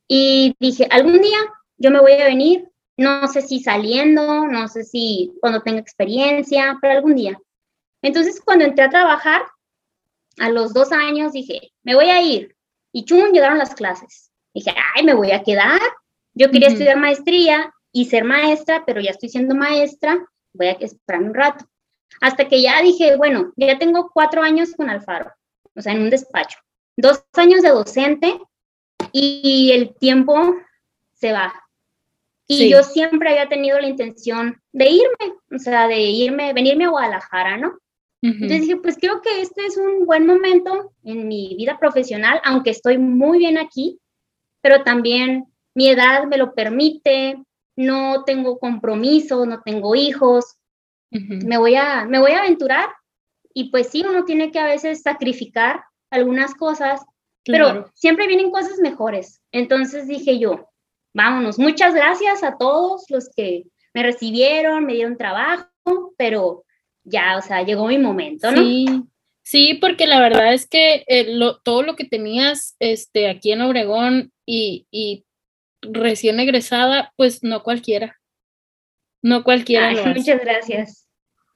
y 0.09 0.55
dije, 0.59 0.87
algún 0.91 1.21
día 1.21 1.39
yo 1.77 1.91
me 1.91 2.01
voy 2.01 2.13
a 2.13 2.27
venir 2.27 2.69
no 2.97 3.27
sé 3.27 3.43
si 3.43 3.61
saliendo, 3.61 4.47
no 4.47 4.69
sé 4.69 4.85
si 4.85 5.33
cuando 5.41 5.63
tenga 5.63 5.81
experiencia, 5.81 6.79
pero 6.81 6.95
algún 6.95 7.17
día. 7.17 7.39
Entonces, 8.03 8.41
cuando 8.45 8.65
entré 8.65 8.85
a 8.85 8.91
trabajar, 8.91 9.43
a 10.39 10.51
los 10.51 10.75
dos 10.75 10.93
años 10.93 11.33
dije, 11.33 11.73
me 11.83 11.95
voy 11.95 12.07
a 12.07 12.23
ir. 12.23 12.57
Y 12.93 13.05
chum, 13.05 13.33
llegaron 13.33 13.59
las 13.59 13.75
clases. 13.75 14.31
Dije, 14.53 14.73
ay, 14.95 15.05
me 15.05 15.15
voy 15.15 15.33
a 15.33 15.43
quedar. 15.43 15.81
Yo 16.35 16.51
quería 16.51 16.69
estudiar 16.69 16.99
maestría 16.99 17.73
y 17.93 18.07
ser 18.07 18.25
maestra, 18.25 18.85
pero 18.85 19.01
ya 19.01 19.11
estoy 19.11 19.29
siendo 19.29 19.55
maestra, 19.55 20.27
voy 20.53 20.67
a 20.67 20.73
esperar 20.73 21.23
un 21.23 21.35
rato. 21.35 21.65
Hasta 22.21 22.49
que 22.49 22.61
ya 22.61 22.83
dije, 22.83 23.17
bueno, 23.17 23.53
ya 23.57 23.79
tengo 23.79 24.11
cuatro 24.13 24.43
años 24.43 24.73
con 24.77 24.91
Alfaro, 24.91 25.33
o 25.75 25.81
sea, 25.81 25.93
en 25.93 26.03
un 26.03 26.11
despacho, 26.11 26.59
dos 26.97 27.25
años 27.35 27.63
de 27.63 27.71
docente 27.71 28.39
y 29.13 29.71
el 29.73 29.95
tiempo 29.95 30.57
se 31.13 31.33
va. 31.33 31.55
Y 32.47 32.69
yo 32.69 32.83
siempre 32.83 33.31
había 33.31 33.49
tenido 33.49 33.81
la 33.81 33.89
intención 33.89 34.61
de 34.73 34.91
irme, 34.91 35.39
o 35.51 35.59
sea, 35.59 35.89
de 35.89 36.01
irme, 36.01 36.53
venirme 36.53 36.85
a 36.85 36.91
Guadalajara, 36.91 37.57
¿no? 37.57 37.79
Entonces 38.21 38.63
dije, 38.63 38.77
pues 38.77 38.97
creo 38.99 39.21
que 39.21 39.43
este 39.43 39.67
es 39.67 39.77
un 39.77 40.07
buen 40.07 40.27
momento 40.27 40.93
en 41.05 41.29
mi 41.29 41.55
vida 41.57 41.79
profesional, 41.79 42.41
aunque 42.43 42.71
estoy 42.71 42.97
muy 42.97 43.39
bien 43.39 43.59
aquí, 43.59 43.99
pero 44.63 44.83
también 44.83 45.45
mi 45.75 45.89
edad 45.89 46.25
me 46.27 46.37
lo 46.37 46.55
permite, 46.55 47.43
no 47.77 48.25
tengo 48.25 48.59
compromiso, 48.59 49.45
no 49.47 49.61
tengo 49.63 49.95
hijos, 49.95 50.57
me, 51.11 51.59
voy 51.59 51.77
a, 51.77 52.05
me 52.05 52.19
voy 52.19 52.33
a 52.33 52.41
aventurar 52.41 52.89
y 53.53 53.71
pues 53.71 53.89
sí, 53.89 54.05
uno 54.07 54.25
tiene 54.25 54.51
que 54.51 54.59
a 54.59 54.67
veces 54.67 55.03
sacrificar 55.03 55.85
algunas 56.11 56.55
cosas, 56.55 57.01
pero 57.45 57.91
siempre 57.95 58.27
vienen 58.27 58.51
cosas 58.51 58.79
mejores. 58.81 59.41
Entonces 59.53 60.09
dije 60.09 60.39
yo, 60.39 60.69
vámonos, 61.15 61.59
muchas 61.59 61.95
gracias 61.95 62.43
a 62.43 62.57
todos 62.59 63.05
los 63.09 63.31
que 63.35 63.65
me 63.95 64.03
recibieron, 64.03 64.85
me 64.85 64.95
dieron 64.95 65.17
trabajo, 65.17 65.69
pero 66.17 66.65
ya, 67.05 67.37
o 67.37 67.43
sea, 67.43 67.63
llegó 67.63 67.87
mi 67.87 67.99
momento, 67.99 68.51
¿no? 68.51 68.61
Sí, 68.61 68.87
sí, 69.43 69.75
porque 69.75 70.07
la 70.07 70.21
verdad 70.21 70.53
es 70.53 70.67
que 70.67 71.05
eh, 71.07 71.39
todo 71.63 71.83
lo 71.83 71.95
que 71.95 72.05
tenías 72.05 72.75
este, 72.81 73.29
aquí 73.29 73.53
en 73.53 73.63
Obregón 73.63 74.33
y, 74.45 74.87
y 74.91 75.25
recién 75.91 76.41
egresada, 76.41 77.13
pues 77.17 77.43
no 77.43 77.63
cualquiera. 77.63 78.19
No 79.23 79.45
cualquiera. 79.45 79.91
muchas 80.15 80.41
gracias. 80.41 81.09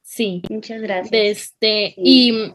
Sí. 0.02 0.42
Muchas 0.48 0.80
gracias. 0.80 1.12
Este, 1.12 1.94
y, 1.96 2.54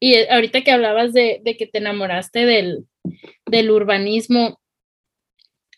y, 0.00 0.16
ahorita 0.26 0.62
que 0.62 0.72
hablabas 0.72 1.12
de, 1.12 1.40
de 1.44 1.56
que 1.56 1.66
te 1.66 1.78
enamoraste 1.78 2.46
del, 2.46 2.86
del, 3.46 3.70
urbanismo, 3.70 4.58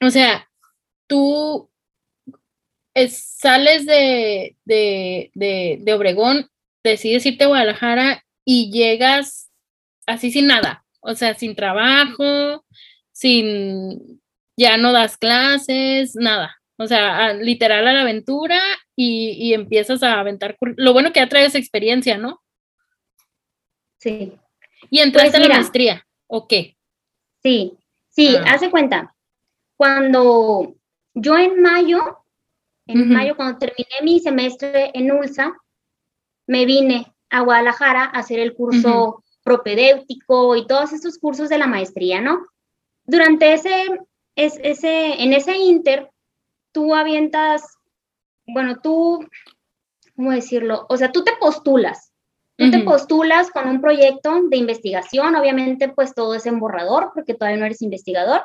o 0.01 0.11
sea, 0.11 0.49
tú 1.09 1.69
sales 3.09 3.87
de, 3.87 4.57
de, 4.65 5.33
de, 5.35 5.79
de 5.81 5.95
Obregón, 5.95 6.49
decides 6.85 7.27
irte 7.27 7.45
a 7.45 7.49
Guadalajara 7.49 8.25
y 8.45 8.71
llegas 8.71 9.51
así 10.07 10.31
sin 10.31 10.47
nada, 10.47 10.85
o 11.01 11.15
sea, 11.15 11.35
sin 11.35 11.57
trabajo, 11.57 12.65
sin 13.13 14.23
ya 14.57 14.77
no 14.77 14.93
das 14.93 15.17
clases, 15.17 16.15
nada. 16.15 16.57
O 16.77 16.87
sea, 16.87 17.35
literal 17.35 17.87
a 17.87 17.93
la 17.93 18.01
aventura 18.03 18.61
y, 18.97 19.55
empiezas 19.55 20.03
a 20.03 20.19
aventar. 20.19 20.57
Lo 20.77 20.93
bueno 20.93 21.13
que 21.13 21.21
ya 21.21 21.29
traes 21.29 21.55
experiencia, 21.55 22.19
¿no? 22.19 22.43
Sí. 23.99 24.33
¿Y 24.91 25.01
entraste 25.01 25.39
pues 25.39 25.45
a 25.45 25.49
la 25.49 25.55
maestría 25.55 26.07
o 26.27 26.47
qué? 26.49 26.77
Sí, 27.43 27.79
sí, 28.09 28.37
ah. 28.37 28.55
hace 28.55 28.71
cuenta. 28.71 29.15
Cuando 29.77 30.75
yo 31.15 31.39
en 31.39 31.63
mayo, 31.63 32.25
en 32.87 33.09
mayo, 33.09 33.37
cuando 33.37 33.59
terminé 33.59 34.03
mi 34.03 34.21
semestre 34.21 34.91
en 34.95 35.11
ULSA, 35.11 35.57
me 36.47 36.67
vine 36.67 37.13
a 37.31 37.41
Guadalajara 37.41 38.05
a 38.05 38.19
hacer 38.19 38.41
el 38.41 38.55
curso 38.55 39.23
propedéutico 39.43 40.57
y 40.57 40.67
todos 40.67 40.93
estos 40.93 41.19
cursos 41.19 41.49
de 41.49 41.59
la 41.59 41.67
maestría, 41.67 42.21
¿no? 42.21 42.47
Durante 43.05 43.53
ese 43.53 43.89
es 44.37 44.59
ese, 44.63 45.23
en 45.23 45.33
ese 45.33 45.57
inter, 45.57 46.11
tú 46.73 46.95
avientas, 46.95 47.63
bueno, 48.47 48.81
tú, 48.83 49.27
¿cómo 50.17 50.33
decirlo? 50.33 50.87
O 50.89 50.97
sea, 50.97 51.13
tú 51.13 51.25
te 51.25 51.33
postulas, 51.41 52.13
tú 52.57 52.71
te 52.71 52.81
postulas 52.81 53.51
con 53.51 53.69
un 53.69 53.81
proyecto 53.81 54.43
de 54.49 54.57
investigación, 54.57 55.35
obviamente 55.35 55.89
pues 55.89 56.15
todo 56.15 56.35
es 56.35 56.47
en 56.47 56.61
borrador 56.61 57.11
porque 57.15 57.35
todavía 57.35 57.59
no 57.59 57.67
eres 57.67 57.83
investigador. 57.83 58.43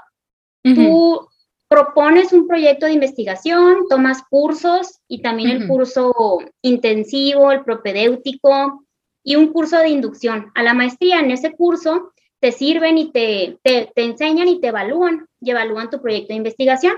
Tú 0.64 1.28
propones 1.70 2.34
un 2.34 2.48
proyecto 2.48 2.88
de 2.88 2.94
investigación, 2.94 3.88
tomas 3.88 4.24
cursos 4.30 5.00
y 5.08 5.22
también 5.22 5.52
el 5.52 5.68
curso 5.68 6.40
intensivo, 6.64 7.52
el 7.52 7.64
propedéutico 7.64 8.84
y 9.24 9.36
un 9.36 9.54
curso 9.54 9.78
de 9.78 9.90
inducción 9.90 10.52
a 10.56 10.64
la 10.64 10.74
maestría. 10.74 11.20
En 11.20 11.30
ese 11.30 11.54
curso 11.54 12.12
te 12.40 12.52
sirven 12.52 12.98
y 12.98 13.12
te, 13.12 13.60
te, 13.64 13.92
enseñan 13.96 14.48
y 14.48 14.60
te 14.60 14.68
evalúan 14.68 15.29
y 15.42 15.52
evalúan 15.52 15.90
tu 15.90 16.02
proyecto 16.02 16.30
de 16.30 16.38
investigación. 16.38 16.96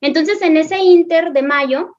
Entonces, 0.00 0.42
en 0.42 0.56
ese 0.56 0.78
inter 0.78 1.32
de 1.32 1.42
mayo, 1.42 1.96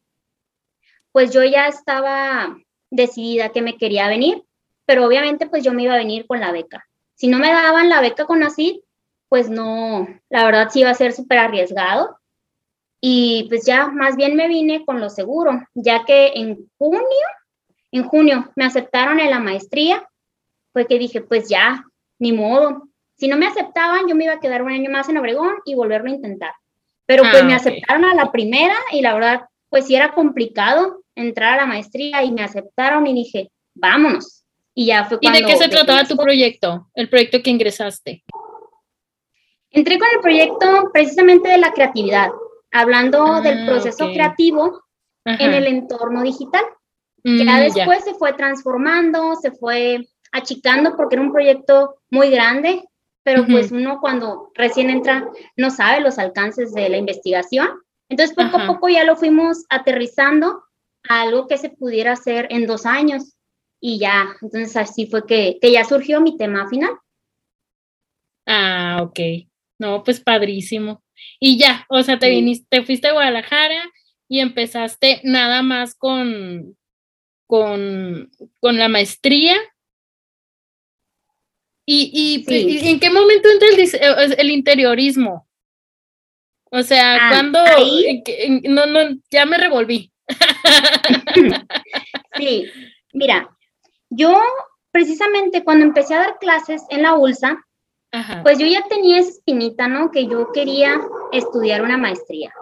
pues 1.12 1.32
yo 1.32 1.44
ya 1.44 1.68
estaba 1.68 2.58
decidida 2.92 3.50
que 3.50 3.62
me 3.62 3.78
quería 3.78 4.08
venir, 4.08 4.44
pero 4.86 5.06
obviamente 5.06 5.48
pues 5.48 5.64
yo 5.64 5.74
me 5.74 5.84
iba 5.84 5.94
a 5.94 5.98
venir 5.98 6.28
con 6.28 6.40
la 6.40 6.52
beca. 6.52 6.86
Si 7.16 7.28
no 7.28 7.40
me 7.40 7.52
daban 7.52 7.90
la 7.90 8.02
beca 8.02 8.26
con 8.26 8.44
ACID, 8.44 8.82
pues 9.30 9.50
no, 9.50 10.08
la 10.30 10.46
verdad 10.46 10.70
sí 10.70 10.82
iba 10.82 10.90
a 10.90 10.96
ser 10.96 11.14
súper 11.14 11.40
arriesgado. 11.40 12.20
Y 13.02 13.48
pues 13.50 13.66
ya 13.66 13.88
más 13.88 14.16
bien 14.16 14.36
me 14.36 14.48
vine 14.48 14.86
con 14.86 15.00
lo 15.00 15.10
seguro, 15.10 15.62
ya 15.74 16.06
que 16.06 16.34
en 16.36 16.70
junio, 16.78 17.02
en 17.92 18.04
junio 18.04 18.52
me 18.56 18.66
aceptaron 18.66 19.20
en 19.20 19.30
la 19.30 19.40
maestría, 19.40 20.08
fue 20.72 20.88
que 20.88 20.98
dije, 20.98 21.22
pues 21.22 21.50
ya, 21.50 21.86
ni 22.20 22.32
modo. 22.32 22.90
Si 23.24 23.30
no 23.30 23.38
me 23.38 23.48
aceptaban, 23.48 24.06
yo 24.10 24.16
me 24.16 24.26
iba 24.26 24.34
a 24.34 24.40
quedar 24.42 24.64
un 24.64 24.74
año 24.74 24.92
más 24.92 25.08
en 25.08 25.16
Obregón 25.16 25.56
y 25.64 25.76
volverlo 25.76 26.10
a 26.10 26.14
intentar. 26.14 26.52
Pero 27.06 27.24
pues 27.24 27.42
ah, 27.42 27.46
me 27.46 27.56
aceptaron 27.56 28.04
a 28.04 28.14
la 28.14 28.34
primera 28.34 28.76
y 28.92 29.00
la 29.00 29.14
verdad, 29.14 29.44
pues 29.70 29.88
sí 29.88 29.96
era 29.96 30.14
complicado 30.14 31.06
entrar 31.16 31.54
a 31.54 31.62
la 31.62 31.66
maestría 31.66 32.22
y 32.24 32.34
me 32.34 32.44
aceptaron 32.44 33.08
y 33.08 33.14
dije, 33.14 33.50
vámonos. 33.76 34.44
Y 34.74 34.88
ya 34.88 35.06
fue 35.06 35.22
cuando... 35.22 35.40
¿Y 35.40 35.42
de 35.42 35.48
qué 35.48 35.56
se 35.56 35.70
trataba 35.70 36.04
tu 36.04 36.18
proyecto, 36.18 36.90
el 36.96 37.08
proyecto 37.08 37.42
que 37.42 37.50
ingresaste? 37.50 38.26
Entré 39.70 39.98
con 39.98 40.10
el 40.14 40.20
proyecto 40.20 40.90
precisamente 40.92 41.48
de 41.48 41.60
la 41.60 41.72
creatividad, 41.72 42.30
hablando 42.74 43.26
ah, 43.26 43.40
del 43.40 43.66
proceso 43.66 44.08
creativo 44.08 44.84
en 45.24 45.54
el 45.54 45.68
entorno 45.68 46.24
digital. 46.24 46.66
ya 47.24 47.32
mm, 47.32 47.74
después 47.74 48.04
se 48.04 48.16
fue 48.16 48.34
transformando, 48.34 49.38
se 49.38 49.52
fue 49.52 50.10
achicando 50.34 50.98
porque 50.98 51.16
era 51.16 51.24
un 51.24 51.32
proyecto 51.32 51.96
muy 52.10 52.30
grande, 52.30 52.84
pero 53.24 53.46
pues 53.46 53.72
uno 53.72 54.00
cuando 54.02 54.52
recién 54.54 54.90
entra 54.90 55.30
no 55.56 55.72
sabe 55.72 56.02
los 56.02 56.20
alcances 56.20 56.74
de 56.74 56.90
la 56.90 56.98
investigación. 56.98 57.70
Entonces 58.10 58.36
poco 58.36 58.58
a 58.58 58.68
poco 58.68 58.90
ya 58.90 59.06
lo 59.06 59.16
fuimos 59.16 59.66
aterrizando 59.70 60.64
a 61.10 61.22
algo 61.22 61.48
que 61.48 61.58
se 61.58 61.70
pudiera 61.70 62.14
hacer 62.14 62.48
en 62.50 62.68
dos 62.68 62.86
años 62.86 63.36
y 63.80 64.00
ya, 64.00 64.36
entonces 64.42 64.76
así 64.78 65.08
fue 65.08 65.26
que, 65.26 65.58
que 65.62 65.72
ya 65.72 65.84
surgió 65.84 66.22
mi 66.22 66.38
tema 66.38 66.70
final. 66.70 66.92
Ah, 68.46 69.00
ok. 69.02 69.20
No, 69.80 70.04
pues 70.04 70.20
padrísimo. 70.20 71.04
Y 71.40 71.58
ya, 71.58 71.86
o 71.90 72.02
sea, 72.04 72.20
te 72.20 72.30
viniste, 72.30 72.68
te 72.70 72.86
fuiste 72.86 73.08
a 73.08 73.14
Guadalajara 73.14 73.84
y 74.28 74.40
empezaste 74.40 75.22
nada 75.24 75.62
más 75.62 75.96
con, 75.96 76.78
con, 77.48 78.32
con 78.60 78.78
la 78.78 78.90
maestría 78.90 79.56
¿Y, 81.86 82.46
y, 82.48 82.90
en 82.90 83.00
qué 83.00 83.10
momento 83.10 83.50
entra 83.50 83.68
el, 83.70 84.34
el 84.40 84.52
interiorismo? 84.52 85.48
O 86.72 86.82
sea, 86.82 87.16
ah, 87.16 87.30
cuando 87.30 87.60
no, 88.64 88.86
no, 88.88 89.16
ya 89.30 89.46
me 89.46 89.58
revolví. 89.58 90.12
sí, 92.38 92.66
mira, 93.14 93.48
yo 94.10 94.42
precisamente 94.92 95.64
cuando 95.64 95.86
empecé 95.86 96.16
a 96.16 96.20
dar 96.20 96.38
clases 96.40 96.84
en 96.90 97.04
la 97.04 97.14
ULSA, 97.16 97.64
pues 98.44 98.58
yo 98.58 98.66
ya 98.66 98.84
tenía 98.88 99.20
esa 99.20 99.30
espinita, 99.32 99.88
¿no? 99.88 100.10
Que 100.10 100.26
yo 100.26 100.52
quería 100.52 101.00
estudiar 101.32 101.82
una 101.82 101.98
maestría. 101.98 102.54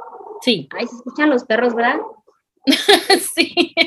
Sí. 0.41 0.67
Ay, 0.71 0.87
se 0.87 0.95
escuchan 0.95 1.29
los 1.29 1.45
perros, 1.45 1.75
¿verdad? 1.75 1.99
sí. 3.35 3.73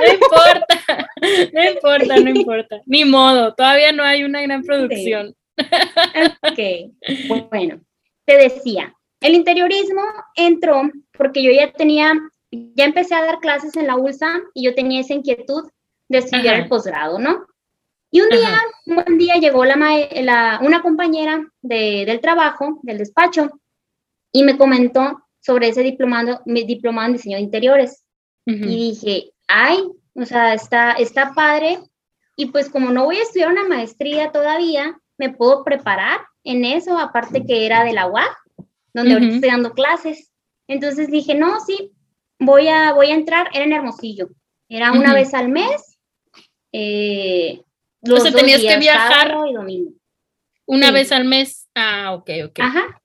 No 0.00 0.12
importa, 0.12 1.08
no 1.52 1.64
importa, 1.70 2.16
no 2.20 2.30
importa. 2.30 2.80
Ni 2.86 3.04
modo, 3.04 3.54
todavía 3.54 3.92
no 3.92 4.02
hay 4.02 4.24
una 4.24 4.42
gran 4.42 4.62
producción. 4.62 5.34
ok, 6.42 7.48
bueno, 7.50 7.80
te 8.24 8.36
decía, 8.36 8.94
el 9.20 9.34
interiorismo 9.34 10.02
entró 10.34 10.82
porque 11.16 11.42
yo 11.42 11.50
ya 11.52 11.72
tenía, 11.72 12.12
ya 12.50 12.84
empecé 12.84 13.14
a 13.14 13.24
dar 13.24 13.38
clases 13.38 13.76
en 13.76 13.86
la 13.86 13.96
ULSA 13.96 14.42
y 14.52 14.64
yo 14.64 14.74
tenía 14.74 15.00
esa 15.00 15.14
inquietud 15.14 15.70
de 16.08 16.18
estudiar 16.18 16.56
el 16.56 16.68
posgrado, 16.68 17.18
¿no? 17.18 17.46
Y 18.10 18.20
un 18.20 18.28
día, 18.28 18.60
un 18.86 18.94
buen 18.96 19.18
día 19.18 19.36
llegó 19.36 19.64
la, 19.64 19.76
la 19.76 20.60
una 20.62 20.82
compañera 20.82 21.44
de, 21.62 22.04
del 22.06 22.20
trabajo, 22.20 22.78
del 22.82 22.98
despacho, 22.98 23.50
y 24.30 24.42
me 24.42 24.56
comentó 24.56 25.23
sobre 25.44 25.68
ese 25.68 25.82
diplomado, 25.82 26.40
diplomado 26.46 27.08
en 27.08 27.12
diseño 27.14 27.36
de 27.36 27.42
interiores. 27.42 28.02
Y 28.46 28.92
dije, 28.92 29.32
ay, 29.46 29.78
o 30.14 30.24
sea, 30.24 30.54
está, 30.54 30.92
está 30.92 31.32
padre. 31.34 31.78
Y 32.36 32.46
pues 32.46 32.68
como 32.68 32.90
no 32.90 33.04
voy 33.04 33.16
a 33.16 33.22
estudiar 33.22 33.50
una 33.50 33.66
maestría 33.66 34.32
todavía, 34.32 34.98
me 35.18 35.30
puedo 35.30 35.64
preparar 35.64 36.20
en 36.44 36.64
eso, 36.64 36.98
aparte 36.98 37.44
que 37.46 37.64
era 37.64 37.84
de 37.84 37.92
la 37.92 38.06
UAC, 38.06 38.36
donde 38.92 39.14
ahorita 39.14 39.34
estoy 39.34 39.50
dando 39.50 39.72
clases. 39.72 40.30
Entonces 40.66 41.10
dije, 41.10 41.34
no, 41.34 41.60
sí, 41.60 41.92
voy 42.38 42.68
a, 42.68 42.92
voy 42.92 43.10
a 43.10 43.14
entrar, 43.14 43.48
era 43.52 43.64
en 43.64 43.72
Hermosillo. 43.72 44.28
Era 44.68 44.92
una 44.92 45.12
vez 45.12 45.34
al 45.34 45.48
mes. 45.48 45.98
Eh, 46.72 47.62
o 48.10 48.16
sea, 48.16 48.32
tenías 48.32 48.62
que 48.62 48.78
viajar 48.78 49.36
una 50.66 50.90
vez 50.90 51.12
al 51.12 51.24
mes. 51.24 51.68
Ah, 51.74 52.14
ok, 52.14 52.30
ok. 52.46 52.60
Ajá. 52.60 53.02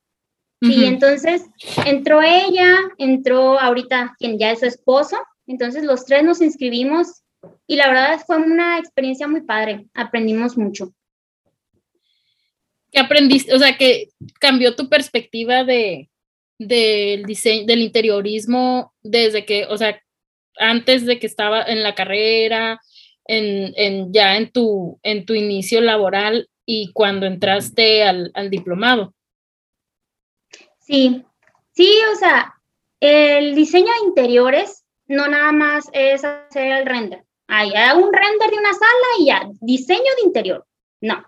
Sí, 0.61 0.83
entonces 0.83 1.45
entró 1.85 2.21
ella, 2.21 2.77
entró 2.97 3.57
ahorita 3.57 4.15
quien 4.19 4.37
ya 4.37 4.51
es 4.51 4.59
su 4.59 4.65
esposo, 4.65 5.17
entonces 5.47 5.83
los 5.83 6.05
tres 6.05 6.23
nos 6.23 6.41
inscribimos 6.41 7.23
y 7.65 7.77
la 7.77 7.87
verdad 7.87 8.19
fue 8.27 8.37
una 8.37 8.77
experiencia 8.77 9.27
muy 9.27 9.41
padre, 9.41 9.85
aprendimos 9.93 10.57
mucho. 10.57 10.93
¿Qué 12.91 12.99
aprendiste? 12.99 13.53
O 13.53 13.59
sea, 13.59 13.77
que 13.77 14.09
cambió 14.39 14.75
tu 14.75 14.89
perspectiva 14.89 15.63
de, 15.63 16.09
del 16.57 17.23
diseño, 17.23 17.65
del 17.65 17.81
interiorismo 17.81 18.93
desde 19.01 19.45
que, 19.45 19.65
o 19.65 19.77
sea, 19.77 20.01
antes 20.57 21.05
de 21.05 21.19
que 21.19 21.27
estaba 21.27 21.63
en 21.63 21.83
la 21.83 21.95
carrera, 21.95 22.81
en, 23.25 23.73
en 23.77 24.11
ya 24.11 24.35
en 24.35 24.51
tu, 24.51 24.99
en 25.03 25.25
tu 25.25 25.35
inicio 25.35 25.79
laboral 25.81 26.49
y 26.65 26.91
cuando 26.93 27.25
entraste 27.27 28.03
al, 28.03 28.31
al 28.33 28.49
diplomado. 28.49 29.13
Sí, 30.89 31.23
sí, 31.73 31.93
o 32.11 32.15
sea, 32.15 32.55
el 32.99 33.53
diseño 33.53 33.85
de 33.85 34.07
interiores 34.07 34.83
no 35.05 35.27
nada 35.27 35.51
más 35.51 35.87
es 35.93 36.23
hacer 36.23 36.79
el 36.79 36.85
render. 36.87 37.23
Hay 37.47 37.69
un 37.95 38.11
render 38.11 38.49
de 38.49 38.57
una 38.57 38.73
sala 38.73 39.07
y 39.19 39.25
ya, 39.27 39.47
diseño 39.61 39.99
de 40.17 40.25
interior. 40.25 40.65
No. 40.99 41.23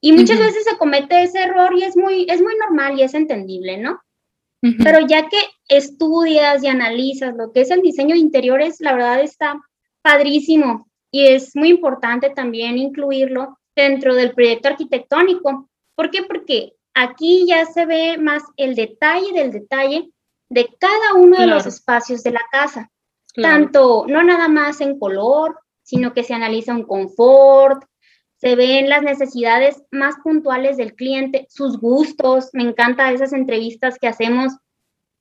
Y 0.00 0.12
muchas 0.12 0.38
veces 0.38 0.64
se 0.64 0.78
comete 0.78 1.22
ese 1.22 1.42
error 1.42 1.74
y 1.76 1.82
es 1.82 1.98
muy, 1.98 2.26
es 2.30 2.40
muy 2.40 2.54
normal 2.56 2.98
y 2.98 3.02
es 3.02 3.12
entendible, 3.12 3.76
¿no? 3.76 4.00
Pero 4.82 5.06
ya 5.06 5.28
que 5.28 5.38
estudias 5.68 6.64
y 6.64 6.68
analizas 6.68 7.36
lo 7.36 7.52
que 7.52 7.60
es 7.60 7.70
el 7.70 7.82
diseño 7.82 8.14
de 8.14 8.20
interiores, 8.20 8.80
la 8.80 8.94
verdad 8.94 9.20
está 9.20 9.60
padrísimo 10.00 10.88
y 11.10 11.26
es 11.26 11.54
muy 11.54 11.68
importante 11.68 12.30
también 12.30 12.78
incluirlo 12.78 13.58
dentro 13.76 14.14
del 14.14 14.32
proyecto 14.32 14.68
arquitectónico. 14.68 15.68
¿Por 15.94 16.10
qué? 16.10 16.22
Porque 16.22 16.72
Aquí 17.00 17.46
ya 17.46 17.64
se 17.64 17.86
ve 17.86 18.18
más 18.18 18.42
el 18.56 18.74
detalle 18.74 19.32
del 19.32 19.52
detalle 19.52 20.10
de 20.48 20.68
cada 20.80 21.14
uno 21.14 21.38
de 21.38 21.46
los 21.46 21.64
espacios 21.64 22.24
de 22.24 22.32
la 22.32 22.40
casa. 22.50 22.90
Tanto, 23.40 24.04
no 24.08 24.24
nada 24.24 24.48
más 24.48 24.80
en 24.80 24.98
color, 24.98 25.60
sino 25.84 26.12
que 26.12 26.24
se 26.24 26.34
analiza 26.34 26.74
un 26.74 26.82
confort, 26.82 27.84
se 28.34 28.56
ven 28.56 28.88
las 28.88 29.04
necesidades 29.04 29.80
más 29.92 30.16
puntuales 30.24 30.76
del 30.76 30.96
cliente, 30.96 31.46
sus 31.48 31.78
gustos. 31.78 32.48
Me 32.52 32.64
encanta 32.64 33.12
esas 33.12 33.32
entrevistas 33.32 33.96
que 34.00 34.08
hacemos, 34.08 34.54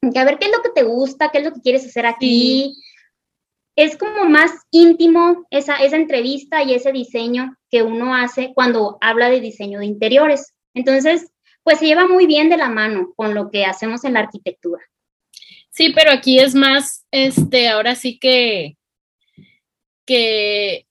que 0.01 0.17
a 0.17 0.25
ver 0.25 0.39
qué 0.39 0.47
es 0.47 0.51
lo 0.51 0.63
que 0.63 0.71
te 0.71 0.81
gusta, 0.81 1.29
qué 1.29 1.37
es 1.37 1.43
lo 1.43 1.53
que 1.53 1.61
quieres 1.61 1.85
hacer 1.85 2.07
aquí. 2.07 2.75
Es 3.75 3.97
como 3.97 4.25
más 4.25 4.49
íntimo 4.71 5.45
esa, 5.51 5.75
esa 5.75 5.97
entrevista 5.97 6.63
y 6.63 6.73
ese 6.73 6.91
diseño 6.91 7.55
que 7.69 7.83
uno 7.83 8.15
hace 8.15 8.51
cuando 8.55 8.97
habla 8.99 9.29
de 9.29 9.41
diseño 9.41 9.77
de 9.77 9.85
interiores. 9.85 10.55
Entonces, 10.73 11.31
pues 11.67 11.79
se 11.79 11.85
lleva 11.85 12.07
muy 12.07 12.27
bien 12.27 12.47
de 12.49 12.55
la 12.55 12.69
mano 12.69 13.11
con 13.17 13.33
lo 13.33 13.51
que 13.51 13.65
hacemos 13.65 14.05
en 14.05 14.13
la 14.13 14.21
arquitectura. 14.21 14.81
Sí, 15.69 15.91
pero 15.93 16.11
aquí 16.11 16.39
es 16.39 16.55
más, 16.55 17.05
este, 17.11 17.67
ahora 17.67 17.95
sí 17.95 18.19
que, 18.19 18.77
que 20.05 20.87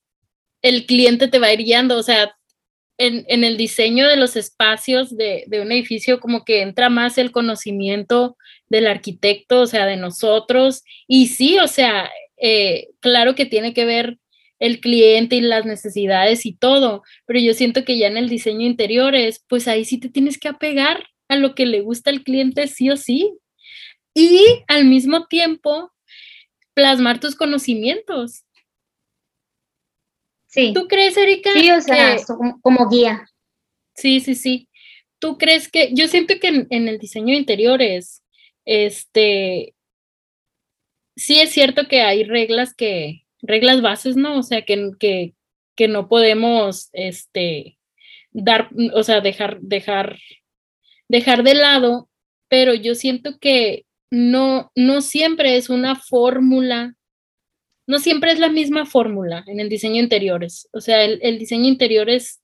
el 0.61 0.85
cliente 0.85 1.29
te 1.29 1.39
va 1.39 1.51
ir 1.51 1.61
guiando, 1.61 1.97
o 1.97 2.03
sea, 2.03 2.37
en, 2.99 3.25
el 3.43 3.57
diseño 3.57 4.07
de 4.07 4.17
los 4.17 4.37
espacios 4.37 5.17
de, 5.17 5.47
un 5.63 5.73
edificio 5.73 6.21
como 6.21 6.45
que 6.45 6.61
entra 6.61 6.91
más 6.91 7.17
el 7.17 7.33
conocimiento 7.33 8.37
del 8.69 8.87
arquitecto, 8.87 9.63
o 9.63 9.67
sea, 9.67 9.87
de 9.87 9.97
nosotros. 9.97 10.83
Y 11.09 11.29
sí, 11.29 11.59
o 11.59 11.69
sea, 11.69 12.11
eh, 12.37 12.89
claro 13.01 13.35
que 13.35 13.47
tiene 13.47 13.73
que 13.73 13.87
ver 13.87 14.19
el 14.59 14.81
cliente 14.81 15.37
y 15.37 15.41
las 15.41 15.67
necesidades 15.67 16.47
y 16.47 16.55
todo, 16.55 17.03
pero 17.27 17.41
yo 17.41 17.53
siento 17.55 17.85
que 17.85 17.99
ya 17.99 18.07
en 18.07 18.17
el 18.17 18.29
diseño 18.29 18.67
interiores, 18.67 19.45
pues 19.49 19.69
ahí 19.69 19.85
sí 19.85 19.99
te 19.99 20.09
tienes 20.09 20.39
que 20.39 20.49
apegar 20.49 21.05
a 21.29 21.37
lo 21.37 21.55
que 21.55 21.67
le 21.67 21.81
gusta 21.81 22.11
al 22.11 22.23
cliente 22.23 22.67
sí 22.69 22.91
o 22.91 22.97
sí. 22.97 23.37
Y 24.15 24.41
al 24.69 24.87
mismo 24.87 25.27
tiempo, 25.27 25.93
plasmar 26.75 27.21
tus 27.21 27.35
conocimientos. 27.35 28.45
Sí. 30.47 30.73
¿Tú 30.73 30.89
crees, 30.89 31.17
Erika? 31.19 31.53
Sí, 31.53 31.71
o 31.71 31.81
sea, 31.83 32.17
como 32.63 32.89
guía. 32.89 33.27
Sí, 33.95 34.21
sí, 34.21 34.35
sí. 34.35 34.69
¿Tú 35.19 35.37
crees 35.37 35.71
que, 35.71 35.91
yo 35.93 36.09
siento 36.09 36.35
que 36.41 36.49
en, 36.49 36.67
en 36.71 36.89
el 36.89 36.99
diseño 36.99 37.35
de 37.35 37.41
interiores, 37.41 38.23
este, 38.65 39.75
sí 41.15 41.41
es 41.41 41.51
cierto 41.51 41.89
que 41.89 42.01
hay 42.01 42.25
reglas 42.25 42.75
que, 42.75 43.26
reglas 43.47 43.83
bases, 43.83 44.17
¿no? 44.17 44.39
O 44.39 44.43
sea, 44.43 44.63
que, 44.63 44.91
que, 44.99 45.35
que 45.77 45.89
no 45.89 46.09
podemos, 46.09 46.89
este, 46.93 47.79
dar, 48.33 48.71
o 48.95 49.03
sea, 49.03 49.21
dejar, 49.21 49.61
dejar, 49.61 50.19
dejar 51.09 51.43
de 51.43 51.55
lado, 51.55 52.09
pero 52.49 52.75
yo 52.75 52.95
siento 52.95 53.39
que 53.39 53.87
no, 54.11 54.71
no 54.75 55.01
siempre 55.01 55.57
es 55.57 55.69
una 55.71 55.97
fórmula, 55.97 56.95
no 57.87 57.99
siempre 57.99 58.33
es 58.33 58.39
la 58.39 58.49
misma 58.49 58.87
fórmula 58.87 59.45
en 59.47 59.61
el 59.61 59.69
diseño 59.69 60.01
interiores. 60.03 60.69
O 60.73 60.81
sea, 60.81 61.05
el, 61.05 61.19
el 61.23 61.39
diseño 61.39 61.67
interiores 61.67 62.43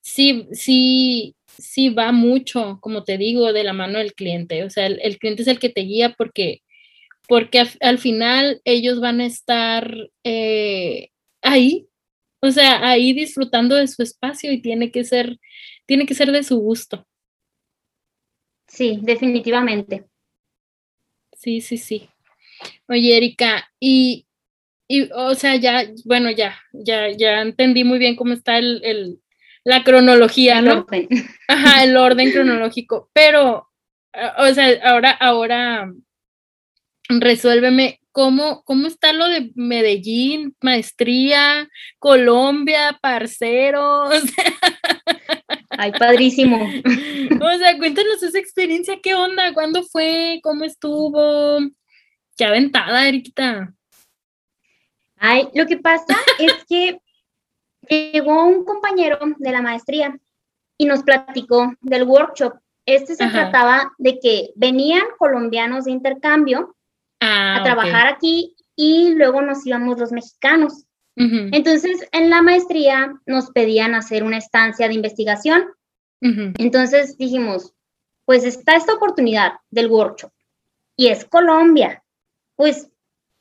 sí, 0.00 0.46
sí, 0.52 1.36
sí 1.46 1.90
va 1.90 2.12
mucho, 2.12 2.78
como 2.80 3.04
te 3.04 3.18
digo, 3.18 3.52
de 3.52 3.64
la 3.64 3.72
mano 3.72 3.98
del 3.98 4.14
cliente. 4.14 4.64
O 4.64 4.70
sea, 4.70 4.86
el, 4.86 5.00
el 5.02 5.18
cliente 5.18 5.42
es 5.42 5.48
el 5.48 5.58
que 5.58 5.68
te 5.68 5.82
guía 5.82 6.14
porque 6.16 6.62
porque 7.30 7.62
al 7.78 7.98
final 7.98 8.60
ellos 8.64 9.00
van 9.00 9.20
a 9.20 9.26
estar 9.26 9.88
eh, 10.24 11.10
ahí, 11.42 11.86
o 12.40 12.50
sea, 12.50 12.88
ahí 12.88 13.12
disfrutando 13.12 13.76
de 13.76 13.86
su 13.86 14.02
espacio 14.02 14.50
y 14.50 14.60
tiene 14.60 14.90
que 14.90 15.04
ser, 15.04 15.38
tiene 15.86 16.06
que 16.06 16.14
ser 16.14 16.32
de 16.32 16.42
su 16.42 16.58
gusto. 16.58 17.06
Sí, 18.66 18.98
definitivamente. 19.02 20.06
Sí, 21.36 21.60
sí, 21.60 21.78
sí. 21.78 22.08
Oye, 22.88 23.16
Erika, 23.16 23.70
y, 23.78 24.26
o 25.14 25.36
sea, 25.36 25.54
ya, 25.54 25.84
bueno, 26.04 26.32
ya, 26.32 26.58
ya, 26.72 27.10
ya 27.16 27.42
entendí 27.42 27.84
muy 27.84 28.00
bien 28.00 28.16
cómo 28.16 28.32
está 28.32 28.58
el, 28.58 29.20
la 29.62 29.84
cronología, 29.84 30.60
¿no? 30.62 30.84
Ajá, 31.46 31.84
el 31.84 31.96
orden 31.96 32.32
cronológico, 32.32 33.08
pero, 33.12 33.68
o 34.36 34.52
sea, 34.52 34.80
ahora, 34.82 35.12
ahora 35.12 35.92
resuélveme 37.18 38.00
cómo, 38.12 38.62
cómo 38.64 38.86
está 38.86 39.12
lo 39.12 39.26
de 39.28 39.50
Medellín, 39.54 40.54
maestría, 40.60 41.68
Colombia, 41.98 42.98
parceros. 43.00 44.22
Ay, 45.70 45.92
padrísimo. 45.92 46.58
O 47.40 47.58
sea, 47.58 47.78
cuéntanos 47.78 48.22
esa 48.22 48.38
experiencia, 48.38 48.98
¿qué 49.02 49.14
onda? 49.14 49.52
¿Cuándo 49.54 49.82
fue? 49.84 50.40
¿Cómo 50.42 50.64
estuvo? 50.64 51.58
Qué 52.36 52.44
aventada, 52.44 53.08
Erika. 53.08 53.72
Ay, 55.16 55.48
lo 55.54 55.66
que 55.66 55.76
pasa 55.76 56.16
es 56.38 56.52
que 56.68 57.00
llegó 57.88 58.44
un 58.46 58.64
compañero 58.64 59.18
de 59.38 59.52
la 59.52 59.62
maestría 59.62 60.18
y 60.78 60.86
nos 60.86 61.02
platicó 61.02 61.74
del 61.80 62.04
workshop. 62.04 62.54
Este 62.86 63.14
se 63.14 63.26
trataba 63.28 63.92
de 63.98 64.18
que 64.18 64.50
venían 64.56 65.04
colombianos 65.18 65.84
de 65.84 65.92
intercambio 65.92 66.74
Ah, 67.20 67.56
a 67.56 67.62
trabajar 67.62 68.06
aquí 68.06 68.56
y 68.76 69.14
luego 69.14 69.42
nos 69.42 69.66
íbamos 69.66 69.98
los 69.98 70.12
mexicanos. 70.12 70.86
Entonces, 71.16 72.08
en 72.12 72.30
la 72.30 72.40
maestría 72.40 73.12
nos 73.26 73.50
pedían 73.50 73.94
hacer 73.94 74.24
una 74.24 74.38
estancia 74.38 74.88
de 74.88 74.94
investigación. 74.94 75.66
Entonces 76.20 77.18
dijimos, 77.18 77.74
pues 78.24 78.44
está 78.44 78.76
esta 78.76 78.94
oportunidad 78.94 79.54
del 79.70 79.90
workshop 79.90 80.30
y 80.96 81.08
es 81.08 81.24
Colombia. 81.26 82.02
Pues 82.56 82.88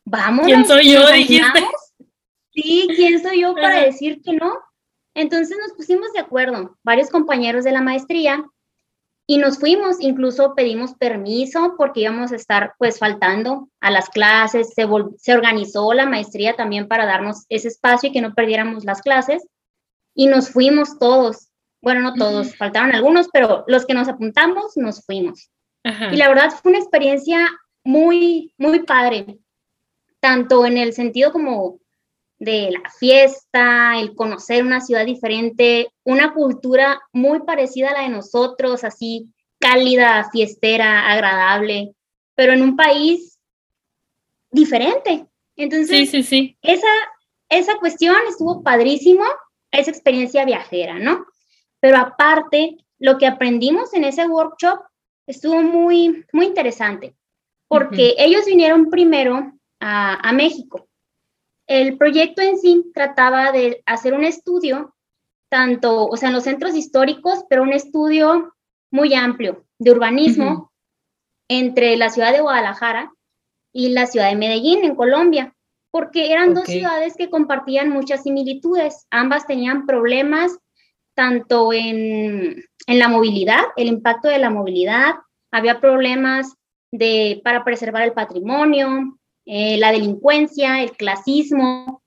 vamos. 0.03 0.45
¿Quién 0.45 0.65
soy 0.65 0.91
yo? 0.91 1.09
Dijiste. 1.11 1.59
Sí, 2.53 2.87
¿quién 2.95 3.21
soy 3.21 3.41
yo 3.41 3.53
para 3.53 3.81
decir 3.83 4.21
que 4.21 4.33
no? 4.33 4.59
Entonces 5.13 5.57
nos 5.61 5.73
pusimos 5.73 6.11
de 6.13 6.19
acuerdo, 6.19 6.77
varios 6.83 7.09
compañeros 7.09 7.63
de 7.63 7.71
la 7.71 7.81
maestría, 7.81 8.45
y 9.29 9.37
nos 9.37 9.59
fuimos, 9.59 9.97
incluso 9.99 10.55
pedimos 10.55 10.95
permiso 10.95 11.75
porque 11.77 11.99
íbamos 11.99 12.31
a 12.31 12.35
estar 12.35 12.73
pues 12.79 12.97
faltando 12.97 13.69
a 13.79 13.91
las 13.91 14.09
clases, 14.09 14.73
se, 14.73 14.87
se 15.17 15.33
organizó 15.35 15.93
la 15.93 16.07
maestría 16.07 16.55
también 16.55 16.87
para 16.87 17.05
darnos 17.05 17.45
ese 17.47 17.67
espacio 17.67 18.09
y 18.09 18.11
que 18.11 18.21
no 18.21 18.33
perdiéramos 18.33 18.85
las 18.85 19.03
clases 19.03 19.47
y 20.15 20.25
nos 20.25 20.49
fuimos 20.49 20.97
todos. 20.97 21.51
Bueno, 21.79 22.01
no 22.01 22.15
todos, 22.15 22.55
faltaron 22.55 22.95
algunos, 22.95 23.29
pero 23.31 23.65
los 23.67 23.85
que 23.85 23.93
nos 23.93 24.07
apuntamos 24.07 24.75
nos 24.77 25.05
fuimos. 25.05 25.51
Y 26.11 26.15
la 26.15 26.27
verdad 26.27 26.49
fue 26.49 26.71
una 26.71 26.79
experiencia 26.79 27.47
muy, 27.83 28.55
muy 28.57 28.79
padre, 28.79 29.37
tanto 30.19 30.65
en 30.65 30.77
el 30.77 30.93
sentido 30.93 31.31
como 31.31 31.77
de 32.39 32.71
la 32.71 32.89
fiesta, 32.89 33.99
el 33.99 34.15
conocer 34.15 34.63
una 34.63 34.79
ciudad 34.79 35.05
diferente, 35.05 35.91
una 36.05 36.33
cultura 36.33 36.99
muy 37.11 37.41
parecida 37.41 37.89
a 37.89 37.93
la 37.93 38.01
de 38.03 38.09
nosotros, 38.09 38.85
así 38.85 39.27
cálida, 39.59 40.29
fiestera, 40.31 41.11
agradable, 41.11 41.93
pero 42.35 42.53
en 42.53 42.61
un 42.61 42.77
país 42.77 43.37
diferente. 44.51 45.25
Entonces, 45.57 46.09
sí, 46.09 46.23
sí, 46.23 46.57
Esa, 46.61 46.87
esa 47.49 47.77
cuestión 47.77 48.15
estuvo 48.29 48.63
padrísimo, 48.63 49.25
esa 49.71 49.91
experiencia 49.91 50.45
viajera, 50.45 50.97
¿no? 50.97 51.25
Pero 51.81 51.97
aparte, 51.97 52.77
lo 52.99 53.17
que 53.17 53.27
aprendimos 53.27 53.93
en 53.93 54.05
ese 54.05 54.25
workshop 54.25 54.79
estuvo 55.27 55.61
muy, 55.61 56.25
muy 56.31 56.45
interesante, 56.45 57.15
porque 57.67 58.15
ellos 58.17 58.45
vinieron 58.45 58.89
primero 58.89 59.51
a, 59.81 60.27
a 60.27 60.31
México 60.31 60.88
el 61.69 61.97
proyecto 61.97 62.41
en 62.41 62.57
sí 62.57 62.91
trataba 62.93 63.51
de 63.51 63.83
hacer 63.85 64.15
un 64.15 64.23
estudio, 64.23 64.95
tanto, 65.49 66.07
o 66.07 66.17
sea, 66.17 66.29
en 66.29 66.35
los 66.35 66.43
centros 66.43 66.75
históricos, 66.75 67.45
pero 67.47 67.61
un 67.61 67.73
estudio 67.73 68.55
muy 68.91 69.13
amplio 69.13 69.65
de 69.77 69.91
urbanismo 69.91 70.71
entre 71.47 71.95
la 71.95 72.09
ciudad 72.09 72.33
de 72.33 72.41
Guadalajara 72.41 73.13
y 73.71 73.89
la 73.89 74.07
ciudad 74.07 74.29
de 74.29 74.35
Medellín, 74.35 74.83
en 74.83 74.95
Colombia, 74.95 75.53
porque 75.91 76.31
eran 76.31 76.55
dos 76.55 76.65
ciudades 76.65 77.15
que 77.15 77.29
compartían 77.29 77.89
muchas 77.89 78.23
similitudes. 78.23 79.05
Ambas 79.11 79.45
tenían 79.45 79.85
problemas 79.85 80.57
tanto 81.15 81.71
en, 81.71 82.63
en 82.87 82.99
la 82.99 83.09
movilidad, 83.09 83.61
el 83.75 83.87
impacto 83.87 84.27
de 84.27 84.39
la 84.39 84.49
movilidad, 84.49 85.15
había 85.51 85.79
problemas 85.79 86.55
de, 86.91 87.41
para 87.43 87.63
preservar 87.63 88.03
el 88.03 88.13
patrimonio, 88.13 89.18
eh, 89.51 89.79
la 89.79 89.91
delincuencia, 89.91 90.83
el 90.83 90.91
clasismo, 90.91 92.03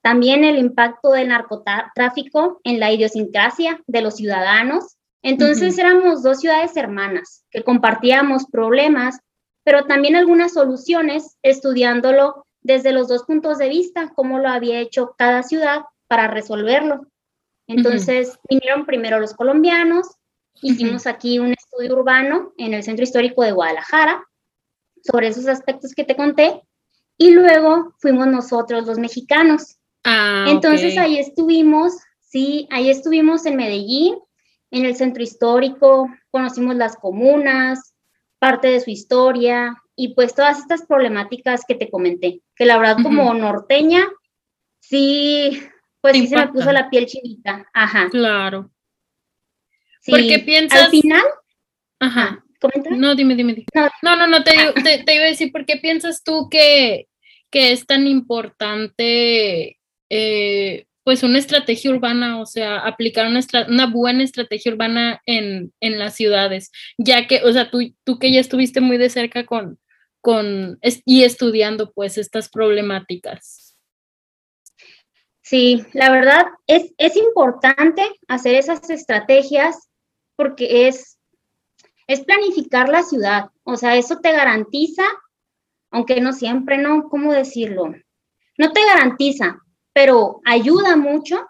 también 0.00 0.44
el 0.44 0.56
impacto 0.56 1.10
del 1.10 1.28
narcotráfico 1.28 2.58
en 2.64 2.80
la 2.80 2.90
idiosincrasia 2.90 3.82
de 3.86 4.00
los 4.00 4.16
ciudadanos. 4.16 4.96
Entonces 5.20 5.76
éramos 5.76 6.22
dos 6.22 6.40
ciudades 6.40 6.74
hermanas 6.74 7.44
que 7.50 7.62
compartíamos 7.62 8.46
problemas, 8.46 9.20
pero 9.62 9.84
también 9.84 10.16
algunas 10.16 10.54
soluciones 10.54 11.36
estudiándolo 11.42 12.46
desde 12.62 12.92
los 12.92 13.08
dos 13.08 13.24
puntos 13.24 13.58
de 13.58 13.68
vista, 13.68 14.14
cómo 14.14 14.38
lo 14.38 14.48
había 14.48 14.80
hecho 14.80 15.14
cada 15.18 15.42
ciudad 15.42 15.82
para 16.08 16.28
resolverlo. 16.28 17.08
Entonces 17.66 18.38
vinieron 18.48 18.86
primero 18.86 19.20
los 19.20 19.34
colombianos, 19.34 20.16
hicimos 20.62 21.06
aquí 21.06 21.40
un 21.40 21.52
estudio 21.52 21.92
urbano 21.92 22.54
en 22.56 22.72
el 22.72 22.82
Centro 22.82 23.04
Histórico 23.04 23.42
de 23.42 23.52
Guadalajara 23.52 24.24
sobre 25.02 25.28
esos 25.28 25.46
aspectos 25.46 25.92
que 25.92 26.04
te 26.04 26.16
conté 26.16 26.62
y 27.18 27.30
luego 27.30 27.94
fuimos 27.98 28.26
nosotros 28.26 28.86
los 28.86 28.98
mexicanos. 28.98 29.78
Ah, 30.04 30.46
Entonces 30.48 30.96
ahí 30.98 31.18
estuvimos, 31.18 31.94
sí, 32.20 32.68
ahí 32.70 32.90
estuvimos 32.90 33.46
en 33.46 33.56
Medellín, 33.56 34.16
en 34.70 34.84
el 34.84 34.96
centro 34.96 35.22
histórico, 35.22 36.08
conocimos 36.30 36.76
las 36.76 36.96
comunas, 36.96 37.94
parte 38.38 38.68
de 38.68 38.80
su 38.80 38.90
historia 38.90 39.76
y 39.96 40.14
pues 40.14 40.34
todas 40.34 40.58
estas 40.58 40.86
problemáticas 40.86 41.62
que 41.66 41.74
te 41.74 41.90
comenté, 41.90 42.42
que 42.54 42.66
la 42.66 42.78
verdad 42.78 42.98
como 43.02 43.32
norteña, 43.34 44.06
sí, 44.78 45.62
pues 46.00 46.14
sí 46.16 46.26
se 46.26 46.36
me 46.36 46.48
puso 46.48 46.70
la 46.72 46.90
piel 46.90 47.06
chinita. 47.06 47.66
Ajá. 47.72 48.08
Claro. 48.10 48.70
Sí. 50.00 50.12
Porque 50.12 50.38
piensas... 50.40 50.84
Al 50.84 50.90
final... 50.90 51.24
Ajá. 51.98 52.45
No, 52.90 53.14
dime, 53.14 53.34
dime. 53.34 53.64
No, 54.02 54.16
no, 54.16 54.26
no, 54.26 54.42
te, 54.42 54.52
te, 55.04 55.14
iba 55.14 55.24
a 55.24 55.28
decir, 55.28 55.52
¿por 55.52 55.64
qué 55.66 55.76
piensas 55.76 56.22
tú 56.22 56.48
que, 56.50 57.08
que 57.50 57.72
es 57.72 57.86
tan 57.86 58.06
importante 58.06 59.78
eh, 60.10 60.86
pues 61.06 61.22
una 61.22 61.38
estrategia 61.38 61.92
urbana, 61.92 62.40
o 62.40 62.46
sea, 62.46 62.78
aplicar 62.78 63.28
una, 63.28 63.40
una 63.68 63.86
buena 63.86 64.24
estrategia 64.24 64.72
urbana 64.72 65.22
en, 65.24 65.72
en, 65.80 66.00
las 66.00 66.16
ciudades, 66.16 66.72
ya 66.98 67.28
que, 67.28 67.42
o 67.44 67.52
sea, 67.52 67.70
tú, 67.70 67.94
tú 68.02 68.18
que 68.18 68.32
ya 68.32 68.40
estuviste 68.40 68.80
muy 68.80 68.96
de 68.96 69.08
cerca 69.08 69.46
con, 69.46 69.78
con 70.20 70.80
y 71.04 71.22
estudiando 71.22 71.92
pues 71.92 72.18
estas 72.18 72.48
problemáticas. 72.48 73.76
Sí, 75.44 75.84
la 75.92 76.10
verdad 76.10 76.46
es, 76.66 76.92
es 76.98 77.16
importante 77.16 78.02
hacer 78.26 78.56
esas 78.56 78.90
estrategias 78.90 79.88
porque 80.34 80.88
es 80.88 81.15
es 82.06 82.24
planificar 82.24 82.88
la 82.88 83.02
ciudad. 83.02 83.50
O 83.64 83.76
sea, 83.76 83.96
eso 83.96 84.18
te 84.18 84.32
garantiza, 84.32 85.04
aunque 85.90 86.20
no 86.20 86.32
siempre, 86.32 86.78
¿no? 86.78 87.08
¿Cómo 87.08 87.32
decirlo? 87.32 87.94
No 88.58 88.72
te 88.72 88.84
garantiza, 88.84 89.58
pero 89.92 90.40
ayuda 90.44 90.96
mucho 90.96 91.46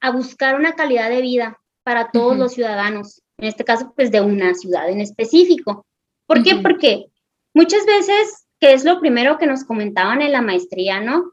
a 0.00 0.10
buscar 0.10 0.56
una 0.56 0.74
calidad 0.74 1.10
de 1.10 1.20
vida 1.20 1.60
para 1.82 2.10
todos 2.10 2.36
los 2.36 2.52
ciudadanos, 2.52 3.22
en 3.38 3.48
este 3.48 3.64
caso, 3.64 3.92
pues 3.94 4.10
de 4.10 4.20
una 4.20 4.54
ciudad 4.54 4.88
en 4.88 5.00
específico. 5.00 5.86
¿Por 6.26 6.42
qué? 6.42 6.56
Porque 6.56 7.06
muchas 7.54 7.84
veces, 7.86 8.46
que 8.60 8.72
es 8.72 8.84
lo 8.84 9.00
primero 9.00 9.38
que 9.38 9.46
nos 9.46 9.64
comentaban 9.64 10.22
en 10.22 10.32
la 10.32 10.42
maestría, 10.42 11.00
¿no? 11.00 11.32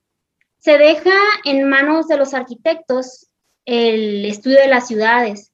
Se 0.59 0.77
deja 0.77 1.13
en 1.45 1.69
manos 1.69 2.07
de 2.07 2.17
los 2.17 2.33
arquitectos 2.33 3.27
el 3.65 4.25
estudio 4.25 4.59
de 4.59 4.67
las 4.67 4.87
ciudades, 4.87 5.51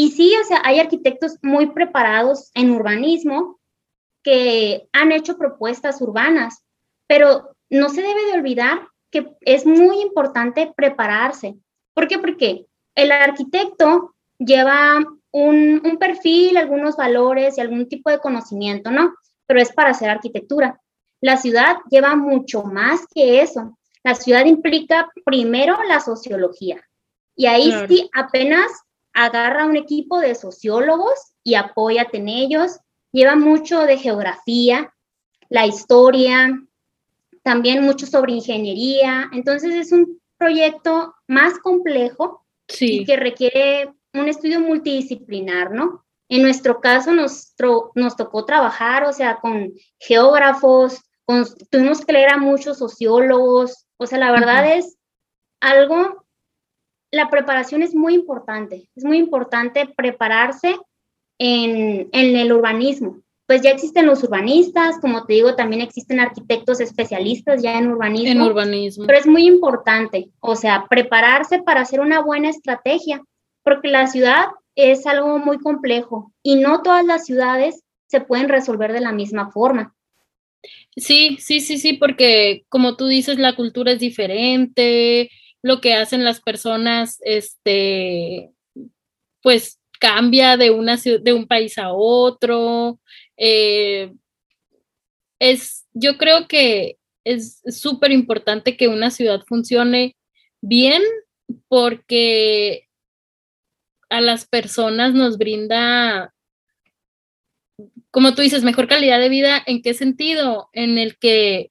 y 0.00 0.12
sí, 0.12 0.34
o 0.40 0.44
sea, 0.44 0.62
hay 0.64 0.80
arquitectos 0.80 1.36
muy 1.42 1.72
preparados 1.72 2.50
en 2.54 2.70
urbanismo 2.70 3.60
que 4.22 4.88
han 4.92 5.12
hecho 5.12 5.36
propuestas 5.36 6.00
urbanas, 6.00 6.64
pero 7.06 7.54
no 7.68 7.90
se 7.90 8.00
debe 8.00 8.24
de 8.24 8.32
olvidar 8.32 8.88
que 9.10 9.36
es 9.42 9.66
muy 9.66 10.00
importante 10.00 10.72
prepararse. 10.74 11.56
¿Por 11.92 12.08
qué? 12.08 12.18
Porque 12.18 12.64
el 12.94 13.12
arquitecto 13.12 14.14
lleva 14.38 15.00
un, 15.32 15.82
un, 15.84 15.98
perfil, 15.98 16.56
algunos 16.56 16.96
valores 16.96 17.58
y 17.58 17.60
algún 17.60 17.86
tipo 17.86 18.08
de 18.08 18.20
conocimiento, 18.20 18.90
¿no? 18.90 19.12
Pero 19.44 19.60
es 19.60 19.70
para 19.70 19.90
hacer 19.90 20.08
arquitectura. 20.08 20.80
La 21.20 21.36
ciudad 21.36 21.76
lleva 21.90 22.16
mucho 22.16 22.62
más 22.62 23.06
que 23.14 23.42
eso. 23.42 23.76
La 24.02 24.14
ciudad 24.14 24.46
implica 24.46 25.10
primero 25.26 25.76
la 25.86 26.00
sociología. 26.00 26.82
Y 27.36 27.44
ahí 27.44 27.70
sí 27.86 28.08
apenas 28.14 28.70
agarra 29.12 29.66
un 29.66 29.76
equipo 29.76 30.18
de 30.18 30.34
sociólogos 30.34 31.32
y 31.42 31.54
apóyate 31.54 32.18
en 32.18 32.28
ellos. 32.28 32.78
Lleva 33.12 33.36
mucho 33.36 33.80
de 33.82 33.98
geografía, 33.98 34.94
la 35.48 35.66
historia, 35.66 36.62
también 37.42 37.82
mucho 37.82 38.06
sobre 38.06 38.32
ingeniería. 38.32 39.28
Entonces 39.32 39.74
es 39.74 39.92
un 39.92 40.20
proyecto 40.36 41.14
más 41.26 41.58
complejo 41.58 42.44
y 42.80 43.04
que 43.04 43.16
requiere 43.16 43.92
un 44.14 44.28
estudio 44.28 44.60
multidisciplinar, 44.60 45.72
¿no? 45.72 46.04
En 46.28 46.42
nuestro 46.42 46.80
caso 46.80 47.12
nos, 47.12 47.54
nos 47.94 48.16
tocó 48.16 48.44
trabajar, 48.44 49.04
o 49.04 49.12
sea, 49.12 49.38
con 49.40 49.72
geógrafos, 49.98 51.02
tuvimos 51.70 52.04
que 52.04 52.12
leer 52.12 52.30
a 52.30 52.38
muchos 52.38 52.78
sociólogos, 52.78 53.86
o 53.96 54.06
sea, 54.06 54.18
la 54.18 54.30
verdad 54.32 54.76
es 54.76 54.96
algo 55.60 56.24
la 57.10 57.28
preparación 57.28 57.82
es 57.82 57.94
muy 57.94 58.14
importante, 58.14 58.88
es 58.94 59.04
muy 59.04 59.18
importante 59.18 59.86
prepararse 59.96 60.76
en, 61.38 62.08
el 62.12 62.52
urbanismo. 62.52 63.20
Pues 63.46 63.62
ya 63.62 63.70
existen 63.70 64.06
los 64.06 64.22
urbanistas, 64.22 65.00
como 65.00 65.24
te 65.24 65.34
digo, 65.34 65.56
también 65.56 65.82
existen 65.82 66.20
arquitectos 66.20 66.80
especialistas 66.80 67.62
ya 67.62 67.78
en 67.78 67.88
urbanismo. 67.88 68.30
En 68.30 68.42
urbanismo. 68.42 69.06
Pero 69.06 69.18
es 69.18 69.26
muy 69.26 69.46
importante, 69.46 70.30
o 70.38 70.54
sea, 70.54 70.86
prepararse 70.88 71.60
para 71.60 71.80
hacer 71.80 72.00
una 72.00 72.22
buena 72.22 72.48
estrategia, 72.48 73.22
porque 73.64 73.88
la 73.88 74.06
ciudad 74.06 74.46
es 74.76 75.04
algo 75.06 75.38
muy 75.38 75.58
complejo 75.58 76.32
y 76.44 76.56
no 76.56 76.82
todas 76.82 77.04
las 77.04 77.26
ciudades 77.26 77.82
se 78.06 78.20
pueden 78.20 78.48
resolver 78.48 78.92
de 78.92 79.00
la 79.00 79.12
misma 79.12 79.50
forma. 79.50 79.94
Sí, 80.96 81.38
sí, 81.40 81.60
sí, 81.60 81.78
sí, 81.78 81.94
porque 81.94 82.64
como 82.68 82.96
tú 82.96 83.06
dices, 83.06 83.38
la 83.38 83.56
cultura 83.56 83.92
es 83.92 83.98
diferente, 83.98 85.30
lo 85.62 85.80
que 85.80 85.94
hacen 85.94 86.24
las 86.24 86.40
personas, 86.40 87.18
este, 87.22 88.50
pues 89.42 89.80
cambia 90.00 90.56
de, 90.56 90.70
una, 90.70 90.96
de 90.96 91.32
un 91.32 91.46
país 91.46 91.78
a 91.78 91.92
otro. 91.92 92.98
Eh, 93.36 94.12
es, 95.38 95.86
yo 95.92 96.16
creo 96.16 96.48
que 96.48 96.98
es 97.24 97.62
súper 97.66 98.10
importante 98.12 98.76
que 98.76 98.88
una 98.88 99.10
ciudad 99.10 99.42
funcione 99.46 100.16
bien 100.62 101.02
porque 101.68 102.88
a 104.08 104.20
las 104.20 104.46
personas 104.46 105.14
nos 105.14 105.38
brinda, 105.38 106.34
como 108.10 108.34
tú 108.34 108.42
dices, 108.42 108.64
mejor 108.64 108.88
calidad 108.88 109.20
de 109.20 109.28
vida. 109.28 109.62
¿En 109.66 109.82
qué 109.82 109.94
sentido? 109.94 110.68
En 110.72 110.98
el 110.98 111.18
que, 111.18 111.70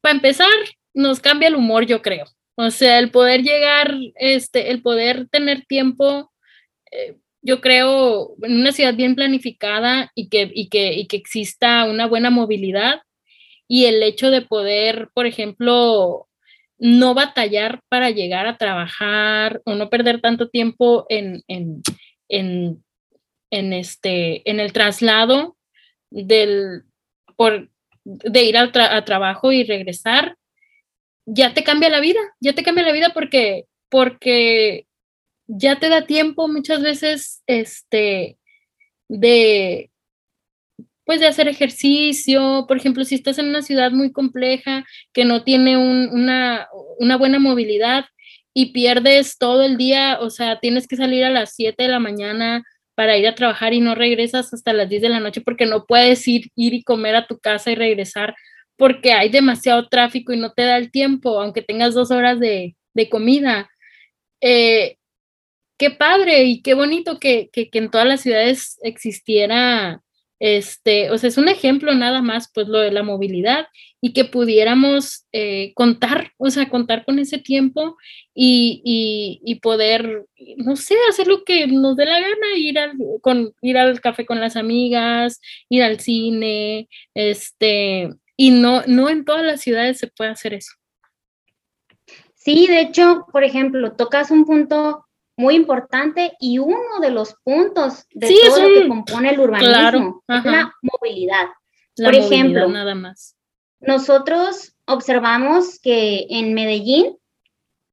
para 0.00 0.14
empezar, 0.14 0.48
nos 0.94 1.20
cambia 1.20 1.48
el 1.48 1.56
humor, 1.56 1.86
yo 1.86 2.02
creo. 2.02 2.26
O 2.56 2.70
sea, 2.70 2.98
el 2.98 3.10
poder 3.10 3.42
llegar, 3.42 3.94
este, 4.16 4.70
el 4.70 4.82
poder 4.82 5.28
tener 5.28 5.64
tiempo, 5.64 6.32
eh, 6.90 7.16
yo 7.40 7.60
creo, 7.60 8.34
en 8.42 8.56
una 8.56 8.72
ciudad 8.72 8.94
bien 8.94 9.14
planificada 9.14 10.12
y 10.14 10.28
que, 10.28 10.50
y 10.54 10.68
que, 10.68 10.92
y 10.92 11.06
que 11.06 11.16
exista 11.16 11.84
una 11.84 12.06
buena 12.06 12.30
movilidad 12.30 13.00
y 13.66 13.86
el 13.86 14.02
hecho 14.02 14.30
de 14.30 14.42
poder, 14.42 15.08
por 15.14 15.26
ejemplo, 15.26 16.28
no 16.78 17.14
batallar 17.14 17.80
para 17.88 18.10
llegar 18.10 18.46
a 18.46 18.58
trabajar 18.58 19.62
o 19.64 19.74
no 19.74 19.88
perder 19.88 20.20
tanto 20.20 20.50
tiempo 20.50 21.06
en, 21.08 21.42
en, 21.48 21.80
en, 22.28 22.84
en 23.50 23.72
este, 23.72 24.48
en 24.50 24.60
el 24.60 24.72
traslado 24.72 25.56
del, 26.10 26.82
por, 27.36 27.70
de 28.04 28.44
ir 28.44 28.56
al 28.56 28.72
a 28.74 29.04
trabajo 29.04 29.52
y 29.52 29.64
regresar, 29.64 30.36
ya 31.26 31.54
te 31.54 31.64
cambia 31.64 31.88
la 31.88 32.00
vida, 32.00 32.20
ya 32.40 32.54
te 32.54 32.62
cambia 32.62 32.84
la 32.84 32.92
vida 32.92 33.10
porque, 33.14 33.64
porque 33.88 34.86
ya 35.46 35.78
te 35.78 35.88
da 35.88 36.06
tiempo 36.06 36.48
muchas 36.48 36.82
veces 36.82 37.42
este, 37.46 38.38
de, 39.08 39.90
pues 41.04 41.20
de 41.20 41.26
hacer 41.26 41.48
ejercicio, 41.48 42.64
por 42.66 42.76
ejemplo, 42.76 43.04
si 43.04 43.14
estás 43.14 43.38
en 43.38 43.48
una 43.48 43.62
ciudad 43.62 43.92
muy 43.92 44.12
compleja 44.12 44.84
que 45.12 45.24
no 45.24 45.44
tiene 45.44 45.76
una, 45.76 46.68
una 46.98 47.16
buena 47.16 47.38
movilidad 47.38 48.06
y 48.54 48.72
pierdes 48.72 49.38
todo 49.38 49.62
el 49.62 49.76
día, 49.76 50.18
o 50.20 50.30
sea, 50.30 50.60
tienes 50.60 50.86
que 50.86 50.96
salir 50.96 51.24
a 51.24 51.30
las 51.30 51.54
7 51.54 51.82
de 51.82 51.88
la 51.88 51.98
mañana 51.98 52.64
para 52.94 53.16
ir 53.16 53.26
a 53.26 53.34
trabajar 53.34 53.72
y 53.72 53.80
no 53.80 53.94
regresas 53.94 54.52
hasta 54.52 54.72
las 54.72 54.88
10 54.88 55.02
de 55.02 55.08
la 55.08 55.20
noche 55.20 55.40
porque 55.40 55.66
no 55.66 55.86
puedes 55.86 56.26
ir, 56.28 56.50
ir 56.54 56.74
y 56.74 56.82
comer 56.82 57.16
a 57.16 57.26
tu 57.26 57.38
casa 57.38 57.70
y 57.70 57.74
regresar 57.74 58.34
porque 58.76 59.12
hay 59.12 59.28
demasiado 59.28 59.88
tráfico 59.88 60.32
y 60.32 60.38
no 60.38 60.52
te 60.52 60.62
da 60.62 60.76
el 60.76 60.90
tiempo, 60.90 61.40
aunque 61.40 61.62
tengas 61.62 61.94
dos 61.94 62.10
horas 62.10 62.40
de, 62.40 62.76
de 62.94 63.08
comida. 63.08 63.70
Eh, 64.40 64.96
qué 65.78 65.90
padre 65.90 66.44
y 66.44 66.62
qué 66.62 66.74
bonito 66.74 67.18
que, 67.18 67.50
que, 67.52 67.70
que, 67.70 67.78
en 67.78 67.90
todas 67.90 68.06
las 68.06 68.20
ciudades 68.20 68.78
existiera, 68.82 70.02
este, 70.38 71.10
o 71.10 71.18
sea, 71.18 71.28
es 71.28 71.38
un 71.38 71.48
ejemplo 71.48 71.94
nada 71.94 72.22
más, 72.22 72.50
pues 72.52 72.66
lo 72.68 72.78
de 72.80 72.90
la 72.90 73.04
movilidad 73.04 73.66
y 74.00 74.12
que 74.12 74.24
pudiéramos 74.24 75.26
eh, 75.32 75.72
contar, 75.74 76.32
o 76.36 76.50
sea, 76.50 76.68
contar 76.68 77.04
con 77.04 77.20
ese 77.20 77.38
tiempo 77.38 77.96
y, 78.34 78.82
y, 78.84 79.40
y, 79.44 79.60
poder, 79.60 80.26
no 80.56 80.74
sé, 80.74 80.96
hacer 81.08 81.28
lo 81.28 81.44
que 81.44 81.68
nos 81.68 81.96
dé 81.96 82.06
la 82.06 82.18
gana, 82.20 82.56
ir 82.56 82.78
al, 82.80 82.92
con, 83.20 83.54
ir 83.62 83.78
al 83.78 84.00
café 84.00 84.26
con 84.26 84.40
las 84.40 84.56
amigas, 84.56 85.40
ir 85.68 85.84
al 85.84 86.00
cine, 86.00 86.88
este, 87.14 88.10
y 88.36 88.50
no, 88.50 88.82
no 88.86 89.08
en 89.08 89.24
todas 89.24 89.44
las 89.44 89.60
ciudades 89.60 89.98
se 89.98 90.08
puede 90.08 90.30
hacer 90.30 90.54
eso. 90.54 90.72
Sí, 92.34 92.66
de 92.66 92.80
hecho, 92.80 93.26
por 93.30 93.44
ejemplo, 93.44 93.92
tocas 93.92 94.30
un 94.30 94.44
punto 94.44 95.06
muy 95.36 95.54
importante 95.54 96.32
y 96.40 96.58
uno 96.58 97.00
de 97.00 97.10
los 97.10 97.34
puntos 97.44 98.04
de 98.10 98.34
todo 98.46 98.68
lo 98.68 98.80
que 98.80 98.88
compone 98.88 99.30
el 99.30 99.40
urbanismo 99.40 100.22
es 100.28 100.44
la 100.44 100.72
movilidad. 100.82 101.48
Por 101.96 102.14
ejemplo, 102.14 102.68
nada 102.68 102.94
más. 102.94 103.36
Nosotros 103.80 104.74
observamos 104.86 105.78
que 105.80 106.26
en 106.30 106.54
Medellín 106.54 107.16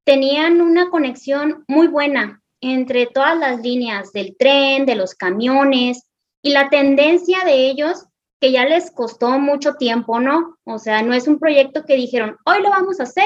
tenían 0.04 0.60
una 0.60 0.90
conexión 0.90 1.64
muy 1.68 1.88
buena 1.88 2.42
entre 2.60 3.06
todas 3.06 3.38
las 3.38 3.60
líneas 3.60 4.12
del 4.12 4.36
tren, 4.36 4.86
de 4.86 4.94
los 4.94 5.14
camiones 5.14 6.08
y 6.42 6.50
la 6.50 6.68
tendencia 6.68 7.44
de 7.44 7.70
ellos 7.70 8.06
que 8.40 8.52
ya 8.52 8.64
les 8.64 8.90
costó 8.90 9.38
mucho 9.38 9.74
tiempo, 9.74 10.18
¿no? 10.18 10.56
O 10.64 10.78
sea, 10.78 11.02
no 11.02 11.12
es 11.12 11.28
un 11.28 11.38
proyecto 11.38 11.84
que 11.84 11.94
dijeron, 11.94 12.36
hoy 12.44 12.62
lo 12.62 12.70
vamos 12.70 12.98
a 12.98 13.02
hacer 13.02 13.24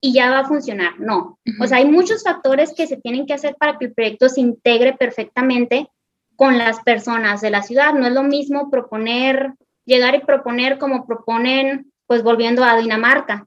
y 0.00 0.12
ya 0.14 0.30
va 0.30 0.40
a 0.40 0.48
funcionar. 0.48 0.98
No, 0.98 1.38
o 1.60 1.66
sea, 1.66 1.78
hay 1.78 1.84
muchos 1.84 2.22
factores 2.22 2.72
que 2.74 2.86
se 2.86 2.96
tienen 2.96 3.26
que 3.26 3.34
hacer 3.34 3.56
para 3.56 3.78
que 3.78 3.86
el 3.86 3.94
proyecto 3.94 4.28
se 4.28 4.40
integre 4.40 4.94
perfectamente 4.94 5.88
con 6.36 6.58
las 6.58 6.80
personas 6.80 7.40
de 7.40 7.50
la 7.50 7.62
ciudad. 7.62 7.92
No 7.94 8.06
es 8.06 8.12
lo 8.12 8.22
mismo 8.22 8.70
proponer, 8.70 9.52
llegar 9.84 10.14
y 10.14 10.20
proponer 10.20 10.78
como 10.78 11.06
proponen, 11.06 11.92
pues 12.06 12.22
volviendo 12.22 12.64
a 12.64 12.78
Dinamarca 12.78 13.46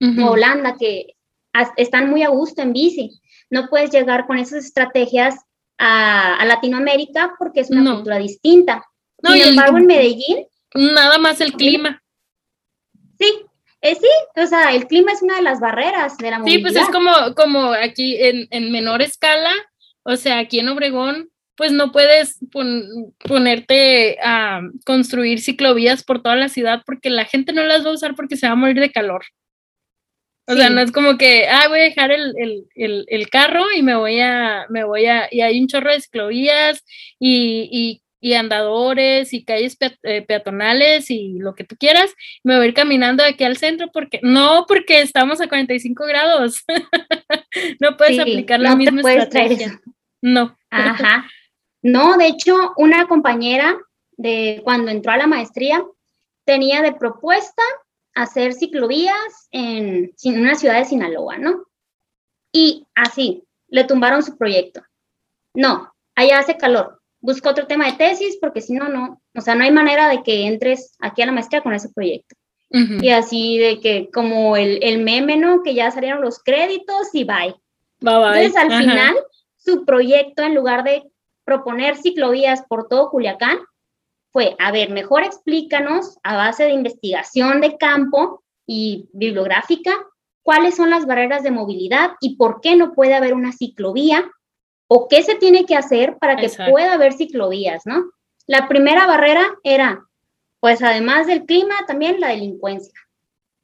o 0.00 0.30
Holanda, 0.30 0.76
que 0.78 1.14
están 1.76 2.10
muy 2.10 2.22
a 2.22 2.28
gusto 2.28 2.62
en 2.62 2.72
bici. 2.72 3.20
No 3.50 3.68
puedes 3.68 3.90
llegar 3.90 4.26
con 4.26 4.38
esas 4.38 4.64
estrategias 4.64 5.36
a, 5.78 6.44
Latinoamérica 6.44 7.34
porque 7.38 7.60
es 7.60 7.70
una 7.70 7.94
cultura 7.94 8.18
distinta. 8.18 8.84
Sin 9.22 9.42
embargo, 9.42 9.78
en 9.78 9.86
Medellín. 9.86 10.46
Nada 10.74 11.18
más 11.18 11.40
el 11.40 11.52
clima. 11.52 12.02
Sí, 13.18 13.44
eh, 13.82 13.94
sí, 13.94 14.08
o 14.36 14.46
sea, 14.46 14.74
el 14.74 14.86
clima 14.86 15.12
es 15.12 15.22
una 15.22 15.36
de 15.36 15.42
las 15.42 15.60
barreras 15.60 16.16
de 16.18 16.30
la 16.30 16.38
movilidad. 16.38 16.58
Sí, 16.58 16.62
pues 16.62 16.76
es 16.76 16.88
como, 16.90 17.34
como 17.34 17.72
aquí 17.72 18.16
en, 18.22 18.46
en 18.50 18.70
menor 18.70 19.02
escala, 19.02 19.52
o 20.02 20.16
sea, 20.16 20.38
aquí 20.38 20.60
en 20.60 20.68
Obregón, 20.68 21.30
pues 21.56 21.72
no 21.72 21.92
puedes 21.92 22.38
ponerte 23.28 24.18
a 24.22 24.62
construir 24.86 25.40
ciclovías 25.40 26.02
por 26.02 26.22
toda 26.22 26.34
la 26.36 26.48
ciudad 26.48 26.82
porque 26.86 27.10
la 27.10 27.26
gente 27.26 27.52
no 27.52 27.62
las 27.64 27.84
va 27.84 27.90
a 27.90 27.94
usar 27.94 28.14
porque 28.14 28.36
se 28.36 28.46
va 28.46 28.52
a 28.54 28.56
morir 28.56 28.80
de 28.80 28.90
calor. 28.90 29.22
O 30.46 30.54
sea, 30.54 30.70
no 30.70 30.80
es 30.80 30.90
como 30.90 31.16
que, 31.16 31.46
ah, 31.48 31.68
voy 31.68 31.80
a 31.80 31.82
dejar 31.82 32.10
el, 32.10 32.34
el, 32.36 32.64
el, 32.74 33.04
el, 33.08 33.28
carro 33.28 33.70
y 33.76 33.82
me 33.82 33.94
voy 33.94 34.20
a, 34.20 34.66
me 34.68 34.84
voy 34.84 35.06
a, 35.06 35.28
y 35.30 35.42
hay 35.42 35.60
un 35.60 35.68
chorro 35.68 35.92
de 35.92 36.00
ciclovías 36.00 36.82
y, 37.20 37.68
y 37.70 38.02
y 38.20 38.34
andadores 38.34 39.32
y 39.32 39.44
calles 39.44 39.76
eh, 40.02 40.22
peatonales 40.22 41.10
y 41.10 41.38
lo 41.38 41.54
que 41.54 41.64
tú 41.64 41.76
quieras, 41.76 42.14
me 42.44 42.56
voy 42.56 42.66
a 42.66 42.68
ir 42.68 42.74
caminando 42.74 43.22
de 43.22 43.30
aquí 43.30 43.44
al 43.44 43.56
centro 43.56 43.90
porque 43.92 44.20
no, 44.22 44.66
porque 44.68 45.00
estamos 45.00 45.40
a 45.40 45.48
45 45.48 46.04
grados. 46.04 46.64
no 47.80 47.96
puedes 47.96 48.18
aplicar 48.18 48.60
la 48.60 48.76
misma 48.76 49.00
estrategia. 49.00 49.80
No. 50.22 50.56
Ajá. 50.70 51.26
No, 51.82 52.18
de 52.18 52.26
hecho, 52.26 52.74
una 52.76 53.06
compañera 53.06 53.74
de 54.18 54.60
cuando 54.64 54.90
entró 54.90 55.12
a 55.12 55.16
la 55.16 55.26
maestría 55.26 55.82
tenía 56.44 56.82
de 56.82 56.92
propuesta 56.92 57.62
hacer 58.14 58.52
ciclovías 58.52 59.48
en, 59.50 60.12
en 60.22 60.40
una 60.40 60.56
ciudad 60.56 60.78
de 60.78 60.84
Sinaloa, 60.84 61.38
¿no? 61.38 61.64
Y 62.52 62.86
así, 62.94 63.44
le 63.68 63.84
tumbaron 63.84 64.22
su 64.22 64.36
proyecto. 64.36 64.82
No, 65.54 65.90
allá 66.14 66.40
hace 66.40 66.58
calor, 66.58 66.99
busca 67.20 67.50
otro 67.50 67.66
tema 67.66 67.86
de 67.86 67.98
tesis 67.98 68.38
porque 68.40 68.60
si 68.60 68.74
no, 68.74 68.88
no, 68.88 69.20
o 69.34 69.40
sea, 69.40 69.54
no 69.54 69.64
hay 69.64 69.70
manera 69.70 70.08
de 70.08 70.22
que 70.22 70.46
entres 70.46 70.96
aquí 71.00 71.22
a 71.22 71.26
la 71.26 71.32
maestría 71.32 71.62
con 71.62 71.74
ese 71.74 71.88
proyecto. 71.90 72.36
Y 72.72 73.08
así 73.08 73.58
de 73.58 73.80
que 73.80 74.10
como 74.12 74.56
el, 74.56 74.78
el, 74.84 75.02
meme, 75.02 75.36
¿no? 75.36 75.64
Que 75.64 75.74
ya 75.74 75.90
salieron 75.90 76.20
los 76.20 76.38
créditos 76.38 77.08
y 77.14 77.24
bye. 77.24 77.56
Bye, 77.98 78.18
bye. 78.18 78.44
Entonces, 78.44 78.56
al 78.56 78.80
final, 78.80 79.16
su 79.56 79.84
proyecto, 79.84 80.44
en 80.44 80.54
lugar 80.54 80.84
de 80.84 81.02
proponer 81.44 81.96
ciclovías 81.96 82.62
por 82.68 82.86
todo 82.86 83.10
Culiacán, 83.10 83.58
fue, 84.32 84.54
a 84.60 84.70
ver, 84.70 84.90
mejor 84.90 85.24
explícanos 85.24 86.18
a 86.22 86.36
base 86.36 86.62
de 86.62 86.70
investigación 86.70 87.60
de 87.60 87.76
campo 87.76 88.44
y 88.66 89.08
bibliográfica 89.12 89.90
cuáles 90.42 90.76
son 90.76 90.90
las 90.90 91.06
barreras 91.06 91.42
de 91.42 91.50
movilidad 91.50 92.12
y 92.20 92.36
por 92.36 92.60
qué 92.60 92.76
no 92.76 92.92
puede 92.92 93.14
haber 93.14 93.34
una 93.34 93.52
ciclovía 93.52 94.30
o 94.92 95.06
qué 95.06 95.22
se 95.22 95.36
tiene 95.36 95.66
que 95.66 95.76
hacer 95.76 96.18
para 96.18 96.34
que 96.34 96.50
pueda 96.68 96.94
haber 96.94 97.12
ciclovías, 97.12 97.86
¿no? 97.86 98.10
La 98.48 98.66
primera 98.66 99.06
barrera 99.06 99.46
era, 99.62 100.04
pues 100.58 100.82
además 100.82 101.28
del 101.28 101.44
clima, 101.44 101.76
también 101.86 102.18
la 102.18 102.30
delincuencia. 102.30 102.98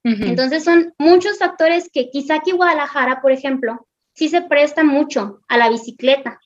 Entonces 0.05 0.63
son 0.63 0.95
muchos 0.99 1.39
factores 1.41 1.91
que 1.93 2.11
quizá 2.11 2.37
aquí 2.37 2.53
Guadalajara, 2.53 3.21
por 3.23 3.33
ejemplo, 3.33 3.89
sí 4.13 4.29
se 4.29 4.43
presta 4.43 4.85
mucho 4.85 5.41
a 5.49 5.59
la 5.59 5.69
bicicleta, 5.69 6.39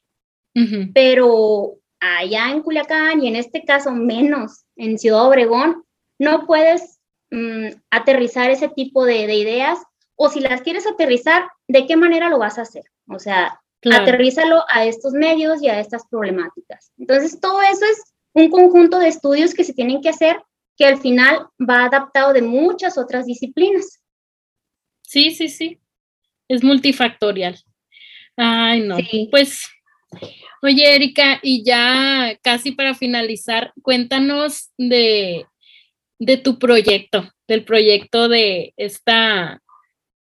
pero 0.95 1.75
allá 2.01 2.51
en 2.51 2.63
Culiacán 2.63 3.23
y 3.23 3.29
en 3.29 3.37
este 3.37 3.63
caso 3.67 3.93
menos 3.93 4.65
en 4.77 4.99
Ciudad 4.99 5.27
Obregón, 5.27 5.85
no 6.19 6.47
puedes 6.47 7.01
mm, 7.31 7.67
aterrizar 7.91 8.51
ese 8.51 8.69
tipo 8.69 9.05
de, 9.05 9.27
de 9.27 9.35
ideas 9.35 9.79
o 10.17 10.31
si 10.31 10.41
las 10.41 10.63
quieres 10.63 10.87
aterrizar, 10.87 11.51
¿de 11.69 11.87
qué 11.87 11.99
manera 11.99 12.31
lo 12.31 12.39
vas 12.39 12.59
a 12.59 12.63
hacer? 12.63 12.85
O 13.09 13.19
sea, 13.19 13.60
Aterrízalo 13.83 14.65
a 14.69 14.85
estos 14.85 15.13
medios 15.13 15.63
y 15.63 15.69
a 15.69 15.81
estas 15.81 16.07
problemáticas. 16.09 16.93
Entonces, 16.99 17.41
todo 17.41 17.63
eso 17.63 17.85
es 17.85 18.15
un 18.35 18.51
conjunto 18.51 18.99
de 18.99 19.09
estudios 19.09 19.55
que 19.55 19.65
se 19.65 19.73
tienen 19.73 20.01
que 20.03 20.11
hacer 20.11 20.37
que 20.77 20.87
al 20.87 20.99
final 20.99 21.47
va 21.59 21.85
adaptado 21.85 22.33
de 22.33 22.43
muchas 22.43 22.97
otras 22.97 23.27
disciplinas. 23.27 24.03
Sí, 25.03 25.31
sí, 25.31 25.49
sí. 25.49 25.79
Es 26.49 26.63
multifactorial. 26.65 27.59
Ay, 28.37 28.81
no. 28.81 28.97
Pues, 29.31 29.69
oye, 30.63 30.95
Erika, 30.95 31.39
y 31.43 31.63
ya 31.65 32.39
casi 32.43 32.73
para 32.73 32.95
finalizar, 32.95 33.73
cuéntanos 33.83 34.71
de, 34.79 35.47
de 36.19 36.37
tu 36.39 36.59
proyecto, 36.59 37.31
del 37.47 37.65
proyecto 37.65 38.29
de 38.29 38.73
esta, 38.77 39.63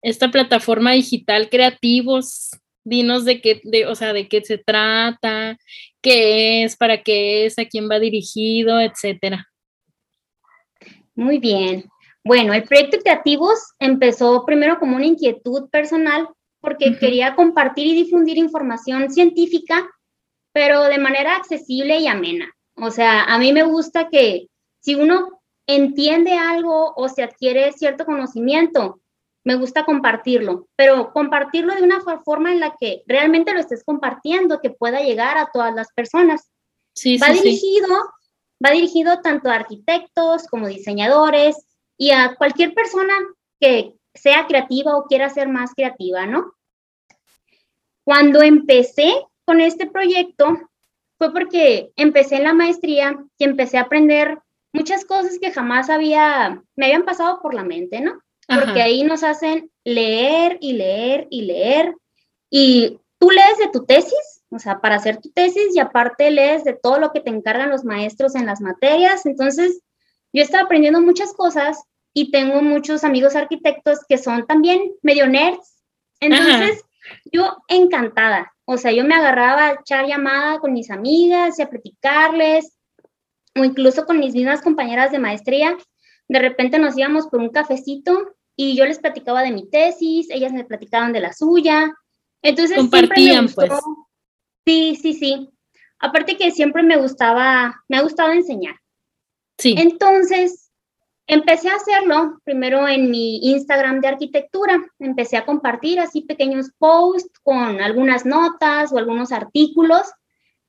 esta 0.01 0.30
plataforma 0.30 0.91
digital 0.91 1.49
Creativos 1.49 2.51
dinos 2.84 3.26
de 3.26 3.42
qué, 3.42 3.62
de, 3.64 3.86
o 3.88 3.96
sea, 3.96 4.14
de 4.14 4.28
qué 4.28 4.42
se 4.44 4.58
trata, 4.58 5.58
qué 6.02 6.64
es, 6.64 6.76
para 6.76 7.02
qué 7.02 7.46
es, 7.46 7.58
a 7.60 7.66
quién 7.66 7.90
va 7.90 8.00
dirigido, 8.00 8.80
etcétera. 8.80 9.48
Muy 11.16 11.38
bien. 11.38 11.86
Bueno, 12.24 12.54
el 12.54 12.64
proyecto 12.64 12.98
Creativos 13.00 13.60
empezó 13.80 14.46
primero 14.46 14.80
como 14.80 14.96
una 14.96 15.06
inquietud 15.06 15.70
personal 15.70 16.28
porque 16.62 16.98
quería 16.98 17.36
compartir 17.36 17.88
y 17.88 17.96
difundir 17.96 18.38
información 18.38 19.12
científica 19.12 19.90
pero 20.54 20.84
de 20.84 21.00
manera 21.00 21.36
accesible 21.36 21.98
y 21.98 22.08
amena. 22.08 22.56
O 22.76 22.92
sea, 22.92 23.24
a 23.24 23.38
mí 23.40 23.52
me 23.52 23.64
gusta 23.64 24.08
que 24.10 24.48
si 24.80 24.96
uno 24.96 25.42
entiende 25.68 26.34
algo 26.34 26.94
o 26.96 27.10
se 27.10 27.24
adquiere 27.24 27.72
cierto 27.74 28.06
conocimiento, 28.06 29.02
me 29.44 29.56
gusta 29.56 29.86
compartirlo, 29.86 30.68
pero 30.76 31.12
compartirlo 31.12 31.76
de 31.76 31.84
una 31.84 32.02
forma 32.24 32.52
en 32.52 32.60
la 32.60 32.76
que 32.80 33.04
realmente 33.08 33.54
lo 33.54 33.60
estés 33.60 33.84
compartiendo, 33.84 34.62
que 34.62 34.70
pueda 34.70 35.02
llegar 35.02 35.38
a 35.38 35.50
todas 35.52 35.74
las 35.74 35.91
personas. 35.94 36.50
Sí, 36.96 37.18
va 37.18 37.30
dirigido, 37.30 37.88
va 38.64 38.72
dirigido 38.72 39.20
tanto 39.22 39.50
a 39.50 39.56
arquitectos 39.56 40.48
como 40.48 40.68
diseñadores 40.68 41.66
y 41.98 42.12
a 42.12 42.36
cualquier 42.36 42.74
persona 42.74 43.14
que 43.60 43.96
sea 44.14 44.48
creativa 44.48 44.96
o 44.96 45.06
quiera 45.06 45.30
ser 45.30 45.50
más 45.50 45.74
creativa, 45.74 46.26
¿no? 46.26 46.54
Cuando 48.06 48.41
empecé 48.41 49.12
con 49.46 49.60
este 49.60 49.88
proyecto 49.88 50.58
fue 51.18 51.34
porque 51.34 51.91
empecé 51.96 52.38
en 52.38 52.44
la 52.44 52.54
maestría 52.54 53.24
y 53.38 53.44
empecé 53.44 53.78
a 53.78 53.82
aprender 53.82 54.39
muchas 54.72 55.06
cosas 55.06 55.38
que 55.39 55.52
jamás 55.52 55.89
había, 55.89 56.62
me 56.76 56.86
habían 56.86 57.06
pasado 57.06 57.41
por 57.41 57.54
la 57.54 57.64
mente, 57.64 58.02
¿no? 58.02 58.23
Porque 58.48 58.82
ahí 58.82 59.04
nos 59.04 59.24
hacen 59.24 59.72
leer 59.84 60.58
y 60.60 60.74
leer 60.74 61.28
y 61.30 61.44
leer. 61.44 61.96
Y 62.50 63.00
tú 63.20 63.30
lees 63.32 63.58
de 63.58 63.70
tu 63.70 63.86
tesis, 63.86 64.44
o 64.50 64.60
sea, 64.60 64.80
para 64.82 64.96
hacer 64.96 65.18
tu 65.22 65.30
tesis 65.32 65.76
y 65.76 65.80
aparte 65.80 66.30
lees 66.30 66.64
de 66.64 66.74
todo 66.74 67.00
lo 67.00 67.12
que 67.12 67.22
te 67.22 67.30
encargan 67.30 67.70
los 67.70 67.86
maestros 67.86 68.36
en 68.36 68.46
las 68.46 68.62
materias. 68.62 69.26
Entonces, 69.26 69.82
yo 70.34 70.44
estaba 70.44 70.66
aprendiendo 70.66 71.02
muchas 71.02 71.34
cosas 71.34 71.84
y 72.14 72.32
tengo 72.32 72.62
muchos 72.62 73.04
amigos 73.04 73.36
arquitectos 73.36 74.00
que 74.08 74.18
son 74.18 74.46
también 74.46 74.91
medio 75.02 75.28
nerds. 75.28 75.84
Entonces, 76.20 76.84
yo 77.32 77.58
encantada. 77.68 78.54
O 78.66 78.78
sea, 78.78 78.91
yo 78.91 79.04
me 79.04 79.16
agarraba 79.16 79.68
a 79.68 79.74
echar 79.74 80.06
llamada 80.06 80.60
con 80.60 80.74
mis 80.74 80.91
amigas 80.91 81.60
y 81.60 81.62
a 81.62 81.70
platicarles 81.70 82.78
o 83.56 83.64
incluso 83.64 84.06
con 84.06 84.20
mis 84.20 84.34
mismas 84.34 84.62
compañeras 84.62 85.12
de 85.12 85.20
maestría, 85.20 85.78
de 86.28 86.39
repente 86.39 86.80
nos 86.80 86.98
íbamos 86.98 87.28
por 87.28 87.39
un 87.39 87.50
cafecito 87.50 88.33
y 88.56 88.76
yo 88.76 88.86
les 88.86 88.99
platicaba 88.99 89.41
de 89.41 89.51
mi 89.51 89.70
tesis, 89.70 90.28
ellas 90.30 90.54
me 90.54 90.66
platicaban 90.66 91.14
de 91.14 91.20
la 91.20 91.34
suya. 91.34 91.93
Entonces, 92.41 92.78
compartían 92.78 93.47
pues. 93.49 93.72
Sí, 94.66 94.97
sí, 95.01 95.14
sí. 95.14 95.49
Aparte 95.99 96.38
que 96.38 96.51
siempre 96.51 96.84
me 96.84 96.97
gustaba, 96.97 97.84
me 97.88 97.97
ha 97.97 98.01
gustado 98.01 98.32
enseñar. 98.32 98.76
Sí. 99.58 99.76
Entonces, 99.78 100.72
empecé 101.28 101.70
a 101.70 101.76
hacerlo 101.76 102.39
primero 102.43 102.88
en 102.88 103.10
mi 103.10 103.38
Instagram 103.51 104.01
de 104.01 104.10
arquitectura. 104.10 104.84
Empecé 104.99 105.38
a 105.38 105.45
compartir 105.45 105.99
así 105.99 106.22
pequeños 106.22 106.72
posts 106.78 107.39
con 107.41 107.82
algunas 107.82 108.26
notas 108.26 108.91
o 108.91 108.97
algunos 108.97 109.32
artículos 109.32 110.08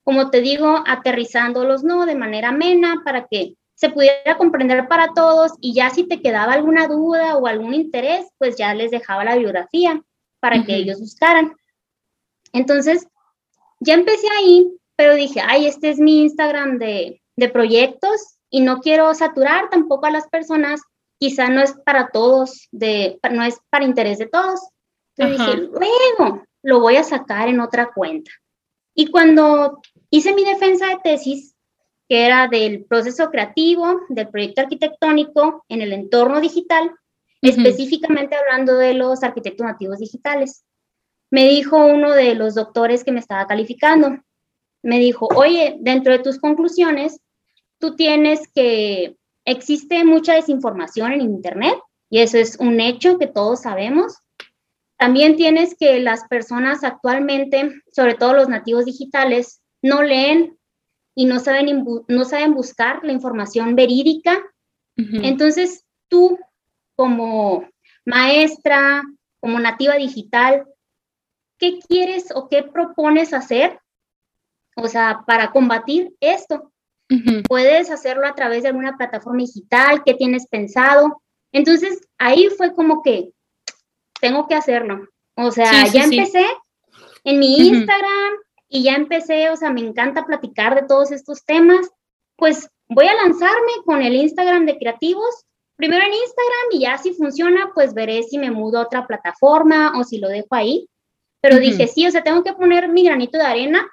como 0.04 0.30
te 0.30 0.42
digo, 0.42 0.84
aterrizándolos, 0.86 1.82
¿no? 1.82 2.06
De 2.06 2.14
manera 2.14 2.50
amena 2.50 3.00
para 3.04 3.26
que 3.26 3.56
se 3.74 3.90
pudiera 3.90 4.36
comprender 4.38 4.86
para 4.88 5.12
todos 5.14 5.52
y 5.60 5.74
ya 5.74 5.90
si 5.90 6.04
te 6.04 6.20
quedaba 6.20 6.52
alguna 6.52 6.86
duda 6.86 7.36
o 7.36 7.46
algún 7.46 7.74
interés, 7.74 8.26
pues 8.38 8.56
ya 8.56 8.74
les 8.74 8.90
dejaba 8.90 9.24
la 9.24 9.36
biografía 9.36 10.02
para 10.40 10.64
que 10.64 10.76
ellos 10.76 11.00
buscaran. 11.00 11.56
Entonces, 12.52 13.06
ya 13.80 13.94
empecé 13.94 14.28
ahí, 14.38 14.70
pero 14.96 15.14
dije, 15.14 15.40
ay, 15.44 15.66
este 15.66 15.90
es 15.90 15.98
mi 15.98 16.22
Instagram 16.22 16.78
de, 16.78 17.20
de 17.36 17.48
proyectos 17.48 18.38
y 18.50 18.60
no 18.60 18.80
quiero 18.80 19.12
saturar 19.14 19.68
tampoco 19.70 20.06
a 20.06 20.10
las 20.10 20.28
personas, 20.28 20.80
quizá 21.18 21.48
no 21.48 21.60
es 21.60 21.72
para 21.84 22.08
todos, 22.08 22.68
de, 22.70 23.18
no 23.30 23.42
es 23.42 23.58
para 23.70 23.84
interés 23.84 24.18
de 24.18 24.26
todos. 24.26 24.60
Entonces 25.16 25.46
dije, 25.46 25.68
luego 25.68 26.42
lo 26.62 26.80
voy 26.80 26.96
a 26.96 27.04
sacar 27.04 27.48
en 27.48 27.60
otra 27.60 27.92
cuenta. 27.92 28.30
Y 28.94 29.10
cuando 29.10 29.80
Hice 30.14 30.32
mi 30.32 30.44
defensa 30.44 30.86
de 30.86 30.98
tesis, 31.02 31.53
que 32.14 32.26
era 32.26 32.46
del 32.46 32.84
proceso 32.84 33.28
creativo 33.28 34.02
del 34.08 34.28
proyecto 34.28 34.60
arquitectónico 34.60 35.64
en 35.68 35.80
el 35.80 35.92
entorno 35.92 36.40
digital, 36.40 36.92
específicamente 37.42 38.36
hablando 38.36 38.76
de 38.76 38.94
los 38.94 39.24
arquitectos 39.24 39.66
nativos 39.66 39.98
digitales. 39.98 40.64
Me 41.32 41.48
dijo 41.48 41.84
uno 41.84 42.12
de 42.12 42.36
los 42.36 42.54
doctores 42.54 43.02
que 43.02 43.10
me 43.10 43.18
estaba 43.18 43.48
calificando, 43.48 44.16
me 44.80 45.00
dijo, 45.00 45.26
oye, 45.34 45.76
dentro 45.80 46.12
de 46.12 46.20
tus 46.20 46.38
conclusiones, 46.38 47.18
tú 47.80 47.96
tienes 47.96 48.46
que 48.54 49.16
existe 49.44 50.04
mucha 50.04 50.34
desinformación 50.34 51.14
en 51.14 51.20
Internet 51.22 51.80
y 52.10 52.20
eso 52.20 52.38
es 52.38 52.56
un 52.60 52.78
hecho 52.78 53.18
que 53.18 53.26
todos 53.26 53.62
sabemos. 53.62 54.18
También 54.98 55.34
tienes 55.34 55.74
que 55.76 55.98
las 55.98 56.28
personas 56.28 56.84
actualmente, 56.84 57.72
sobre 57.90 58.14
todo 58.14 58.34
los 58.34 58.48
nativos 58.48 58.84
digitales, 58.84 59.62
no 59.82 60.04
leen 60.04 60.56
y 61.14 61.26
no 61.26 61.38
saben, 61.38 61.84
no 62.08 62.24
saben 62.24 62.54
buscar 62.54 63.00
la 63.04 63.12
información 63.12 63.74
verídica. 63.76 64.42
Entonces, 64.96 65.84
tú 66.08 66.38
como 66.96 67.68
maestra, 68.04 69.02
como 69.40 69.58
nativa 69.58 69.94
digital, 69.94 70.66
¿qué 71.58 71.78
quieres 71.88 72.28
o 72.34 72.48
qué 72.48 72.62
propones 72.62 73.32
hacer? 73.32 73.80
O 74.76 74.88
sea, 74.88 75.22
para 75.26 75.50
combatir 75.50 76.14
esto. 76.20 76.72
Puedes 77.48 77.90
hacerlo 77.90 78.26
a 78.26 78.34
través 78.34 78.62
de 78.62 78.70
alguna 78.70 78.96
plataforma 78.96 79.40
digital, 79.40 80.02
¿qué 80.04 80.14
tienes 80.14 80.48
pensado? 80.48 81.22
Entonces, 81.52 82.08
ahí 82.18 82.48
fue 82.56 82.74
como 82.74 83.02
que 83.02 83.30
tengo 84.20 84.48
que 84.48 84.54
hacerlo. 84.54 85.08
O 85.36 85.50
sea, 85.50 85.86
ya 85.86 86.04
empecé 86.04 86.46
en 87.24 87.38
mi 87.38 87.68
Instagram, 87.68 88.34
y 88.74 88.82
ya 88.82 88.96
empecé, 88.96 89.50
o 89.50 89.56
sea, 89.56 89.70
me 89.70 89.82
encanta 89.82 90.26
platicar 90.26 90.74
de 90.74 90.82
todos 90.88 91.12
estos 91.12 91.44
temas, 91.44 91.88
pues 92.34 92.68
voy 92.88 93.06
a 93.06 93.14
lanzarme 93.14 93.70
con 93.84 94.02
el 94.02 94.16
Instagram 94.16 94.66
de 94.66 94.76
creativos, 94.76 95.44
primero 95.76 96.04
en 96.04 96.12
Instagram 96.12 96.66
y 96.72 96.80
ya 96.80 96.98
si 96.98 97.14
funciona, 97.14 97.70
pues 97.72 97.94
veré 97.94 98.24
si 98.24 98.36
me 98.36 98.50
mudo 98.50 98.78
a 98.78 98.82
otra 98.82 99.06
plataforma 99.06 99.92
o 99.96 100.02
si 100.02 100.18
lo 100.18 100.28
dejo 100.28 100.48
ahí. 100.50 100.88
Pero 101.40 101.60
dije, 101.60 101.86
sí, 101.86 102.04
o 102.04 102.10
sea, 102.10 102.24
tengo 102.24 102.42
que 102.42 102.52
poner 102.52 102.88
mi 102.88 103.04
granito 103.04 103.38
de 103.38 103.44
arena 103.44 103.86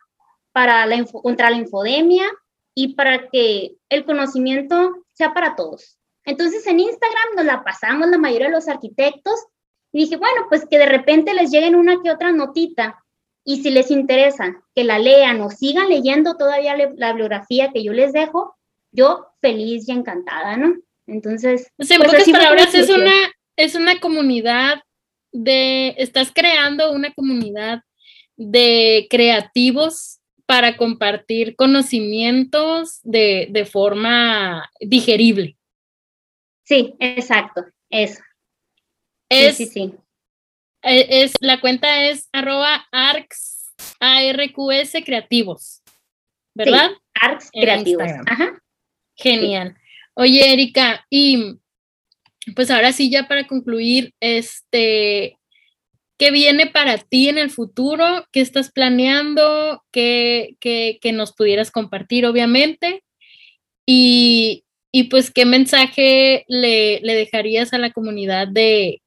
para 0.51 0.87
la 0.87 1.05
contra 1.05 1.51
la 1.51 1.57
infodemia 1.57 2.25
y 2.73 2.95
para 2.95 3.29
que 3.29 3.75
el 3.87 4.03
conocimiento 4.03 5.05
sea 5.13 5.31
para 5.35 5.55
todos. 5.55 5.99
Entonces 6.25 6.65
en 6.65 6.79
Instagram 6.79 7.35
nos 7.35 7.45
la 7.45 7.63
pasamos 7.63 8.09
la 8.09 8.17
mayoría 8.17 8.47
de 8.47 8.53
los 8.53 8.67
arquitectos 8.67 9.45
y 9.91 10.05
dije, 10.05 10.17
bueno, 10.17 10.47
pues 10.49 10.65
que 10.65 10.79
de 10.79 10.87
repente 10.87 11.35
les 11.35 11.51
lleguen 11.51 11.75
una 11.75 12.01
que 12.01 12.09
otra 12.09 12.31
notita 12.31 13.00
y 13.43 13.63
si 13.63 13.71
les 13.71 13.91
interesa 13.91 14.61
que 14.75 14.83
la 14.83 14.99
lean 14.99 15.41
o 15.41 15.49
sigan 15.49 15.89
leyendo 15.89 16.37
todavía 16.37 16.75
la 16.75 17.11
bibliografía 17.11 17.71
que 17.71 17.83
yo 17.83 17.93
les 17.93 18.13
dejo, 18.13 18.55
yo 18.91 19.27
feliz 19.41 19.87
y 19.87 19.91
encantada, 19.91 20.57
¿no? 20.57 20.75
Entonces, 21.07 21.71
en 21.77 21.87
pues 21.87 21.97
pocas 21.97 22.29
palabras 22.29 22.73
es 22.75 22.89
una 22.89 23.13
es 23.57 23.75
una 23.75 23.99
comunidad 23.99 24.81
de 25.31 25.95
estás 25.97 26.31
creando 26.33 26.91
una 26.91 27.13
comunidad 27.13 27.81
de 28.37 29.07
creativos 29.09 30.19
para 30.45 30.77
compartir 30.77 31.55
conocimientos 31.55 32.99
de, 33.03 33.47
de 33.51 33.65
forma 33.65 34.69
digerible. 34.79 35.57
Sí, 36.63 36.93
exacto, 36.99 37.65
eso. 37.89 38.21
Es, 39.29 39.55
sí, 39.55 39.65
sí, 39.65 39.71
sí. 39.71 39.93
Eh, 40.83 41.23
es, 41.23 41.33
la 41.39 41.59
cuenta 41.61 42.05
es 42.05 42.27
arroba 42.31 42.87
arcs, 42.91 43.73
ARQS 43.99 45.03
creativos, 45.05 45.81
¿verdad? 46.55 46.89
Sí, 46.89 46.97
arcs 47.21 47.49
creativos. 47.51 48.09
Ajá. 48.25 48.61
Genial. 49.15 49.75
Oye, 50.15 50.51
Erika, 50.51 51.05
y 51.09 51.59
pues 52.55 52.71
ahora 52.71 52.91
sí, 52.91 53.09
ya 53.09 53.27
para 53.27 53.47
concluir, 53.47 54.13
este, 54.19 55.37
¿qué 56.17 56.31
viene 56.31 56.67
para 56.67 56.97
ti 56.97 57.29
en 57.29 57.37
el 57.37 57.51
futuro? 57.51 58.25
¿Qué 58.31 58.41
estás 58.41 58.71
planeando? 58.71 59.83
¿Qué, 59.91 60.57
que 60.59 61.11
nos 61.13 61.33
pudieras 61.33 61.71
compartir, 61.71 62.25
obviamente? 62.25 63.03
Y, 63.85 64.65
y 64.91 65.05
pues, 65.05 65.31
¿qué 65.31 65.45
mensaje 65.45 66.45
le, 66.47 66.99
le 67.01 67.13
dejarías 67.13 67.73
a 67.73 67.77
la 67.77 67.91
comunidad 67.91 68.47
de, 68.47 69.00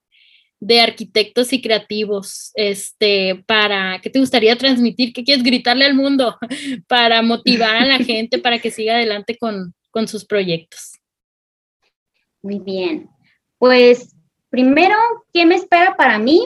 de 0.65 0.81
arquitectos 0.81 1.53
y 1.53 1.61
creativos, 1.61 2.51
este, 2.55 3.45
para, 3.47 4.01
¿qué 4.01 4.09
te 4.09 4.19
gustaría 4.19 4.57
transmitir? 4.57 5.13
¿Qué 5.13 5.23
quieres 5.23 5.45
gritarle 5.45 5.85
al 5.85 5.93
mundo 5.93 6.39
para 6.89 7.21
motivar 7.21 7.77
a 7.77 7.85
la 7.85 7.99
gente 8.05 8.39
para 8.39 8.59
que 8.59 8.71
siga 8.71 8.95
adelante 8.95 9.37
con, 9.37 9.75
con 9.91 10.09
sus 10.09 10.25
proyectos? 10.25 10.93
Muy 12.43 12.61
bien. 12.61 13.11
Pues 13.59 14.17
primero, 14.49 14.97
¿qué 15.35 15.45
me 15.45 15.57
espera 15.57 15.97
para 15.97 16.19
mí? 16.19 16.41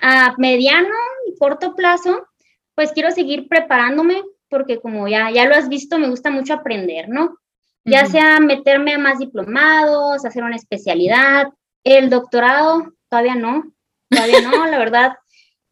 A 0.00 0.34
mediano 0.38 0.94
y 1.26 1.36
corto 1.38 1.74
plazo, 1.74 2.26
pues 2.74 2.92
quiero 2.92 3.10
seguir 3.10 3.46
preparándome 3.46 4.22
porque 4.48 4.80
como 4.80 5.06
ya, 5.06 5.30
ya 5.30 5.46
lo 5.46 5.54
has 5.54 5.68
visto, 5.68 5.98
me 5.98 6.08
gusta 6.08 6.30
mucho 6.30 6.54
aprender, 6.54 7.10
¿no? 7.10 7.36
Ya 7.84 8.06
sea 8.06 8.40
meterme 8.40 8.94
a 8.94 8.98
más 8.98 9.18
diplomados, 9.18 10.24
hacer 10.24 10.44
una 10.44 10.56
especialidad, 10.56 11.48
el 11.84 12.10
doctorado, 12.10 12.94
todavía 13.08 13.34
no, 13.34 13.72
todavía 14.08 14.40
no, 14.42 14.66
la 14.66 14.78
verdad. 14.78 15.12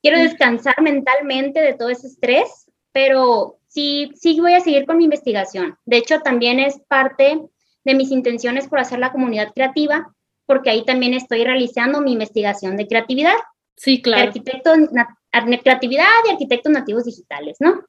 Quiero 0.03 0.19
descansar 0.19 0.81
mentalmente 0.83 1.61
de 1.61 1.75
todo 1.75 1.91
ese 1.91 2.07
estrés, 2.07 2.71
pero 2.93 3.59
sí, 3.69 4.13
sí 4.15 4.41
voy 4.41 4.55
a 4.55 4.61
seguir 4.61 4.87
con 4.87 4.99
mi 4.99 5.05
investigación. 5.05 5.77
De 5.85 5.99
hecho, 5.99 6.21
también 6.21 6.61
es 6.61 6.81
parte 6.89 7.41
de 7.85 7.95
mis 7.95 8.11
intenciones 8.11 8.69
por 8.69 8.79
hacer 8.79 8.99
la 8.99 9.13
comunidad 9.13 9.53
creativa, 9.55 10.13
porque 10.45 10.71
ahí 10.71 10.85
también 10.85 11.15
estoy 11.15 11.45
realizando 11.45 12.01
mi 12.01 12.13
investigación 12.13 12.77
de 12.77 12.87
creatividad. 12.87 13.37
Sí, 13.77 14.01
claro. 14.01 14.23
De 14.23 14.29
arquitectos, 14.29 14.79
creatividad 15.63 16.07
y 16.27 16.31
arquitectos 16.31 16.73
nativos 16.73 17.05
digitales, 17.05 17.57
¿no? 17.61 17.85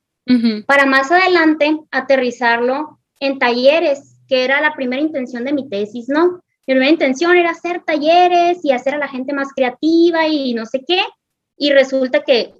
Para 0.65 0.85
más 0.85 1.09
adelante 1.09 1.79
aterrizarlo 1.89 2.99
en 3.21 3.39
talleres, 3.39 4.19
que 4.27 4.43
era 4.43 4.59
la 4.59 4.75
primera 4.75 5.01
intención 5.01 5.45
de 5.45 5.53
mi 5.53 5.69
tesis, 5.69 6.09
¿no? 6.09 6.43
Mi 6.67 6.73
primera 6.73 6.91
intención 6.91 7.37
era 7.37 7.51
hacer 7.51 7.81
talleres 7.83 8.59
y 8.63 8.73
hacer 8.73 8.95
a 8.95 8.97
la 8.97 9.07
gente 9.07 9.33
más 9.33 9.53
creativa 9.55 10.27
y 10.27 10.53
no 10.53 10.65
sé 10.65 10.83
qué, 10.85 11.01
y 11.57 11.71
resulta 11.71 12.23
que 12.23 12.53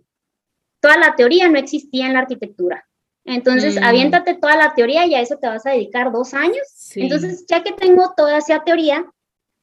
toda 0.80 0.98
la 0.98 1.16
teoría 1.16 1.50
no 1.50 1.60
existía 1.60 2.08
en 2.08 2.14
la 2.14 2.20
arquitectura. 2.20 2.88
Entonces, 3.26 3.76
mm. 3.76 3.84
aviéntate 3.84 4.36
toda 4.36 4.56
la 4.56 4.74
teoría 4.74 5.06
y 5.06 5.14
a 5.14 5.20
eso 5.20 5.38
te 5.38 5.48
vas 5.48 5.66
a 5.66 5.72
dedicar 5.72 6.14
dos 6.14 6.34
años. 6.34 6.64
Entonces, 6.96 7.46
ya 7.50 7.62
que 7.62 7.74
tengo 7.74 8.14
toda 8.16 8.38
esa 8.38 8.64
teoría, 8.64 9.06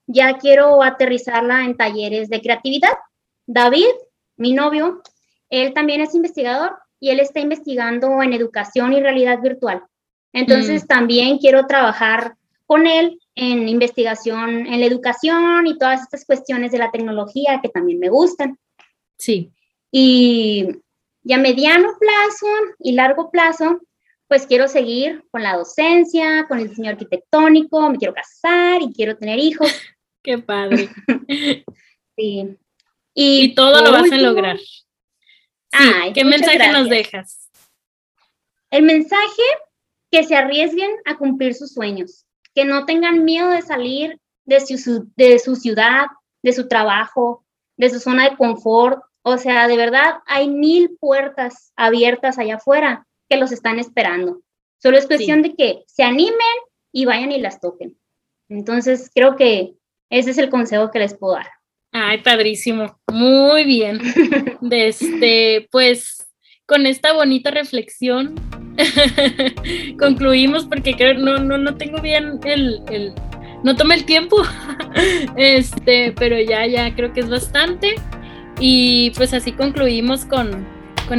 ya 0.06 0.36
quiero 0.36 0.82
aterrizarla 0.82 1.64
en 1.64 1.78
talleres 1.78 2.28
de 2.28 2.42
creatividad. 2.42 2.92
David, 3.46 3.88
mi 4.36 4.52
novio, 4.52 5.02
él 5.48 5.72
también 5.72 6.02
es 6.02 6.14
investigador 6.14 6.76
y 7.00 7.08
él 7.08 7.20
está 7.20 7.40
investigando 7.40 8.22
en 8.22 8.34
educación 8.34 8.92
y 8.92 9.00
realidad 9.00 9.40
virtual. 9.40 9.82
Entonces, 10.34 10.84
mm. 10.84 10.86
también 10.86 11.38
quiero 11.38 11.66
trabajar 11.66 12.36
con 12.66 12.86
él 12.86 13.18
en 13.36 13.68
investigación 13.68 14.66
en 14.66 14.80
la 14.80 14.86
educación 14.86 15.66
y 15.66 15.78
todas 15.78 16.02
estas 16.02 16.24
cuestiones 16.24 16.72
de 16.72 16.78
la 16.78 16.90
tecnología 16.90 17.60
que 17.62 17.68
también 17.68 17.98
me 17.98 18.08
gustan. 18.08 18.58
Sí. 19.18 19.52
Y 19.90 20.68
ya 21.22 21.38
mediano 21.38 21.88
plazo 21.98 22.46
y 22.78 22.92
largo 22.92 23.30
plazo, 23.30 23.80
pues 24.28 24.46
quiero 24.46 24.68
seguir 24.68 25.24
con 25.30 25.42
la 25.42 25.56
docencia, 25.56 26.46
con 26.48 26.58
el 26.58 26.68
diseño 26.68 26.90
arquitectónico, 26.90 27.90
me 27.90 27.98
quiero 27.98 28.14
casar 28.14 28.82
y 28.82 28.92
quiero 28.92 29.16
tener 29.16 29.38
hijos. 29.38 29.68
Qué 30.22 30.38
padre. 30.38 30.88
sí. 32.16 32.56
Y, 33.14 33.54
todo 33.54 33.82
lo 33.82 33.92
vas 33.92 34.10
a 34.10 34.16
lograr. 34.16 34.58
¿Qué 36.14 36.24
mensaje 36.24 36.72
nos 36.72 36.88
dejas? 36.88 37.50
El 38.70 38.84
mensaje 38.84 39.42
que 40.10 40.24
se 40.24 40.34
arriesguen 40.34 40.90
a 41.04 41.16
cumplir 41.16 41.54
sus 41.54 41.72
sueños, 41.72 42.26
que 42.54 42.64
no 42.64 42.86
tengan 42.86 43.24
miedo 43.24 43.48
de 43.48 43.62
salir 43.62 44.20
de 44.44 44.60
su, 44.60 45.10
de 45.16 45.38
su 45.38 45.56
ciudad, 45.56 46.06
de 46.42 46.52
su 46.52 46.68
trabajo, 46.68 47.44
de 47.76 47.90
su 47.90 47.98
zona 47.98 48.28
de 48.28 48.36
confort, 48.36 49.02
o 49.22 49.38
sea, 49.38 49.68
de 49.68 49.76
verdad 49.76 50.16
hay 50.26 50.48
mil 50.48 50.96
puertas 51.00 51.72
abiertas 51.76 52.38
allá 52.38 52.56
afuera 52.56 53.06
que 53.28 53.38
los 53.38 53.52
están 53.52 53.78
esperando. 53.78 54.42
Solo 54.82 54.98
es 54.98 55.06
cuestión 55.06 55.40
de 55.40 55.54
que 55.54 55.82
se 55.86 56.02
animen 56.02 56.34
y 56.92 57.06
vayan 57.06 57.32
y 57.32 57.40
las 57.40 57.58
toquen. 57.58 57.98
Entonces, 58.50 59.10
creo 59.14 59.36
que 59.36 59.76
ese 60.10 60.30
es 60.30 60.38
el 60.38 60.50
consejo 60.50 60.90
que 60.90 60.98
les 60.98 61.14
puedo 61.14 61.34
dar. 61.34 61.48
Ay, 61.90 62.22
padrísimo. 62.22 62.98
Muy 63.10 63.64
bien. 63.64 63.98
De 64.60 64.88
este, 64.88 65.68
pues 65.70 66.26
con 66.66 66.86
esta 66.86 67.14
bonita 67.14 67.50
reflexión 67.50 68.34
concluimos 69.98 70.64
porque 70.64 70.94
creo 70.94 71.14
no, 71.14 71.38
no, 71.38 71.58
no 71.58 71.76
tengo 71.76 72.00
bien 72.00 72.40
el, 72.44 72.80
el 72.90 73.14
no 73.64 73.74
tomé 73.74 73.96
el 73.96 74.04
tiempo. 74.04 74.42
este, 75.36 76.12
pero 76.12 76.40
ya, 76.40 76.66
ya 76.66 76.94
creo 76.94 77.12
que 77.12 77.20
es 77.20 77.28
bastante. 77.28 77.96
Y 78.60 79.10
pues 79.16 79.34
así 79.34 79.50
concluimos 79.50 80.24
con, 80.24 80.66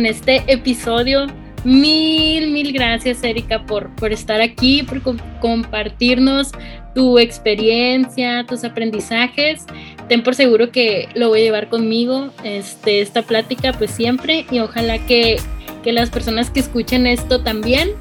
este 0.06 0.44
episodio. 0.48 1.26
Mil, 1.64 2.52
mil 2.52 2.72
gracias, 2.72 3.24
Erika, 3.24 3.66
por, 3.66 3.90
por 3.96 4.14
estar 4.14 4.40
aquí, 4.40 4.84
por 4.84 5.02
compartirnos 5.42 6.52
tu 6.94 7.18
experiencia, 7.18 8.46
tus 8.48 8.64
aprendizajes. 8.64 9.66
Ten 10.08 10.22
por 10.22 10.36
seguro 10.36 10.70
que 10.70 11.10
lo 11.16 11.30
voy 11.30 11.42
a 11.42 11.44
llevar 11.46 11.70
conmigo, 11.70 12.30
este, 12.44 13.02
esta 13.02 13.24
plática, 13.24 13.74
pues 13.74 13.90
siempre, 13.90 14.46
y 14.52 14.60
ojalá 14.60 15.00
que, 15.08 15.38
que 15.86 15.94
las 15.94 16.10
personas 16.10 16.50
que 16.50 16.60
escuchen 16.60 17.08
esto 17.08 17.42
también 17.42 17.92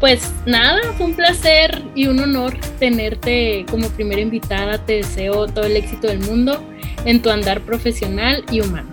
pues 0.00 0.32
nada, 0.46 0.80
fue 0.96 1.06
un 1.06 1.14
placer 1.14 1.82
y 1.94 2.06
un 2.06 2.18
honor 2.20 2.56
tenerte 2.78 3.66
como 3.70 3.86
primera 3.90 4.22
invitada. 4.22 4.78
Te 4.78 4.94
deseo 4.94 5.46
todo 5.46 5.66
el 5.66 5.76
éxito 5.76 6.06
del 6.08 6.20
mundo 6.20 6.64
en 7.04 7.20
tu 7.20 7.28
andar 7.28 7.60
profesional 7.60 8.42
y 8.50 8.62
humano. 8.62 8.88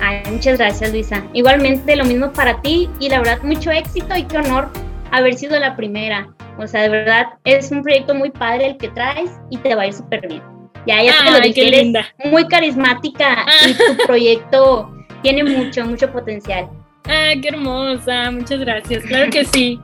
Ay, 0.00 0.22
muchas 0.30 0.56
gracias, 0.58 0.92
Luisa. 0.92 1.24
Igualmente 1.32 1.96
lo 1.96 2.04
mismo 2.04 2.32
para 2.32 2.60
ti 2.60 2.88
y 3.00 3.08
la 3.08 3.18
verdad 3.18 3.42
mucho 3.42 3.72
éxito 3.72 4.16
y 4.16 4.22
qué 4.22 4.38
honor 4.38 4.70
haber 5.10 5.34
sido 5.34 5.58
la 5.58 5.74
primera. 5.74 6.28
O 6.58 6.66
sea, 6.68 6.82
de 6.82 6.88
verdad 6.88 7.26
es 7.44 7.72
un 7.72 7.82
proyecto 7.82 8.14
muy 8.14 8.30
padre 8.30 8.68
el 8.68 8.76
que 8.76 8.88
traes 8.88 9.32
y 9.50 9.56
te 9.58 9.74
va 9.74 9.82
a 9.82 9.86
ir 9.88 9.94
súper 9.94 10.28
bien. 10.28 10.42
Ya, 10.86 11.02
ya 11.02 11.12
te 11.24 11.30
lo 11.30 11.40
dije, 11.40 11.68
eres 11.68 12.06
muy 12.24 12.46
carismática 12.46 13.46
y 13.66 13.74
tu 13.74 13.96
proyecto 14.06 14.92
tiene 15.22 15.42
mucho, 15.42 15.84
mucho 15.84 16.12
potencial. 16.12 16.68
Ah, 17.04 17.32
qué 17.40 17.48
hermosa, 17.48 18.30
muchas 18.30 18.60
gracias. 18.60 19.04
Claro 19.04 19.30
que 19.30 19.44
sí. 19.44 19.80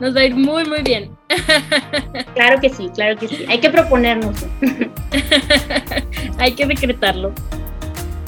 Nos 0.00 0.16
va 0.16 0.20
a 0.20 0.24
ir 0.24 0.34
muy, 0.34 0.64
muy 0.64 0.82
bien. 0.82 1.10
Claro 2.34 2.60
que 2.60 2.68
sí, 2.68 2.90
claro 2.94 3.16
que 3.16 3.28
sí. 3.28 3.44
Hay 3.48 3.60
que 3.60 3.70
proponernos. 3.70 4.44
Hay 6.38 6.52
que 6.52 6.66
decretarlo. 6.66 7.32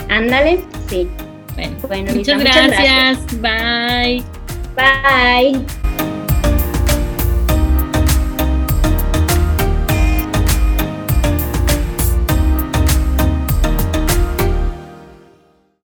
Ándale, 0.08 0.60
sí. 0.88 1.08
Bueno, 1.88 2.12
muchas, 2.14 2.38
gracias. 2.38 3.40
Bye. 3.40 4.22
Bye. 4.76 5.85